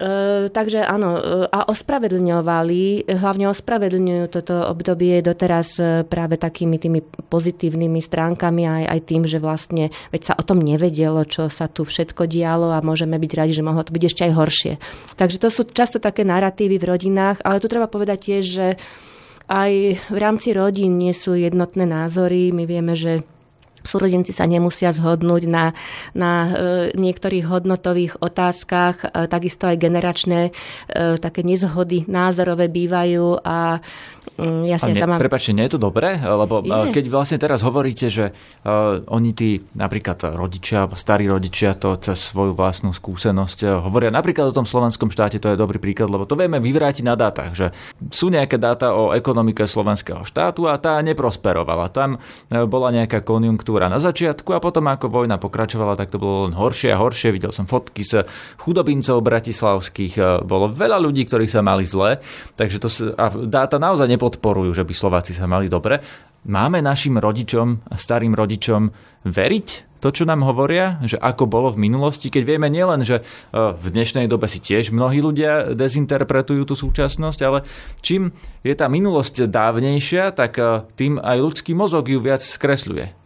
E, 0.00 0.48
takže 0.48 0.80
áno, 0.88 1.20
e, 1.20 1.22
a 1.52 1.68
ospravedlňovali, 1.68 3.12
hlavne 3.12 3.44
ospravedlňujú 3.52 4.24
toto 4.32 4.64
obdobie 4.64 5.20
doteraz 5.20 5.76
e, 5.76 6.08
práve 6.08 6.40
takými 6.40 6.80
tými 6.80 7.04
pozitívnymi 7.04 8.00
stránkami 8.00 8.64
aj, 8.64 8.84
aj 8.88 9.00
tým, 9.04 9.22
že 9.28 9.36
vlastne, 9.36 9.92
veď 10.08 10.32
sa 10.32 10.34
o 10.40 10.46
tom 10.46 10.64
nevedelo, 10.64 11.28
čo 11.28 11.52
sa 11.52 11.68
tu 11.68 11.84
všetko 11.84 12.24
dialo 12.24 12.72
a 12.72 12.80
môžeme 12.80 13.20
byť 13.20 13.32
radi, 13.36 13.52
že 13.52 13.66
mohlo 13.66 13.84
to 13.84 13.92
byť 13.92 14.04
ešte 14.08 14.22
aj 14.24 14.32
horšie. 14.32 14.72
Takže 15.20 15.36
to 15.36 15.48
sú 15.52 15.68
často 15.68 16.00
také 16.00 16.24
narratívy 16.24 16.80
v 16.80 16.88
rodinách, 16.88 17.44
ale 17.44 17.60
tu 17.60 17.68
treba 17.68 17.84
povedať 17.84 18.18
tiež, 18.32 18.44
že 18.48 18.66
aj 19.52 19.72
v 20.08 20.18
rámci 20.18 20.56
rodín 20.56 20.96
nie 20.96 21.12
sú 21.12 21.36
jednotné 21.36 21.84
názory. 21.84 22.54
My 22.56 22.64
vieme, 22.64 22.96
že 22.96 23.26
súrodenci 23.82 24.32
sa 24.34 24.46
nemusia 24.46 24.90
zhodnúť 24.90 25.42
na, 25.46 25.64
na 26.14 26.32
e, 26.32 26.50
niektorých 26.94 27.46
hodnotových 27.46 28.18
otázkach, 28.22 28.96
e, 29.02 29.26
takisto 29.26 29.66
aj 29.66 29.76
generačné 29.78 30.40
e, 30.48 30.52
také 31.18 31.42
nezhody 31.46 32.06
názorové 32.06 32.66
bývajú 32.70 33.42
a 33.42 33.82
Mm, 34.42 34.64
ja 34.64 34.78
si 34.78 34.94
sama... 34.94 35.18
Prepačte, 35.18 35.54
nie 35.54 35.66
je 35.66 35.76
to 35.78 35.80
dobré? 35.82 36.18
Lebo 36.18 36.62
je. 36.62 36.94
keď 36.94 37.04
vlastne 37.10 37.38
teraz 37.38 37.62
hovoríte, 37.62 38.10
že 38.10 38.30
uh, 38.32 39.02
oni 39.10 39.30
tí 39.34 39.58
napríklad 39.74 40.34
rodičia 40.38 40.86
starí 40.94 41.26
rodičia 41.26 41.74
to 41.74 41.98
cez 41.98 42.32
svoju 42.32 42.54
vlastnú 42.54 42.94
skúsenosť 42.94 43.82
hovoria 43.82 44.14
napríklad 44.14 44.50
o 44.50 44.56
tom 44.56 44.66
slovenskom 44.66 45.10
štáte, 45.10 45.42
to 45.42 45.50
je 45.50 45.58
dobrý 45.58 45.82
príklad, 45.82 46.10
lebo 46.10 46.26
to 46.26 46.38
vieme 46.38 46.62
vyvrátiť 46.62 47.04
na 47.06 47.18
dátach, 47.18 47.52
že 47.54 47.66
sú 48.10 48.30
nejaké 48.30 48.58
dáta 48.58 48.94
o 48.94 49.10
ekonomike 49.14 49.66
slovenského 49.66 50.22
štátu 50.22 50.70
a 50.70 50.78
tá 50.78 50.98
neprosperovala. 51.02 51.90
Tam 51.90 52.18
bola 52.48 52.94
nejaká 52.94 53.22
konjunktúra 53.26 53.71
na 53.78 54.02
začiatku 54.02 54.52
a 54.52 54.60
potom 54.60 54.90
ako 54.90 55.08
vojna 55.08 55.40
pokračovala, 55.40 55.96
tak 55.96 56.12
to 56.12 56.20
bolo 56.20 56.50
len 56.50 56.54
horšie 56.56 56.92
a 56.92 57.00
horšie. 57.00 57.32
Videl 57.32 57.54
som 57.54 57.64
fotky 57.64 58.04
z 58.04 58.26
chudobincov 58.60 59.22
bratislavských, 59.22 60.14
uh, 60.18 60.24
bolo 60.44 60.68
veľa 60.68 60.98
ľudí, 61.00 61.24
ktorí 61.24 61.48
sa 61.48 61.64
mali 61.64 61.88
zle, 61.88 62.20
takže 62.58 62.78
to 62.82 62.88
a 63.16 63.32
dáta 63.48 63.80
naozaj 63.80 64.10
nepodporujú, 64.10 64.76
že 64.76 64.84
by 64.84 64.92
Slováci 64.92 65.32
sa 65.32 65.48
mali 65.48 65.72
dobre. 65.72 66.02
Máme 66.42 66.82
našim 66.82 67.22
rodičom, 67.22 67.86
starým 67.94 68.34
rodičom 68.34 68.90
veriť 69.22 69.92
to, 70.02 70.10
čo 70.10 70.26
nám 70.26 70.42
hovoria, 70.42 70.98
že 71.06 71.14
ako 71.14 71.46
bolo 71.46 71.70
v 71.70 71.86
minulosti, 71.86 72.26
keď 72.26 72.42
vieme 72.42 72.66
nielen, 72.66 73.06
že 73.06 73.22
e, 73.22 73.24
v 73.54 73.86
dnešnej 73.86 74.26
dobe 74.26 74.50
si 74.50 74.58
tiež 74.58 74.90
mnohí 74.90 75.22
ľudia 75.22 75.78
dezinterpretujú 75.78 76.66
tú 76.66 76.74
súčasnosť, 76.74 77.40
ale 77.46 77.62
čím 78.02 78.34
je 78.66 78.74
tá 78.74 78.90
minulosť 78.90 79.46
dávnejšia, 79.46 80.34
tak 80.34 80.58
e, 80.58 80.82
tým 80.98 81.22
aj 81.22 81.38
ľudský 81.38 81.78
mozog 81.78 82.10
ju 82.10 82.18
viac 82.18 82.42
skresľuje. 82.42 83.21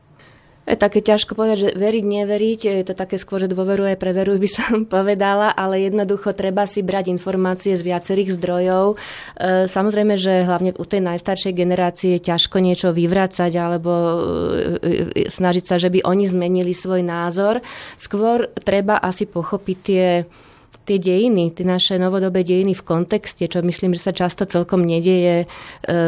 Je 0.66 0.74
také 0.74 0.98
ťažko 0.98 1.38
povedať, 1.38 1.58
že 1.62 1.70
veriť, 1.78 2.04
neveriť, 2.04 2.60
je 2.66 2.86
to 2.90 2.98
také 2.98 3.22
skôr, 3.22 3.38
že 3.38 3.46
dôveruj, 3.46 3.94
preveruj 4.02 4.42
by 4.42 4.50
som 4.50 4.72
povedala, 4.98 5.54
ale 5.54 5.86
jednoducho 5.86 6.34
treba 6.34 6.66
si 6.66 6.82
brať 6.82 7.14
informácie 7.14 7.78
z 7.78 7.86
viacerých 7.86 8.34
zdrojov. 8.34 8.98
E, 9.38 9.70
samozrejme, 9.70 10.18
že 10.18 10.42
hlavne 10.42 10.74
u 10.74 10.84
tej 10.84 11.06
najstaršej 11.06 11.54
generácie 11.54 12.18
je 12.18 12.26
ťažko 12.34 12.58
niečo 12.58 12.90
vyvracať 12.90 13.52
alebo 13.54 13.92
e, 13.94 15.22
e, 15.22 15.30
snažiť 15.30 15.64
sa, 15.64 15.78
že 15.78 15.86
by 15.86 16.02
oni 16.02 16.26
zmenili 16.26 16.74
svoj 16.74 17.06
názor. 17.06 17.62
Skôr 17.94 18.50
treba 18.58 18.98
asi 18.98 19.24
pochopiť 19.30 19.78
tie 19.86 20.06
tie 20.86 21.02
dejiny, 21.02 21.50
tie 21.50 21.66
naše 21.66 21.98
novodobé 21.98 22.46
dejiny 22.46 22.70
v 22.78 22.86
kontexte, 22.86 23.42
čo 23.50 23.58
myslím, 23.58 23.98
že 23.98 24.06
sa 24.06 24.14
často 24.14 24.46
celkom 24.46 24.86
nedieje 24.86 25.50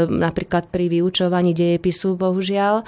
napríklad 0.06 0.70
pri 0.70 0.86
vyučovaní 0.86 1.50
dejepisu, 1.50 2.14
bohužiaľ. 2.14 2.86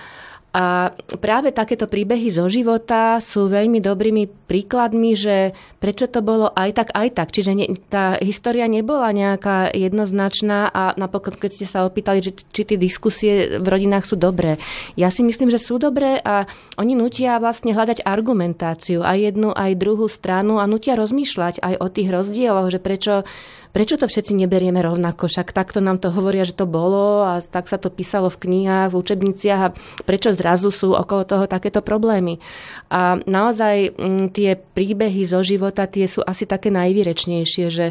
A 0.51 0.91
práve 1.23 1.55
takéto 1.55 1.87
príbehy 1.87 2.27
zo 2.35 2.51
života 2.51 3.23
sú 3.23 3.47
veľmi 3.47 3.79
dobrými 3.79 4.27
príkladmi, 4.51 5.15
že 5.15 5.55
prečo 5.79 6.11
to 6.11 6.27
bolo 6.27 6.51
aj 6.51 6.75
tak, 6.75 6.89
aj 6.91 7.09
tak. 7.15 7.29
Čiže 7.31 7.53
ne, 7.55 7.67
tá 7.87 8.19
história 8.19 8.67
nebola 8.67 9.15
nejaká 9.15 9.71
jednoznačná 9.71 10.67
a 10.67 10.91
napokon, 10.99 11.39
keď 11.39 11.51
ste 11.55 11.67
sa 11.71 11.87
opýtali, 11.87 12.19
že, 12.19 12.35
či 12.51 12.67
tie 12.67 12.75
diskusie 12.75 13.63
v 13.63 13.67
rodinách 13.67 14.11
sú 14.11 14.19
dobré. 14.19 14.59
Ja 14.99 15.15
si 15.15 15.23
myslím, 15.23 15.55
že 15.55 15.63
sú 15.63 15.79
dobré 15.79 16.19
a 16.19 16.51
oni 16.83 16.99
nutia 16.99 17.39
vlastne 17.39 17.71
hľadať 17.71 18.03
argumentáciu 18.03 19.07
aj 19.07 19.31
jednu, 19.31 19.55
aj 19.55 19.79
druhú 19.79 20.11
stranu 20.11 20.59
a 20.59 20.67
nutia 20.67 20.99
rozmýšľať 20.99 21.63
aj 21.63 21.75
o 21.79 21.87
tých 21.87 22.11
rozdieloch, 22.11 22.75
že 22.75 22.83
prečo 22.83 23.23
prečo 23.71 23.99
to 23.99 24.07
všetci 24.07 24.35
neberieme 24.35 24.79
rovnako, 24.83 25.31
však 25.31 25.55
takto 25.55 25.79
nám 25.79 26.03
to 26.03 26.11
hovoria, 26.11 26.47
že 26.47 26.59
to 26.59 26.67
bolo 26.67 27.23
a 27.23 27.43
tak 27.43 27.71
sa 27.71 27.79
to 27.79 27.91
písalo 27.91 28.31
v 28.31 28.41
knihách, 28.47 28.91
v 28.93 28.99
učebniciach 28.99 29.61
a 29.63 29.75
prečo 30.03 30.35
zrazu 30.35 30.75
sú 30.75 30.95
okolo 30.95 31.23
toho 31.27 31.45
takéto 31.47 31.83
problémy. 31.83 32.43
A 32.91 33.19
naozaj 33.25 33.95
m, 33.95 33.95
mm, 33.97 34.25
tie 34.35 34.59
príbehy 34.59 35.23
zo 35.27 35.41
života, 35.47 35.87
tie 35.87 36.11
sú 36.11 36.23
asi 36.27 36.45
také 36.47 36.69
najvýrečnejšie, 36.75 37.67
že 37.71 37.87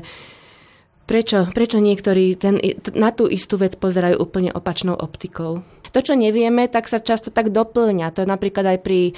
Prečo, 1.10 1.50
prečo 1.58 1.82
niektorí 1.82 2.38
ten, 2.38 2.62
na 2.94 3.10
tú 3.10 3.26
istú 3.26 3.58
vec 3.58 3.74
pozerajú 3.74 4.22
úplne 4.22 4.54
opačnou 4.54 4.94
optikou? 4.94 5.66
To, 5.90 6.00
čo 6.02 6.14
nevieme, 6.14 6.70
tak 6.70 6.86
sa 6.86 7.02
často 7.02 7.34
tak 7.34 7.50
doplňa. 7.50 8.14
To 8.14 8.24
je 8.24 8.30
napríklad 8.30 8.66
aj 8.76 8.80
pri 8.82 9.02
e, 9.10 9.14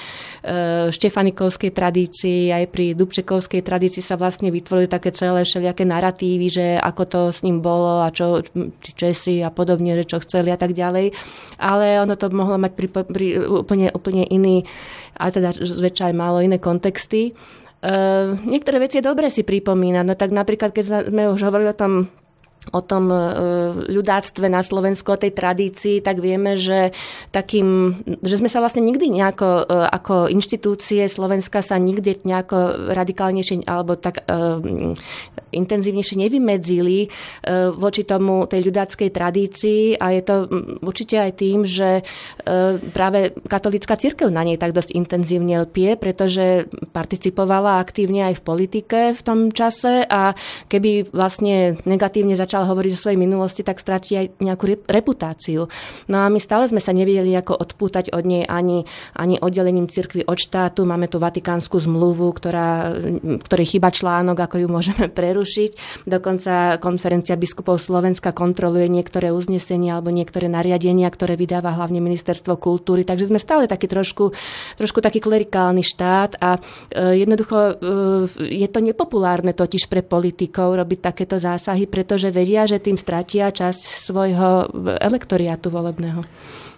štefanikovskej 0.91 1.71
tradícii, 1.71 2.51
aj 2.51 2.65
pri 2.71 2.95
dubčekovskej 2.95 3.61
tradícii 3.63 4.03
sa 4.03 4.15
vlastne 4.15 4.49
vytvorili 4.49 4.87
také 4.87 5.11
celé 5.11 5.43
všelijaké 5.43 5.83
narratívy, 5.83 6.47
že 6.47 6.65
ako 6.79 7.03
to 7.07 7.21
s 7.31 7.39
ním 7.43 7.59
bolo 7.59 8.03
a 8.03 8.09
čo 8.11 8.43
Česi 8.81 9.43
a 9.43 9.49
podobne, 9.51 9.95
že 9.99 10.07
čo 10.07 10.23
chceli 10.23 10.51
a 10.51 10.57
tak 10.59 10.71
ďalej. 10.71 11.11
Ale 11.59 11.99
ono 12.01 12.15
to 12.15 12.31
mohlo 12.31 12.57
mať 12.57 12.71
pri, 12.73 12.87
pri 12.91 13.27
úplne, 13.45 13.87
úplne 13.91 14.23
iný, 14.27 14.63
ale 15.17 15.29
teda 15.31 15.53
zväčša 15.55 16.11
aj 16.11 16.15
málo 16.15 16.39
iné 16.41 16.57
kontexty. 16.57 17.35
Uh, 17.81 18.37
niektoré 18.45 18.77
veci 18.77 19.01
je 19.01 19.07
dobre 19.09 19.33
si 19.33 19.41
pripomínať. 19.41 20.05
No 20.05 20.13
tak 20.13 20.29
napríklad, 20.29 20.69
keď 20.69 21.09
sme 21.09 21.33
už 21.33 21.41
hovorili 21.41 21.73
o 21.73 21.77
tom 21.77 22.13
o 22.69 22.81
tom 22.85 23.09
e, 23.09 23.17
ľudáctve 23.89 24.45
na 24.45 24.61
Slovensku, 24.61 25.09
o 25.09 25.17
tej 25.17 25.33
tradícii, 25.33 26.05
tak 26.05 26.21
vieme, 26.21 26.61
že, 26.61 26.93
takým, 27.33 27.97
že 28.21 28.37
sme 28.37 28.53
sa 28.53 28.61
vlastne 28.61 28.85
nikdy 28.85 29.09
nejako, 29.09 29.65
e, 29.65 29.89
ako 29.89 30.29
inštitúcie 30.29 31.09
Slovenska 31.09 31.65
sa 31.65 31.81
nikdy 31.81 32.21
nejako 32.21 32.93
radikálnejšie 32.93 33.65
alebo 33.65 33.97
tak 33.97 34.23
uh, 34.27 34.61
intenzívnejšie 35.51 36.15
nevymedzili 36.27 37.07
uh, 37.07 37.73
voči 37.73 38.05
tomu 38.05 38.45
tej 38.45 38.69
ľudáckej 38.69 39.09
tradícii. 39.09 39.81
A 39.97 40.13
je 40.15 40.21
to 40.23 40.35
určite 40.85 41.17
aj 41.17 41.31
tým, 41.39 41.65
že 41.65 42.01
uh, 42.01 42.77
práve 42.91 43.33
katolická 43.47 43.97
církev 43.97 44.29
na 44.29 44.45
nej 44.45 44.59
tak 44.59 44.75
dosť 44.75 44.93
intenzívne 44.93 45.65
lpie, 45.65 45.97
pretože 45.97 46.69
participovala 46.93 47.81
aktívne 47.81 48.31
aj 48.31 48.39
v 48.39 48.45
politike 48.45 48.99
v 49.15 49.21
tom 49.21 49.49
čase. 49.51 50.05
A 50.05 50.37
keby 50.67 51.11
vlastne 51.11 51.79
negatívne 51.87 52.35
začala 52.35 52.50
začal 52.51 52.67
hovoriť 52.67 52.91
o 52.91 52.99
svojej 52.99 53.15
minulosti, 53.15 53.63
tak 53.63 53.79
stratí 53.79 54.19
aj 54.19 54.43
nejakú 54.43 54.83
reputáciu. 54.83 55.71
No 56.11 56.17
a 56.19 56.27
my 56.27 56.35
stále 56.35 56.67
sme 56.67 56.83
sa 56.83 56.91
nevedeli 56.91 57.31
ako 57.31 57.55
odpútať 57.55 58.11
od 58.11 58.27
nej 58.27 58.43
ani, 58.43 58.83
ani 59.15 59.39
oddelením 59.39 59.87
cirkvi 59.87 60.27
od 60.27 60.35
štátu. 60.35 60.83
Máme 60.83 61.07
tu 61.07 61.15
Vatikánsku 61.15 61.79
zmluvu, 61.79 62.27
ktorá, 62.35 62.91
ktorej 63.47 63.79
chyba 63.79 63.87
článok, 63.95 64.35
ako 64.35 64.55
ju 64.59 64.67
môžeme 64.67 65.07
prerušiť. 65.17 66.03
Dokonca 66.03 66.75
konferencia 66.83 67.39
biskupov 67.39 67.79
Slovenska 67.79 68.35
kontroluje 68.35 68.91
niektoré 68.91 69.31
uznesenia 69.31 69.95
alebo 69.95 70.11
niektoré 70.11 70.51
nariadenia, 70.51 71.07
ktoré 71.07 71.39
vydáva 71.39 71.71
hlavne 71.71 72.03
ministerstvo 72.03 72.59
kultúry. 72.59 73.07
Takže 73.07 73.31
sme 73.31 73.39
stále 73.39 73.63
taký 73.63 73.87
trošku, 73.87 74.35
trošku 74.75 74.99
taký 74.99 75.23
klerikálny 75.23 75.87
štát 75.87 76.35
a 76.35 76.59
e, 76.59 77.23
jednoducho 77.23 77.55
e, 77.55 77.73
je 78.59 78.67
to 78.67 78.83
nepopulárne 78.83 79.55
totiž 79.55 79.87
pre 79.87 80.03
politikov 80.03 80.75
robiť 80.75 80.99
takéto 80.99 81.39
zásahy, 81.39 81.87
pretože 81.87 82.40
vedia, 82.41 82.65
že 82.65 82.81
tým 82.81 82.97
stratia 82.97 83.53
časť 83.53 83.81
svojho 84.01 84.73
elektoriátu 84.97 85.69
volebného. 85.69 86.25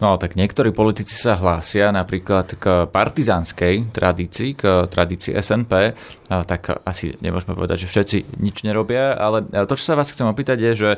No 0.03 0.19
tak 0.19 0.35
niektorí 0.35 0.75
politici 0.75 1.15
sa 1.15 1.39
hlásia 1.39 1.87
napríklad 1.95 2.59
k 2.59 2.91
partizánskej 2.91 3.95
tradícii, 3.95 4.59
k 4.59 4.83
tradícii 4.91 5.31
SNP, 5.31 5.95
tak 6.27 6.83
asi 6.83 7.15
nemôžeme 7.23 7.55
povedať, 7.55 7.87
že 7.87 7.91
všetci 7.93 8.43
nič 8.43 8.67
nerobia, 8.67 9.15
ale 9.15 9.47
to, 9.47 9.79
čo 9.79 9.93
sa 9.93 9.95
vás 9.95 10.11
chcem 10.11 10.27
opýtať 10.27 10.59
je, 10.59 10.71
že 10.75 10.91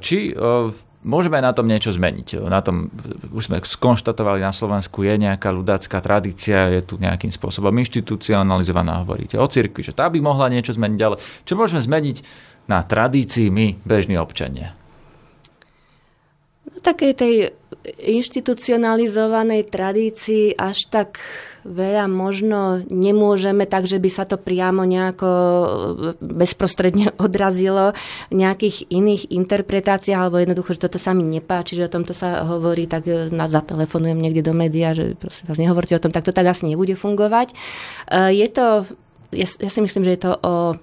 či 0.00 0.32
môžeme 1.02 1.38
na 1.42 1.50
tom 1.50 1.66
niečo 1.66 1.90
zmeniť. 1.94 2.42
Na 2.46 2.62
tom 2.62 2.90
už 3.34 3.50
sme 3.50 3.58
skonštatovali 3.62 4.42
na 4.42 4.54
Slovensku, 4.54 5.02
je 5.02 5.14
nejaká 5.18 5.50
ľudácká 5.50 5.98
tradícia, 5.98 6.70
je 6.70 6.82
tu 6.82 6.98
nejakým 6.98 7.30
spôsobom 7.30 7.74
inštitucionalizovaná, 7.82 9.02
hovoríte 9.02 9.38
o 9.38 9.46
cirkvi, 9.46 9.82
že 9.86 9.94
tá 9.94 10.06
by 10.10 10.18
mohla 10.22 10.50
niečo 10.50 10.74
zmeniť, 10.74 11.00
ale 11.02 11.16
čo 11.46 11.54
môžeme 11.58 11.82
zmeniť 11.82 12.16
na 12.70 12.82
tradícii 12.86 13.50
my, 13.50 13.82
bežní 13.82 14.18
občania? 14.18 14.74
No, 16.70 16.78
takej 16.78 17.12
tej 17.18 17.34
inštitucionalizovanej 17.84 19.68
tradícii 19.68 20.54
až 20.54 20.86
tak 20.90 21.18
veľa 21.62 22.10
možno 22.10 22.82
nemôžeme, 22.90 23.70
takže 23.70 24.02
by 24.02 24.10
sa 24.10 24.24
to 24.26 24.34
priamo 24.38 24.82
nejako 24.82 25.30
bezprostredne 26.18 27.14
odrazilo 27.22 27.94
v 28.30 28.34
nejakých 28.42 28.90
iných 28.90 29.30
interpretáciách, 29.30 30.18
alebo 30.18 30.42
jednoducho, 30.42 30.74
že 30.74 30.84
toto 30.86 30.98
sa 30.98 31.14
mi 31.14 31.22
nepáči, 31.22 31.78
že 31.78 31.86
o 31.86 31.94
tomto 31.94 32.14
sa 32.14 32.42
hovorí, 32.42 32.90
tak 32.90 33.06
na 33.30 33.46
zatelefonujem 33.46 34.18
niekde 34.18 34.42
do 34.42 34.54
média, 34.54 34.94
že 34.94 35.14
prosím 35.14 35.46
vás, 35.50 35.58
nehovorte 35.58 35.94
o 35.94 36.02
tom, 36.02 36.10
tak 36.10 36.26
to 36.26 36.34
tak 36.34 36.50
asi 36.50 36.66
nebude 36.66 36.98
fungovať. 36.98 37.54
Je 38.10 38.48
to 38.50 38.86
ja, 39.32 39.48
ja 39.48 39.70
si 39.72 39.80
myslím, 39.80 40.04
že 40.04 40.14
je 40.14 40.22
to 40.28 40.32
o 40.44 40.54
e, 40.72 40.74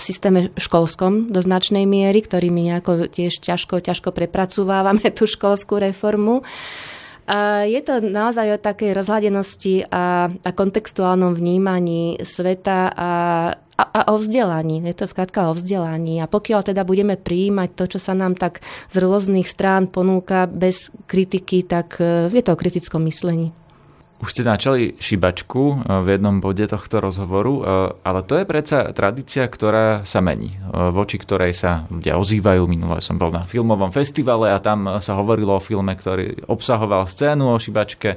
systéme 0.00 0.50
školskom 0.56 1.28
do 1.28 1.40
značnej 1.44 1.84
miery, 1.84 2.24
ktorý 2.24 2.48
my 2.48 2.72
nejako 2.72 3.12
tiež 3.12 3.44
ťažko, 3.44 3.84
ťažko 3.84 4.10
prepracúvávame 4.10 5.12
tú 5.12 5.28
školskú 5.28 5.76
reformu. 5.76 6.40
A 7.26 7.66
je 7.66 7.82
to 7.82 7.98
naozaj 7.98 8.54
o 8.54 8.62
takej 8.62 8.94
rozhľadenosti 8.94 9.90
a, 9.90 10.30
a 10.30 10.50
kontextuálnom 10.54 11.34
vnímaní 11.34 12.22
sveta 12.22 12.86
a, 12.94 13.10
a, 13.58 13.82
a 13.82 14.00
o 14.14 14.16
vzdelaní. 14.16 14.78
Je 14.86 14.94
to 14.94 15.10
skrátka 15.10 15.50
o 15.50 15.58
vzdelaní. 15.58 16.22
A 16.22 16.30
pokiaľ 16.30 16.70
teda 16.70 16.86
budeme 16.86 17.18
prijímať 17.18 17.68
to, 17.74 17.84
čo 17.90 17.98
sa 17.98 18.14
nám 18.14 18.38
tak 18.38 18.62
z 18.94 18.96
rôznych 19.02 19.50
strán 19.50 19.90
ponúka 19.90 20.46
bez 20.46 20.94
kritiky, 21.10 21.66
tak 21.66 21.98
e, 21.98 22.30
je 22.30 22.42
to 22.46 22.54
o 22.54 22.60
kritickom 22.60 23.02
myslení. 23.04 23.50
Už 24.16 24.32
ste 24.32 24.48
načali 24.48 24.96
šibačku 24.96 25.62
eh, 25.62 26.00
v 26.00 26.06
jednom 26.16 26.40
bode 26.40 26.64
tohto 26.64 27.04
rozhovoru, 27.04 27.54
eh, 27.60 27.64
ale 28.00 28.24
to 28.24 28.40
je 28.40 28.48
predsa 28.48 28.96
tradícia, 28.96 29.44
ktorá 29.44 30.08
sa 30.08 30.24
mení, 30.24 30.56
eh, 30.56 30.88
voči 30.88 31.20
ktorej 31.20 31.52
sa 31.52 31.84
ľudia 31.92 32.16
ozývajú. 32.16 32.64
Minulé 32.64 33.04
som 33.04 33.20
bol 33.20 33.28
na 33.28 33.44
filmovom 33.44 33.92
festivale 33.92 34.48
a 34.48 34.58
tam 34.58 34.88
sa 35.04 35.20
hovorilo 35.20 35.60
o 35.60 35.62
filme, 35.62 35.92
ktorý 35.92 36.48
obsahoval 36.48 37.04
scénu 37.12 37.44
o 37.44 37.60
šibačke. 37.60 38.16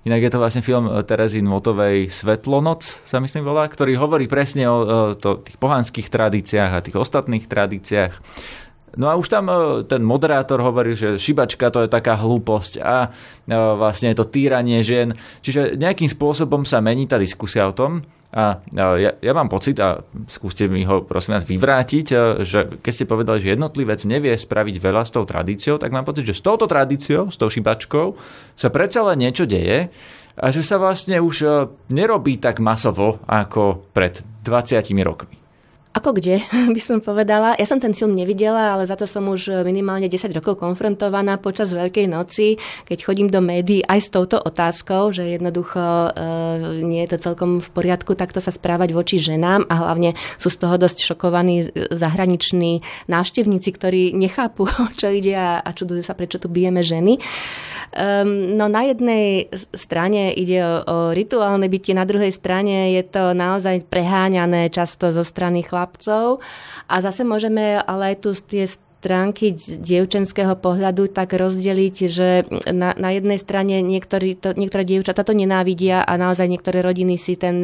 Inak 0.00 0.24
je 0.24 0.30
to 0.32 0.40
vlastne 0.40 0.64
film 0.64 0.88
Terezy 1.04 1.44
Nvotovej 1.44 2.08
Svetlonoc, 2.08 2.80
sa 3.04 3.20
myslím 3.20 3.44
volá, 3.44 3.68
ktorý 3.68 4.00
hovorí 4.00 4.32
presne 4.32 4.64
o, 4.64 5.12
to, 5.12 5.44
tých 5.44 5.60
pohanských 5.60 6.08
tradíciách 6.08 6.72
a 6.72 6.80
tých 6.80 6.96
ostatných 6.96 7.44
tradíciách. 7.44 8.16
No 8.98 9.06
a 9.06 9.14
už 9.14 9.30
tam 9.30 9.46
e, 9.46 9.86
ten 9.86 10.02
moderátor 10.02 10.58
hovorí, 10.58 10.98
že 10.98 11.14
šibačka 11.14 11.70
to 11.70 11.86
je 11.86 11.90
taká 11.90 12.18
hlúposť 12.18 12.82
a 12.82 13.06
e, 13.06 13.54
vlastne 13.54 14.10
je 14.10 14.18
to 14.18 14.26
týranie 14.26 14.82
žien. 14.82 15.14
Čiže 15.46 15.78
nejakým 15.78 16.10
spôsobom 16.10 16.66
sa 16.66 16.82
mení 16.82 17.06
tá 17.06 17.14
diskusia 17.14 17.70
o 17.70 17.76
tom. 17.76 18.02
A 18.30 18.62
ja, 18.78 19.10
ja 19.18 19.32
mám 19.34 19.50
pocit, 19.50 19.74
a 19.82 20.06
skúste 20.30 20.70
mi 20.70 20.86
ho 20.86 21.02
prosím 21.02 21.34
vás 21.34 21.46
vyvrátiť, 21.46 22.06
e, 22.10 22.16
že 22.42 22.58
keď 22.82 22.92
ste 22.94 23.06
povedali, 23.06 23.38
že 23.42 23.54
jednotlivec 23.54 24.00
nevie 24.06 24.34
spraviť 24.34 24.76
veľa 24.82 25.02
s 25.06 25.14
tou 25.14 25.22
tradíciou, 25.22 25.78
tak 25.78 25.94
mám 25.94 26.06
pocit, 26.06 26.26
že 26.26 26.38
s 26.38 26.42
touto 26.42 26.66
tradíciou, 26.66 27.30
s 27.30 27.38
tou 27.38 27.50
šibačkou 27.50 28.18
sa 28.58 28.68
predsa 28.70 29.06
len 29.06 29.22
niečo 29.22 29.46
deje 29.46 29.90
a 30.34 30.46
že 30.50 30.62
sa 30.62 30.78
vlastne 30.78 31.18
už 31.18 31.42
nerobí 31.90 32.38
tak 32.38 32.62
masovo 32.62 33.18
ako 33.26 33.86
pred 33.90 34.22
20 34.46 34.78
rokmi. 35.02 35.39
Ako 35.90 36.14
kde, 36.14 36.38
by 36.74 36.80
som 36.80 37.02
povedala. 37.02 37.58
Ja 37.58 37.66
som 37.66 37.82
ten 37.82 37.90
film 37.90 38.14
nevidela, 38.14 38.78
ale 38.78 38.86
za 38.86 38.94
to 38.94 39.10
som 39.10 39.26
už 39.26 39.66
minimálne 39.66 40.06
10 40.06 40.30
rokov 40.30 40.62
konfrontovaná 40.62 41.34
počas 41.42 41.74
Veľkej 41.74 42.06
noci, 42.06 42.62
keď 42.86 42.98
chodím 43.02 43.26
do 43.26 43.42
médií 43.42 43.82
aj 43.82 43.98
s 43.98 44.08
touto 44.14 44.38
otázkou, 44.38 45.10
že 45.10 45.26
jednoducho 45.26 45.82
e, 45.82 46.10
nie 46.86 47.02
je 47.06 47.18
to 47.18 47.30
celkom 47.30 47.58
v 47.58 47.68
poriadku 47.74 48.14
takto 48.14 48.38
sa 48.38 48.54
správať 48.54 48.94
voči 48.94 49.18
ženám 49.18 49.66
a 49.66 49.74
hlavne 49.82 50.14
sú 50.38 50.46
z 50.46 50.62
toho 50.62 50.78
dosť 50.78 51.10
šokovaní 51.10 51.74
zahraniční 51.90 52.86
návštevníci, 53.10 53.70
ktorí 53.74 54.02
nechápu, 54.14 54.70
čo 55.00 55.10
ide 55.10 55.34
a, 55.34 55.58
a 55.58 55.70
čudujú 55.74 56.06
sa, 56.06 56.14
prečo 56.14 56.38
tu 56.38 56.46
bijeme 56.46 56.86
ženy. 56.86 57.18
Um, 57.90 58.54
no 58.54 58.70
na 58.70 58.86
jednej 58.86 59.50
strane 59.74 60.30
ide 60.38 60.62
o, 60.62 60.74
o 60.86 60.96
rituálne 61.10 61.66
bytie, 61.66 61.98
na 61.98 62.06
druhej 62.06 62.30
strane 62.30 62.94
je 62.94 63.02
to 63.02 63.34
naozaj 63.34 63.82
preháňané 63.90 64.70
často 64.70 65.10
zo 65.10 65.26
strany 65.26 65.66
chlapcov 65.80 66.44
a 66.84 66.94
zase 67.00 67.24
môžeme 67.24 67.80
ale 67.80 68.12
aj 68.12 68.16
tu 68.20 68.30
tie 68.36 68.68
stránky 69.00 69.56
dievčenského 69.56 70.60
pohľadu 70.60 71.08
tak 71.08 71.32
rozdeliť, 71.32 71.96
že 72.04 72.44
na, 72.68 72.92
na 72.92 73.16
jednej 73.16 73.40
strane 73.40 73.80
niektorí 73.80 74.36
to, 74.36 74.52
niektoré 74.52 74.84
dievčatá 74.84 75.24
to 75.24 75.32
nenávidia 75.32 76.04
a 76.04 76.20
naozaj 76.20 76.44
niektoré 76.44 76.84
rodiny 76.84 77.16
si 77.16 77.40
ten 77.40 77.56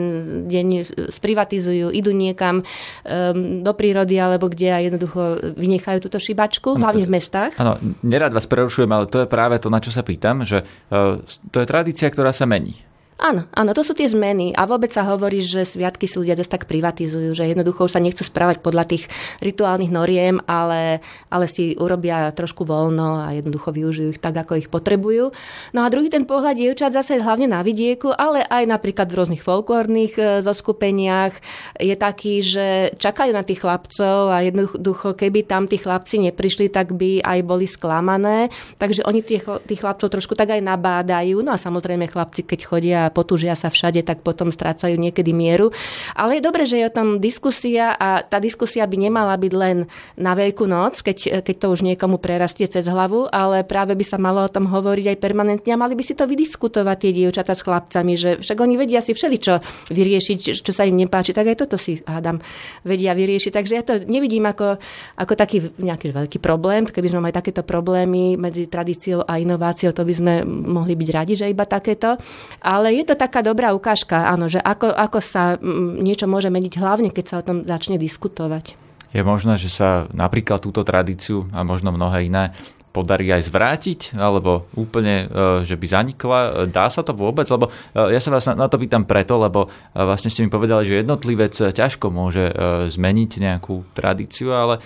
deň 0.48 0.96
sprivatizujú, 1.12 1.92
idú 1.92 2.16
niekam 2.16 2.64
um, 2.64 3.60
do 3.60 3.72
prírody 3.76 4.16
alebo 4.16 4.48
kde 4.48 4.72
a 4.72 4.80
jednoducho 4.80 5.52
vynechajú 5.60 6.08
túto 6.08 6.16
šibačku, 6.16 6.80
hlavne 6.80 7.04
v 7.04 7.20
mestách. 7.20 7.52
Áno, 7.60 7.76
nerad 8.00 8.32
vás 8.32 8.48
prerušujem, 8.48 8.88
ale 8.88 9.04
to 9.04 9.20
je 9.20 9.28
práve 9.28 9.60
to, 9.60 9.68
na 9.68 9.84
čo 9.84 9.92
sa 9.92 10.00
pýtam, 10.00 10.40
že 10.40 10.64
uh, 10.64 11.20
to 11.52 11.60
je 11.60 11.68
tradícia, 11.68 12.08
ktorá 12.08 12.32
sa 12.32 12.48
mení. 12.48 12.80
Áno, 13.16 13.48
áno, 13.56 13.72
to 13.72 13.80
sú 13.80 13.96
tie 13.96 14.04
zmeny 14.04 14.52
a 14.52 14.68
vôbec 14.68 14.92
sa 14.92 15.00
hovorí, 15.08 15.40
že 15.40 15.64
sviatky 15.64 16.04
si 16.04 16.20
ľudia 16.20 16.36
dosť 16.36 16.52
tak 16.52 16.64
privatizujú, 16.68 17.32
že 17.32 17.48
jednoducho 17.48 17.88
už 17.88 17.96
sa 17.96 18.04
nechcú 18.04 18.20
správať 18.20 18.60
podľa 18.60 18.84
tých 18.84 19.08
rituálnych 19.40 19.88
noriem, 19.88 20.36
ale, 20.44 21.00
ale 21.32 21.48
si 21.48 21.72
urobia 21.80 22.28
trošku 22.36 22.68
voľno 22.68 23.24
a 23.24 23.32
jednoducho 23.32 23.72
využijú 23.72 24.12
ich 24.12 24.20
tak, 24.20 24.36
ako 24.36 24.60
ich 24.60 24.68
potrebujú. 24.68 25.32
No 25.72 25.80
a 25.80 25.88
druhý 25.88 26.12
ten 26.12 26.28
pohľad 26.28 26.60
dievčat 26.60 26.92
zase 26.92 27.16
hlavne 27.16 27.48
na 27.48 27.64
vidieku, 27.64 28.12
ale 28.12 28.44
aj 28.44 28.68
napríklad 28.68 29.08
v 29.08 29.16
rôznych 29.16 29.40
folklórnych 29.40 30.12
e, 30.20 30.44
zoskupeniach 30.44 31.32
je 31.80 31.96
taký, 31.96 32.44
že 32.44 32.92
čakajú 33.00 33.32
na 33.32 33.48
tých 33.48 33.64
chlapcov 33.64 34.28
a 34.28 34.44
jednoducho, 34.44 35.16
keby 35.16 35.48
tam 35.48 35.64
tí 35.72 35.80
chlapci 35.80 36.20
neprišli, 36.20 36.68
tak 36.68 36.92
by 36.92 37.24
aj 37.24 37.40
boli 37.48 37.64
sklamané. 37.64 38.52
Takže 38.76 39.08
oni 39.08 39.24
tých, 39.24 39.48
tých 39.64 39.80
chlapcov 39.80 40.12
trošku 40.12 40.36
tak 40.36 40.52
aj 40.52 40.60
nabádajú. 40.60 41.40
No 41.40 41.56
a 41.56 41.58
samozrejme 41.58 42.12
chlapci, 42.12 42.44
keď 42.44 42.60
chodia 42.68 43.05
a 43.06 43.14
potúžia 43.14 43.54
sa 43.54 43.70
všade, 43.70 44.02
tak 44.02 44.26
potom 44.26 44.50
strácajú 44.50 44.98
niekedy 44.98 45.30
mieru. 45.30 45.70
Ale 46.18 46.38
je 46.38 46.46
dobre, 46.46 46.66
že 46.66 46.82
je 46.82 46.88
o 46.90 46.92
tom 46.92 47.22
diskusia 47.22 47.94
a 47.94 48.26
tá 48.26 48.42
diskusia 48.42 48.82
by 48.84 48.96
nemala 49.08 49.38
byť 49.38 49.52
len 49.54 49.86
na 50.18 50.34
Veľkú 50.36 50.66
noc, 50.66 51.00
keď, 51.00 51.40
keď 51.46 51.56
to 51.56 51.66
už 51.72 51.80
niekomu 51.86 52.18
prerastie 52.18 52.66
cez 52.66 52.84
hlavu, 52.84 53.30
ale 53.30 53.62
práve 53.62 53.94
by 53.94 54.04
sa 54.04 54.18
malo 54.18 54.44
o 54.44 54.52
tom 54.52 54.68
hovoriť 54.68 55.16
aj 55.16 55.18
permanentne 55.22 55.70
a 55.72 55.80
mali 55.80 55.94
by 55.94 56.04
si 56.04 56.12
to 56.18 56.26
vydiskutovať 56.26 56.96
tie 56.98 57.12
dievčatá 57.14 57.54
s 57.54 57.62
chlapcami, 57.62 58.12
že 58.18 58.30
však 58.42 58.58
oni 58.58 58.74
vedia 58.76 59.00
si 59.00 59.14
čo 59.16 59.60
vyriešiť, 59.92 60.64
čo 60.64 60.72
sa 60.72 60.88
im 60.88 60.96
nepáči, 60.96 61.36
tak 61.36 61.52
aj 61.52 61.56
toto 61.62 61.76
si 61.76 62.00
hádam 62.04 62.40
vedia 62.82 63.12
vyriešiť. 63.12 63.52
Takže 63.52 63.72
ja 63.76 63.82
to 63.84 63.94
nevidím 64.08 64.48
ako, 64.48 64.80
ako 65.20 65.32
taký 65.36 65.62
nejaký 65.76 66.12
veľký 66.12 66.38
problém. 66.40 66.88
Keby 66.88 67.08
sme 67.12 67.20
mali 67.28 67.34
takéto 67.34 67.62
problémy 67.62 68.40
medzi 68.40 68.66
tradíciou 68.66 69.24
a 69.28 69.36
inováciou, 69.36 69.92
to 69.92 70.04
by 70.04 70.14
sme 70.16 70.34
mohli 70.46 70.96
byť 70.96 71.08
radi, 71.12 71.34
že 71.36 71.52
iba 71.52 71.68
takéto. 71.68 72.16
Ale 72.64 72.95
je 72.96 73.04
to 73.04 73.14
taká 73.14 73.44
dobrá 73.44 73.76
ukážka, 73.76 74.32
áno, 74.32 74.48
že 74.48 74.60
ako, 74.60 74.92
ako 74.92 75.18
sa 75.20 75.60
mm, 75.60 76.00
niečo 76.00 76.24
môže 76.24 76.48
meniť, 76.48 76.80
hlavne 76.80 77.10
keď 77.12 77.24
sa 77.24 77.36
o 77.40 77.46
tom 77.46 77.56
začne 77.68 78.00
diskutovať. 78.00 78.74
Je 79.14 79.22
možné, 79.24 79.56
že 79.56 79.72
sa 79.72 80.10
napríklad 80.12 80.60
túto 80.60 80.84
tradíciu 80.84 81.48
a 81.54 81.64
možno 81.64 81.94
mnohé 81.94 82.28
iné 82.28 82.52
podarí 82.96 83.28
aj 83.28 83.52
zvrátiť, 83.52 84.00
alebo 84.16 84.72
úplne, 84.72 85.28
e, 85.28 85.68
že 85.68 85.76
by 85.76 85.84
zanikla. 85.84 86.64
Dá 86.72 86.88
sa 86.88 87.04
to 87.04 87.12
vôbec? 87.12 87.44
Lebo 87.44 87.68
e, 87.68 88.16
ja 88.16 88.20
sa 88.24 88.32
vás 88.32 88.48
na 88.48 88.72
to 88.72 88.80
pýtam 88.80 89.04
preto, 89.04 89.36
lebo 89.36 89.68
e, 89.68 90.00
vlastne 90.00 90.32
ste 90.32 90.40
mi 90.40 90.48
povedali, 90.48 90.88
že 90.88 91.04
jednotlivec 91.04 91.52
ťažko 91.52 92.08
môže 92.08 92.48
zmeniť 92.88 93.30
nejakú 93.36 93.84
tradíciu, 93.92 94.56
ale 94.56 94.80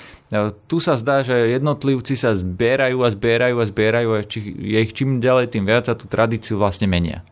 tu 0.66 0.82
sa 0.82 0.98
zdá, 0.98 1.22
že 1.22 1.54
jednotlivci 1.54 2.18
sa 2.18 2.34
zbierajú 2.34 2.98
a 3.06 3.08
zbierajú 3.14 3.56
a 3.62 3.64
zbierajú 3.68 4.08
a 4.14 4.20
či, 4.26 4.38
je 4.58 4.78
ich 4.82 4.90
čím 4.90 5.22
ďalej, 5.22 5.54
tým 5.54 5.68
viac 5.68 5.86
a 5.86 5.94
tú 5.94 6.10
tradíciu 6.10 6.58
vlastne 6.58 6.90
menia. 6.90 7.22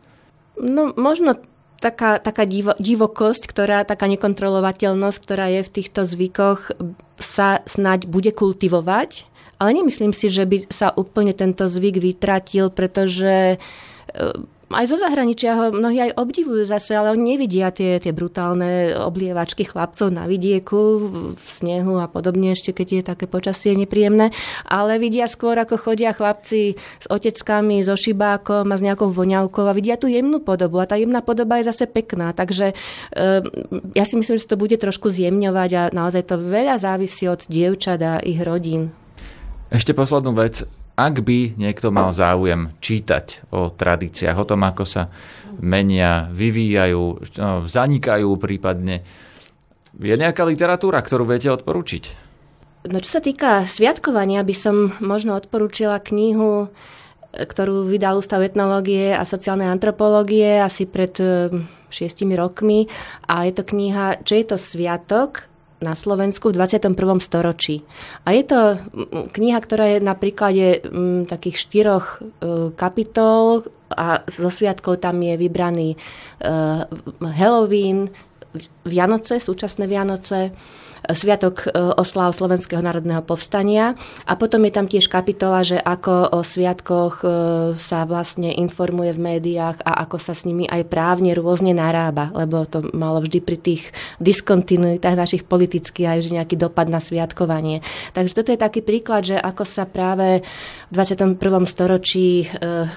No 0.61 0.93
možno 0.99 1.39
taká, 1.79 2.19
taká 2.19 2.45
divo, 2.45 2.75
divokosť, 2.79 3.47
ktorá, 3.47 3.87
taká 3.87 4.11
nekontrolovateľnosť, 4.11 5.19
ktorá 5.23 5.47
je 5.55 5.63
v 5.63 5.73
týchto 5.73 6.03
zvykoch, 6.05 6.75
sa 7.19 7.63
snať 7.67 8.11
bude 8.11 8.35
kultivovať. 8.35 9.27
Ale 9.59 9.75
nemyslím 9.75 10.15
si, 10.15 10.31
že 10.31 10.47
by 10.47 10.71
sa 10.71 10.95
úplne 10.95 11.35
tento 11.35 11.67
zvyk 11.67 11.99
vytratil, 11.99 12.71
pretože 12.71 13.59
aj 14.69 14.85
zo 14.85 14.97
zahraničia 15.01 15.57
ho 15.57 15.65
mnohí 15.73 15.97
aj 15.97 16.21
obdivujú 16.21 16.69
zase, 16.69 16.93
ale 16.93 17.17
oni 17.17 17.37
nevidia 17.37 17.73
tie, 17.73 17.97
tie 17.97 18.13
brutálne 18.13 18.93
oblievačky 19.01 19.65
chlapcov 19.65 20.13
na 20.13 20.29
vidieku, 20.29 21.09
v 21.35 21.49
snehu 21.49 21.97
a 21.97 22.07
podobne, 22.07 22.53
ešte 22.53 22.77
keď 22.77 22.89
je 22.89 23.03
také 23.03 23.25
počasie 23.25 23.73
nepríjemné, 23.73 24.29
ale 24.69 25.01
vidia 25.01 25.25
skôr, 25.25 25.57
ako 25.57 25.81
chodia 25.81 26.13
chlapci 26.13 26.77
s 26.77 27.07
oteckami, 27.09 27.81
so 27.81 27.97
šibákom 27.97 28.69
a 28.69 28.77
s 28.77 28.85
nejakou 28.85 29.09
voňavkou 29.09 29.65
a 29.65 29.73
vidia 29.73 29.97
tú 29.97 30.13
jemnú 30.13 30.45
podobu. 30.45 30.85
A 30.85 30.89
tá 30.89 31.01
jemná 31.01 31.25
podoba 31.25 31.61
je 31.61 31.73
zase 31.73 31.89
pekná, 31.89 32.37
takže 32.37 32.77
eh, 32.77 33.41
ja 33.97 34.05
si 34.05 34.15
myslím, 34.21 34.37
že 34.37 34.49
to 34.49 34.61
bude 34.61 34.77
trošku 34.77 35.09
zjemňovať 35.09 35.71
a 35.75 35.83
naozaj 35.97 36.29
to 36.29 36.37
veľa 36.37 36.77
závisí 36.77 37.25
od 37.25 37.41
dievčat 37.49 38.01
a 38.05 38.21
ich 38.21 38.39
rodín. 38.45 38.93
Ešte 39.73 39.97
poslednú 39.97 40.33
vec 40.33 40.65
ak 40.99 41.23
by 41.23 41.55
niekto 41.55 41.95
mal 41.95 42.11
záujem 42.11 42.75
čítať 42.83 43.47
o 43.55 43.71
tradíciách, 43.71 44.35
o 44.35 44.49
tom, 44.49 44.67
ako 44.67 44.83
sa 44.83 45.07
menia, 45.63 46.27
vyvíjajú, 46.35 47.03
no, 47.39 47.71
zanikajú 47.71 48.35
prípadne, 48.35 49.07
je 49.95 50.15
nejaká 50.15 50.43
literatúra, 50.43 50.99
ktorú 50.99 51.23
viete 51.31 51.55
odporučiť? 51.55 52.27
No 52.91 52.99
čo 52.99 53.19
sa 53.19 53.23
týka 53.23 53.67
sviatkovania, 53.67 54.43
by 54.43 54.55
som 54.55 54.95
možno 55.03 55.35
odporúčila 55.35 55.99
knihu, 56.03 56.71
ktorú 57.35 57.87
vydal 57.91 58.19
Ústav 58.19 58.43
etnológie 58.43 59.13
a 59.13 59.27
sociálnej 59.27 59.69
antropológie 59.69 60.63
asi 60.63 60.87
pred 60.87 61.13
eh, 61.19 61.51
šiestimi 61.91 62.39
rokmi. 62.39 62.87
A 63.29 63.45
je 63.49 63.53
to 63.59 63.63
kniha 63.67 64.23
Čo 64.25 64.35
je 64.39 64.45
to 64.47 64.57
sviatok? 64.57 65.48
Na 65.79 65.95
Slovensku 65.95 66.51
v 66.51 66.59
21. 66.59 66.95
storočí. 67.23 67.87
A 68.27 68.35
je 68.35 68.43
to 68.43 68.61
kniha, 69.31 69.59
ktorá 69.63 69.95
je 69.95 69.99
na 70.03 70.19
príklade 70.19 70.83
takých 71.31 71.57
štyroch 71.59 72.07
e, 72.19 72.75
kapitol 72.75 73.71
a 73.95 74.27
zo 74.27 74.51
sviatkov 74.51 74.99
tam 74.99 75.23
je 75.23 75.39
vybraný 75.39 75.95
e, 75.95 75.97
Halloween, 77.23 78.11
Vianoce, 78.83 79.39
súčasné 79.39 79.87
Vianoce, 79.87 80.51
Sviatok 81.07 81.67
e, 81.67 81.71
oslav 81.99 82.35
Slovenského 82.35 82.81
národného 82.81 83.23
povstania 83.23 83.95
a 84.25 84.33
potom 84.35 84.65
je 84.65 84.73
tam 84.73 84.87
tiež 84.89 85.07
kapitola, 85.11 85.67
že 85.67 85.77
ako 85.79 86.35
o 86.35 86.41
sviatkoch 86.41 87.15
e, 87.21 87.27
sa 87.77 88.09
vlastne 88.09 88.55
informuje 88.55 89.13
v 89.15 89.21
médiách 89.37 89.85
a 89.85 90.07
ako 90.07 90.17
sa 90.17 90.33
s 90.33 90.49
nimi 90.49 90.65
aj 90.65 90.89
právne 90.89 91.37
rôzne 91.37 91.77
narába, 91.77 92.33
lebo 92.33 92.65
to 92.65 92.89
malo 92.97 93.21
vždy 93.21 93.39
pri 93.45 93.59
tých 93.61 93.83
diskontinuitách 94.23 95.17
našich 95.19 95.43
politických 95.45 96.09
aj 96.09 96.19
vždy 96.25 96.33
nejaký 96.41 96.57
dopad 96.57 96.89
na 96.89 97.03
sviatkovanie. 97.03 97.85
Takže 98.17 98.33
toto 98.33 98.51
je 98.55 98.61
taký 98.61 98.81
príklad, 98.81 99.29
že 99.29 99.37
ako 99.37 99.65
sa 99.69 99.85
práve 99.85 100.41
v 100.89 100.95
21. 100.97 101.37
storočí 101.69 102.49
e, 102.49 102.89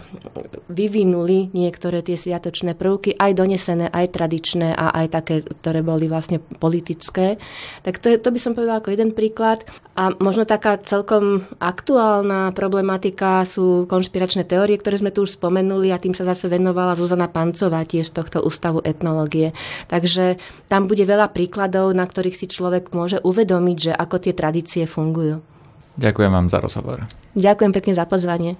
vyvinuli 0.71 1.51
niektoré 1.51 1.99
tie 1.99 2.15
sviatočné 2.15 2.79
prvky, 2.79 3.19
aj 3.19 3.31
donesené, 3.35 3.91
aj 3.91 4.15
tradičné 4.15 4.71
a 4.71 4.95
aj 5.03 5.07
také, 5.11 5.35
ktoré 5.43 5.83
boli 5.83 6.07
vlastne 6.07 6.39
politické. 6.39 7.35
Tak 7.83 7.90
tak 7.91 7.99
to, 7.99 8.07
je, 8.07 8.15
to 8.23 8.31
by 8.31 8.39
som 8.39 8.55
povedala 8.55 8.79
ako 8.79 8.95
jeden 8.95 9.11
príklad. 9.11 9.67
A 9.99 10.15
možno 10.23 10.47
taká 10.47 10.79
celkom 10.79 11.43
aktuálna 11.59 12.55
problematika 12.55 13.43
sú 13.43 13.83
konšpiračné 13.91 14.47
teórie, 14.47 14.79
ktoré 14.79 14.95
sme 14.95 15.11
tu 15.11 15.27
už 15.27 15.35
spomenuli 15.35 15.91
a 15.91 15.99
tým 15.99 16.15
sa 16.15 16.23
zase 16.23 16.47
venovala 16.47 16.95
Zuzana 16.95 17.27
Pancová 17.27 17.83
tiež 17.83 18.07
z 18.07 18.15
tohto 18.15 18.39
ústavu 18.47 18.79
etnológie. 18.87 19.51
Takže 19.91 20.39
tam 20.71 20.87
bude 20.87 21.03
veľa 21.03 21.35
príkladov, 21.35 21.91
na 21.91 22.07
ktorých 22.07 22.39
si 22.39 22.47
človek 22.47 22.95
môže 22.95 23.19
uvedomiť, 23.19 23.77
že 23.77 23.91
ako 23.91 24.23
tie 24.23 24.31
tradície 24.31 24.87
fungujú. 24.87 25.43
Ďakujem 25.99 26.31
vám 26.31 26.47
za 26.47 26.63
rozhovor. 26.63 27.03
Ďakujem 27.35 27.75
pekne 27.75 27.93
za 27.99 28.07
pozvanie. 28.07 28.55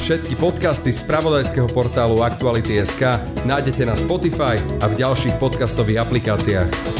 Všetky 0.00 0.42
podcasty 0.42 0.90
z 0.90 1.06
pravodajského 1.06 1.70
portálu 1.70 2.18
Aktuality.sk 2.26 3.22
nájdete 3.46 3.86
na 3.86 3.94
Spotify 3.94 4.58
a 4.82 4.90
v 4.90 4.98
ďalších 4.98 5.38
podcastových 5.38 6.02
aplikáciách. 6.02 6.99